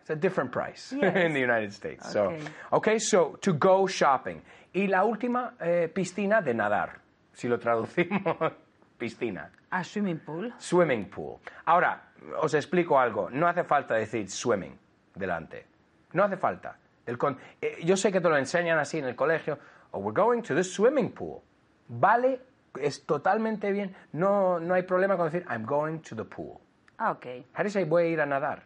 it's 0.00 0.10
a 0.10 0.16
different 0.16 0.50
price 0.52 0.92
Yes. 0.96 1.16
in 1.26 1.32
the 1.34 1.40
United 1.40 1.72
States. 1.72 2.10
So, 2.10 2.26
Okay. 2.26 2.42
okay, 2.72 2.98
so 2.98 3.36
to 3.42 3.52
go 3.52 3.86
shopping. 3.86 4.42
Y 4.74 4.86
la 4.86 5.04
última, 5.04 5.52
eh, 5.60 5.88
piscina 5.88 6.42
de 6.42 6.52
nadar. 6.54 6.98
Si 7.32 7.48
lo 7.48 7.58
traducimos, 7.58 8.52
piscina. 8.98 9.48
A 9.70 9.82
swimming 9.84 10.18
pool. 10.20 10.52
Swimming 10.58 11.04
pool. 11.06 11.40
Ahora, 11.66 12.00
os 12.40 12.54
explico 12.54 12.98
algo. 12.98 13.28
No 13.30 13.46
hace 13.46 13.64
falta 13.64 13.94
decir 13.94 14.28
swimming 14.30 14.76
delante. 15.14 15.64
No 16.12 16.24
hace 16.24 16.36
falta. 16.36 16.76
El 17.06 17.18
con- 17.18 17.36
eh, 17.60 17.78
yo 17.84 17.96
sé 17.96 18.10
que 18.12 18.20
te 18.20 18.28
lo 18.28 18.36
enseñan 18.36 18.78
así 18.78 18.98
en 18.98 19.04
el 19.04 19.14
colegio. 19.16 19.58
Oh, 19.92 19.98
we're 19.98 20.14
going 20.14 20.42
to 20.42 20.54
the 20.54 20.64
swimming 20.64 21.10
pool. 21.12 21.40
Vale, 21.88 22.40
es 22.80 23.04
totalmente 23.04 23.70
bien. 23.72 23.94
No, 24.12 24.58
no 24.58 24.74
hay 24.74 24.82
problema 24.82 25.16
con 25.16 25.26
decir 25.30 25.46
I'm 25.50 25.64
going 25.64 25.98
to 26.00 26.16
the 26.16 26.24
pool. 26.24 26.60
Ah, 26.98 27.10
Okay. 27.12 27.44
How 27.52 27.58
do 27.62 27.64
you 27.64 27.70
say 27.70 27.84
voy 27.84 28.04
a 28.04 28.08
ir 28.08 28.20
a 28.20 28.26
nadar? 28.26 28.62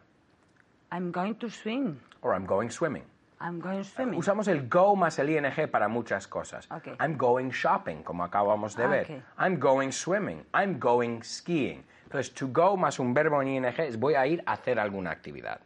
I'm 0.91 1.11
going 1.11 1.34
to 1.36 1.51
swim. 1.51 2.01
Or 2.22 2.34
I'm 2.34 2.47
going 2.47 2.70
swimming. 2.70 3.05
I'm 3.41 3.61
going 3.61 3.84
swimming. 3.84 4.18
Usamos 4.18 4.49
el 4.49 4.68
go 4.68 4.97
más 4.97 5.18
el 5.18 5.28
ing 5.30 5.45
para 5.70 5.89
muchas 5.89 6.26
cosas. 6.26 6.66
Ok. 6.70 6.97
I'm 7.01 7.16
going 7.16 7.51
shopping, 7.51 8.03
como 8.03 8.24
acabamos 8.24 8.74
de 8.76 8.84
Ah, 8.84 8.89
ver. 8.89 9.05
ok. 9.05 9.22
I'm 9.39 9.59
going 9.59 9.91
swimming. 9.93 10.45
I'm 10.55 10.78
going 10.78 11.22
skiing. 11.22 11.84
Entonces, 12.05 12.32
to 12.34 12.49
go 12.49 12.76
más 12.76 12.99
un 12.99 13.12
verbo 13.14 13.41
en 13.43 13.49
ing 13.49 13.64
es 13.66 13.99
voy 13.99 14.14
a 14.14 14.26
ir 14.26 14.43
a 14.47 14.53
hacer 14.55 14.78
alguna 14.80 15.11
actividad. 15.11 15.61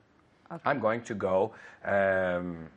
I'm 0.64 0.80
going 0.80 1.02
to 1.02 1.14
go 1.14 1.52
um, 1.84 2.68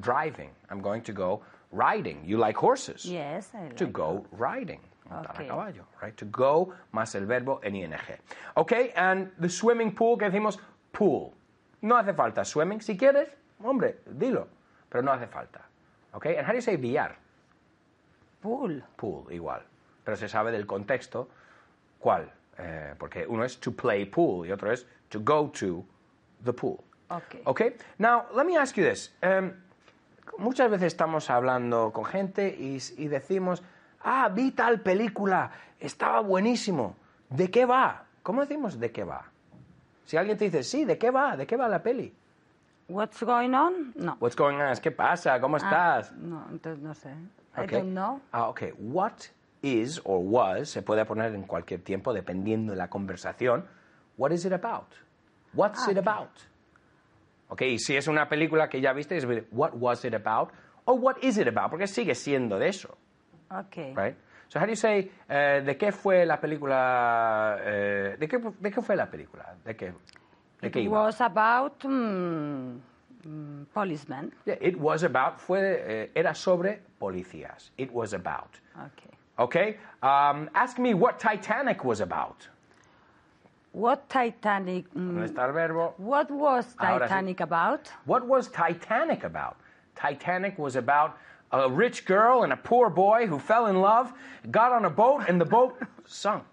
driving. 0.00 0.50
I'm 0.70 0.80
going 0.80 1.02
to 1.02 1.12
go 1.12 1.42
riding. 1.72 2.22
You 2.24 2.38
like 2.38 2.56
horses. 2.56 3.04
Yes, 3.04 3.50
I 3.54 3.68
To 3.74 3.84
like 3.84 3.92
go 3.92 4.26
riding. 4.32 4.80
Montar 5.10 5.34
a 5.36 5.42
Ok. 5.42 5.48
caballo, 5.48 5.84
right? 6.00 6.16
To 6.16 6.24
go 6.26 6.72
más 6.94 7.14
el 7.14 7.26
verbo 7.26 7.60
en 7.62 7.74
ing. 7.76 7.94
Okay, 8.56 8.92
and 8.96 9.30
the 9.38 9.48
swimming 9.48 9.92
pool 9.94 10.16
que 10.16 10.28
decimos 10.30 10.58
pool. 10.92 11.32
No 11.82 11.96
hace 11.96 12.14
falta 12.14 12.44
swimming. 12.44 12.80
Si 12.80 12.96
quieres, 12.96 13.28
hombre, 13.62 13.96
dilo. 14.16 14.46
Pero 14.88 15.02
no 15.02 15.12
hace 15.12 15.26
falta. 15.26 15.60
Okay, 16.14 16.36
and 16.36 16.46
how 16.46 16.52
do 16.52 16.56
you 16.58 16.62
say 16.62 16.76
billar? 16.76 17.16
pool. 18.40 18.82
Pool, 18.96 19.26
igual. 19.30 19.62
Pero 20.04 20.16
se 20.16 20.28
sabe 20.28 20.50
del 20.50 20.66
contexto 20.66 21.28
cuál. 22.00 22.28
Eh, 22.58 22.94
porque 22.98 23.24
uno 23.26 23.44
es 23.44 23.56
to 23.60 23.70
play 23.72 24.04
pool 24.04 24.46
y 24.46 24.50
otro 24.52 24.70
es 24.72 24.84
to 25.08 25.20
go 25.20 25.48
to 25.48 25.84
the 26.44 26.52
pool. 26.52 26.82
Okay. 27.10 27.42
Okay? 27.46 27.76
Now, 27.98 28.24
let 28.34 28.46
me 28.46 28.56
ask 28.56 28.76
you 28.76 28.84
this. 28.84 29.12
Um, 29.22 29.52
muchas 30.38 30.70
veces 30.70 30.94
estamos 30.94 31.28
hablando 31.30 31.92
con 31.92 32.04
gente 32.04 32.48
y, 32.58 32.78
y 32.96 33.08
decimos, 33.08 33.62
ah, 34.04 34.28
vi 34.28 34.50
tal 34.52 34.80
película, 34.80 35.50
estaba 35.80 36.20
buenísimo. 36.20 36.96
¿De 37.28 37.50
qué 37.50 37.64
va? 37.66 38.04
¿Cómo 38.22 38.40
decimos 38.42 38.78
de 38.78 38.90
qué 38.92 39.04
va? 39.04 39.24
Si 40.06 40.16
alguien 40.16 40.36
te 40.38 40.44
dice, 40.46 40.62
sí, 40.62 40.84
¿de 40.84 40.98
qué 40.98 41.10
va? 41.10 41.36
¿De 41.36 41.46
qué 41.46 41.56
va 41.56 41.68
la 41.68 41.82
peli? 41.82 42.14
What's 42.88 43.22
going 43.22 43.54
on? 43.54 43.92
No. 43.94 44.16
What's 44.20 44.36
going 44.36 44.56
on? 44.60 44.76
¿Qué 44.76 44.90
pasa? 44.90 45.40
¿Cómo 45.40 45.56
Ah, 45.56 45.58
estás? 46.00 46.12
no, 46.16 46.46
entonces 46.50 46.82
no 46.82 46.94
sé. 46.94 47.10
I 47.56 47.60
Okay. 47.64 47.78
don't 47.80 47.92
know. 47.92 48.20
Ah, 48.32 48.48
ok. 48.48 48.62
What 48.78 49.12
is 49.62 50.00
or 50.04 50.18
was, 50.20 50.68
se 50.70 50.82
puede 50.82 51.04
poner 51.04 51.34
en 51.34 51.44
cualquier 51.44 51.82
tiempo 51.82 52.12
dependiendo 52.12 52.72
de 52.72 52.78
la 52.78 52.88
conversación. 52.88 53.64
What 54.16 54.32
is 54.32 54.44
it 54.44 54.52
about? 54.52 54.88
What's 55.54 55.86
it 55.88 55.98
about? 55.98 56.30
Ok, 57.48 57.62
y 57.62 57.78
si 57.78 57.96
es 57.96 58.08
una 58.08 58.28
película 58.28 58.68
que 58.68 58.80
ya 58.80 58.92
viste, 58.92 59.16
es 59.16 59.26
what 59.50 59.72
was 59.74 60.04
it 60.04 60.14
about? 60.14 60.50
O 60.86 60.94
what 60.94 61.16
is 61.22 61.36
it 61.38 61.46
about? 61.48 61.70
Porque 61.70 61.86
sigue 61.86 62.14
siendo 62.14 62.58
de 62.58 62.68
eso, 62.68 62.96
Okay. 63.50 63.94
right? 63.94 64.16
So 64.48 64.58
how 64.58 64.64
do 64.66 64.70
you 64.72 64.76
say, 64.76 65.10
eh, 65.28 65.62
¿de 65.64 65.76
qué 65.76 65.92
fue 65.92 66.24
la 66.26 66.38
película? 66.40 67.58
eh, 67.60 68.16
¿de, 68.18 68.28
qué, 68.28 68.38
¿De 68.60 68.70
qué 68.70 68.82
fue 68.82 68.96
la 68.96 69.06
película? 69.10 69.54
¿De 69.64 69.74
qué, 69.76 69.92
de 70.60 70.70
qué 70.70 70.80
It 70.80 70.86
iba? 70.86 71.02
was 71.04 71.20
about 71.20 71.82
mm, 71.84 72.78
mm, 73.24 73.64
policemen. 73.72 74.32
Yeah, 74.46 74.56
it 74.60 74.76
was 74.78 75.04
about, 75.04 75.38
fue, 75.38 75.60
eh, 75.60 76.10
era 76.14 76.34
sobre 76.34 76.80
policías. 76.98 77.70
It 77.76 77.90
was 77.92 78.12
about. 78.14 78.58
Okay. 78.92 79.10
Okay? 79.38 79.78
Um, 80.02 80.48
ask 80.54 80.78
me 80.78 80.94
what 80.94 81.18
Titanic 81.18 81.84
was 81.84 82.00
about. 82.00 82.48
What 83.72 84.08
Titanic? 84.08 84.92
¿Dónde 84.94 85.32
mm, 85.32 85.38
el 85.38 85.52
verbo? 85.52 85.94
what 85.96 86.30
was 86.30 86.74
Ahora 86.78 87.06
sí. 87.06 87.08
Titanic 87.08 87.40
about? 87.40 87.88
What 88.04 88.26
was 88.26 88.48
Titanic 88.48 89.24
about? 89.24 89.56
Titanic 89.96 90.58
was 90.58 90.76
about 90.76 91.16
a 91.52 91.70
rich 91.70 92.04
girl 92.04 92.42
and 92.44 92.52
a 92.52 92.56
poor 92.56 92.90
boy 92.90 93.26
who 93.26 93.38
fell 93.38 93.66
in 93.66 93.80
love, 93.80 94.12
got 94.50 94.72
on 94.72 94.84
a 94.84 94.90
boat, 94.90 95.24
and 95.28 95.40
the 95.40 95.44
boat 95.44 95.78
sunk. 96.06 96.44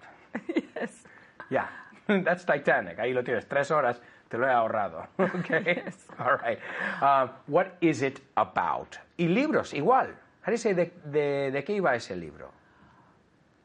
Yes. 0.76 1.03
Yeah, 1.49 1.67
that's 2.07 2.45
Titanic. 2.45 2.97
Ahí 2.97 3.13
lo 3.13 3.22
tienes, 3.22 3.47
tres 3.49 3.70
horas, 3.70 3.99
te 4.30 4.38
lo 4.38 4.47
he 4.47 4.53
ahorrado. 4.53 5.07
Okay? 5.39 5.84
All 6.20 6.38
right. 6.38 6.59
Uh, 7.01 7.28
what 7.47 7.76
is 7.82 8.01
it 8.01 8.22
about? 8.38 8.97
Y 9.17 9.26
libros, 9.26 9.74
igual. 9.74 10.07
How 10.41 10.45
do 10.45 10.51
you 10.51 10.57
say, 10.57 10.74
de, 10.74 10.91
de, 11.11 11.51
de 11.51 11.63
qué 11.63 11.76
iba 11.82 11.95
ese 11.95 12.11
libro? 12.11 12.51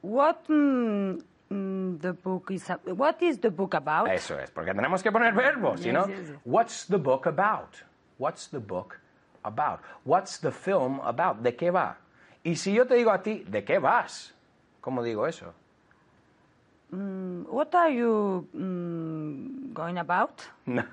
What 0.00 0.46
mm, 0.48 1.22
mm, 1.54 2.00
the 2.00 2.12
book 2.12 2.50
is? 2.50 2.68
a- 2.70 2.80
What 2.92 3.22
is 3.22 3.38
the 3.40 3.50
book 3.50 3.74
about? 3.74 4.08
Eso 4.10 4.38
es, 4.38 4.50
porque 4.50 4.74
tenemos 4.74 5.02
que 5.02 5.10
poner 5.12 5.32
verbos, 5.34 5.80
Yes, 5.84 5.92
know? 5.94 6.06
yes, 6.08 6.28
yes. 6.30 6.38
What's 6.44 6.86
the 6.86 6.98
book 6.98 7.26
about? 7.26 7.76
What's 8.18 8.48
the 8.48 8.58
book 8.60 8.98
about? 9.44 9.80
What's 10.04 10.38
the 10.40 10.50
film 10.50 11.00
about? 11.04 11.42
¿De 11.42 11.54
qué 11.56 11.70
va? 11.70 11.96
Y 12.42 12.56
si 12.56 12.74
yo 12.74 12.86
te 12.86 12.94
digo 12.94 13.10
a 13.10 13.22
ti, 13.22 13.44
¿de 13.48 13.64
qué 13.64 13.78
vas? 13.78 14.34
¿Cómo 14.80 15.02
digo 15.02 15.26
eso? 15.26 15.54
Mm, 16.92 17.44
What 17.48 17.74
are 17.74 17.90
you 17.90 18.46
mm, 18.54 19.72
going 19.72 19.98
about? 19.98 20.42
No. 20.66 20.84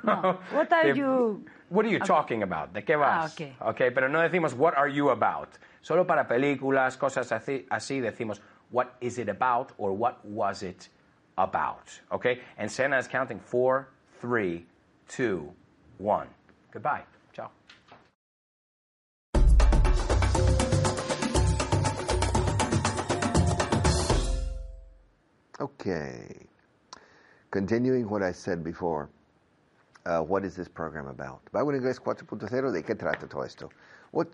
What 0.51 0.71
are 0.73 0.93
you? 0.93 1.43
What 1.69 1.85
are 1.85 1.91
you 1.91 1.99
talking 1.99 2.43
about? 2.43 2.73
¿De 2.73 2.83
qué 2.83 2.95
vas? 2.97 3.35
Ah, 3.39 3.69
ok. 3.69 3.69
Ok, 3.71 3.81
pero 3.93 4.09
no 4.09 4.19
decimos 4.19 4.53
what 4.53 4.73
are 4.77 4.91
you 4.91 5.09
about. 5.11 5.49
Solo 5.81 6.05
para 6.05 6.27
películas, 6.27 6.97
cosas 6.97 7.31
así, 7.31 7.65
así 7.69 7.99
decimos 8.01 8.41
what 8.71 8.95
is 9.01 9.19
it 9.19 9.29
about 9.29 9.71
or 9.77 9.93
what 9.93 10.23
was 10.25 10.63
it 10.63 10.89
about. 11.37 11.87
Okay? 12.11 12.39
And 12.57 12.71
Sena 12.71 12.97
is 12.97 13.07
counting 13.07 13.39
four, 13.39 13.89
three, 14.19 14.65
two, 15.07 15.51
one. 15.97 16.27
Goodbye. 16.71 17.03
Ciao. 17.33 17.51
Okay. 25.59 26.47
Continuing 27.51 28.09
what 28.09 28.23
I 28.23 28.31
said 28.31 28.63
before, 28.63 29.09
uh, 30.05 30.19
what 30.19 30.45
is 30.45 30.55
this 30.55 30.67
program 30.67 31.07
about? 31.07 31.41
Bible 31.51 31.73
Inglés 31.73 31.99
4.0, 31.99 32.73
¿de 32.73 32.81
qué 32.81 32.95
trata 32.97 33.29
todo 33.29 33.41
esto? 33.41 33.69
What, 34.11 34.29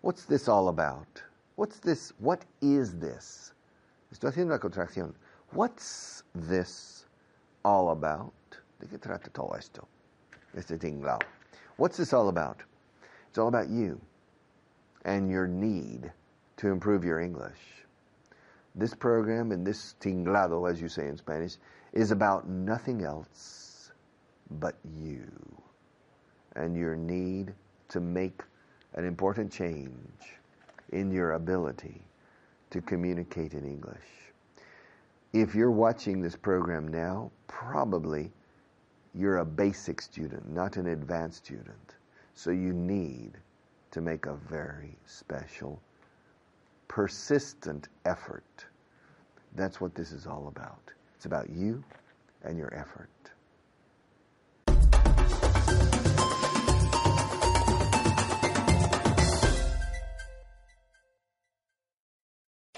what's 0.00 0.24
this 0.24 0.48
all 0.48 0.68
about? 0.68 1.22
What's 1.56 1.78
this? 1.78 2.12
What 2.18 2.44
is 2.62 2.94
this? 2.98 3.51
Estoy 4.12 4.28
haciendo 4.28 4.52
una 4.52 4.60
contracción. 4.60 5.14
What's 5.52 6.22
this 6.34 7.06
all 7.64 7.90
about? 7.92 8.34
¿De 8.78 8.86
qué 8.86 8.98
trata 8.98 9.32
todo 9.32 9.56
esto? 9.56 9.88
Este 10.54 10.78
tinglao. 10.78 11.18
What's 11.78 11.96
this 11.96 12.12
all 12.12 12.28
about? 12.28 12.62
It's 13.30 13.38
all 13.38 13.48
about 13.48 13.70
you 13.70 13.98
and 15.06 15.30
your 15.30 15.46
need 15.46 16.12
to 16.58 16.68
improve 16.68 17.04
your 17.04 17.20
English. 17.20 17.86
This 18.74 18.94
program 18.94 19.50
and 19.50 19.66
this 19.66 19.94
tinglado, 19.98 20.70
as 20.70 20.80
you 20.80 20.88
say 20.88 21.08
in 21.08 21.16
Spanish, 21.16 21.56
is 21.94 22.10
about 22.10 22.46
nothing 22.46 23.02
else 23.04 23.92
but 24.50 24.74
you 25.00 25.26
and 26.54 26.76
your 26.76 26.96
need 26.96 27.54
to 27.88 28.00
make 28.00 28.42
an 28.92 29.06
important 29.06 29.50
change 29.50 30.36
in 30.90 31.10
your 31.10 31.32
ability 31.32 32.02
to 32.72 32.80
communicate 32.80 33.52
in 33.52 33.64
English. 33.64 34.32
If 35.32 35.54
you're 35.54 35.70
watching 35.70 36.20
this 36.20 36.36
program 36.36 36.88
now, 36.88 37.30
probably 37.46 38.30
you're 39.14 39.38
a 39.38 39.44
basic 39.44 40.00
student, 40.00 40.50
not 40.50 40.76
an 40.76 40.88
advanced 40.88 41.44
student. 41.44 41.94
So 42.34 42.50
you 42.50 42.72
need 42.72 43.32
to 43.90 44.00
make 44.00 44.24
a 44.24 44.34
very 44.34 44.96
special, 45.04 45.80
persistent 46.88 47.88
effort. 48.06 48.66
That's 49.54 49.80
what 49.80 49.94
this 49.94 50.12
is 50.12 50.26
all 50.26 50.48
about. 50.48 50.92
It's 51.14 51.26
about 51.26 51.50
you 51.50 51.84
and 52.42 52.56
your 52.56 52.72
effort. 52.74 53.10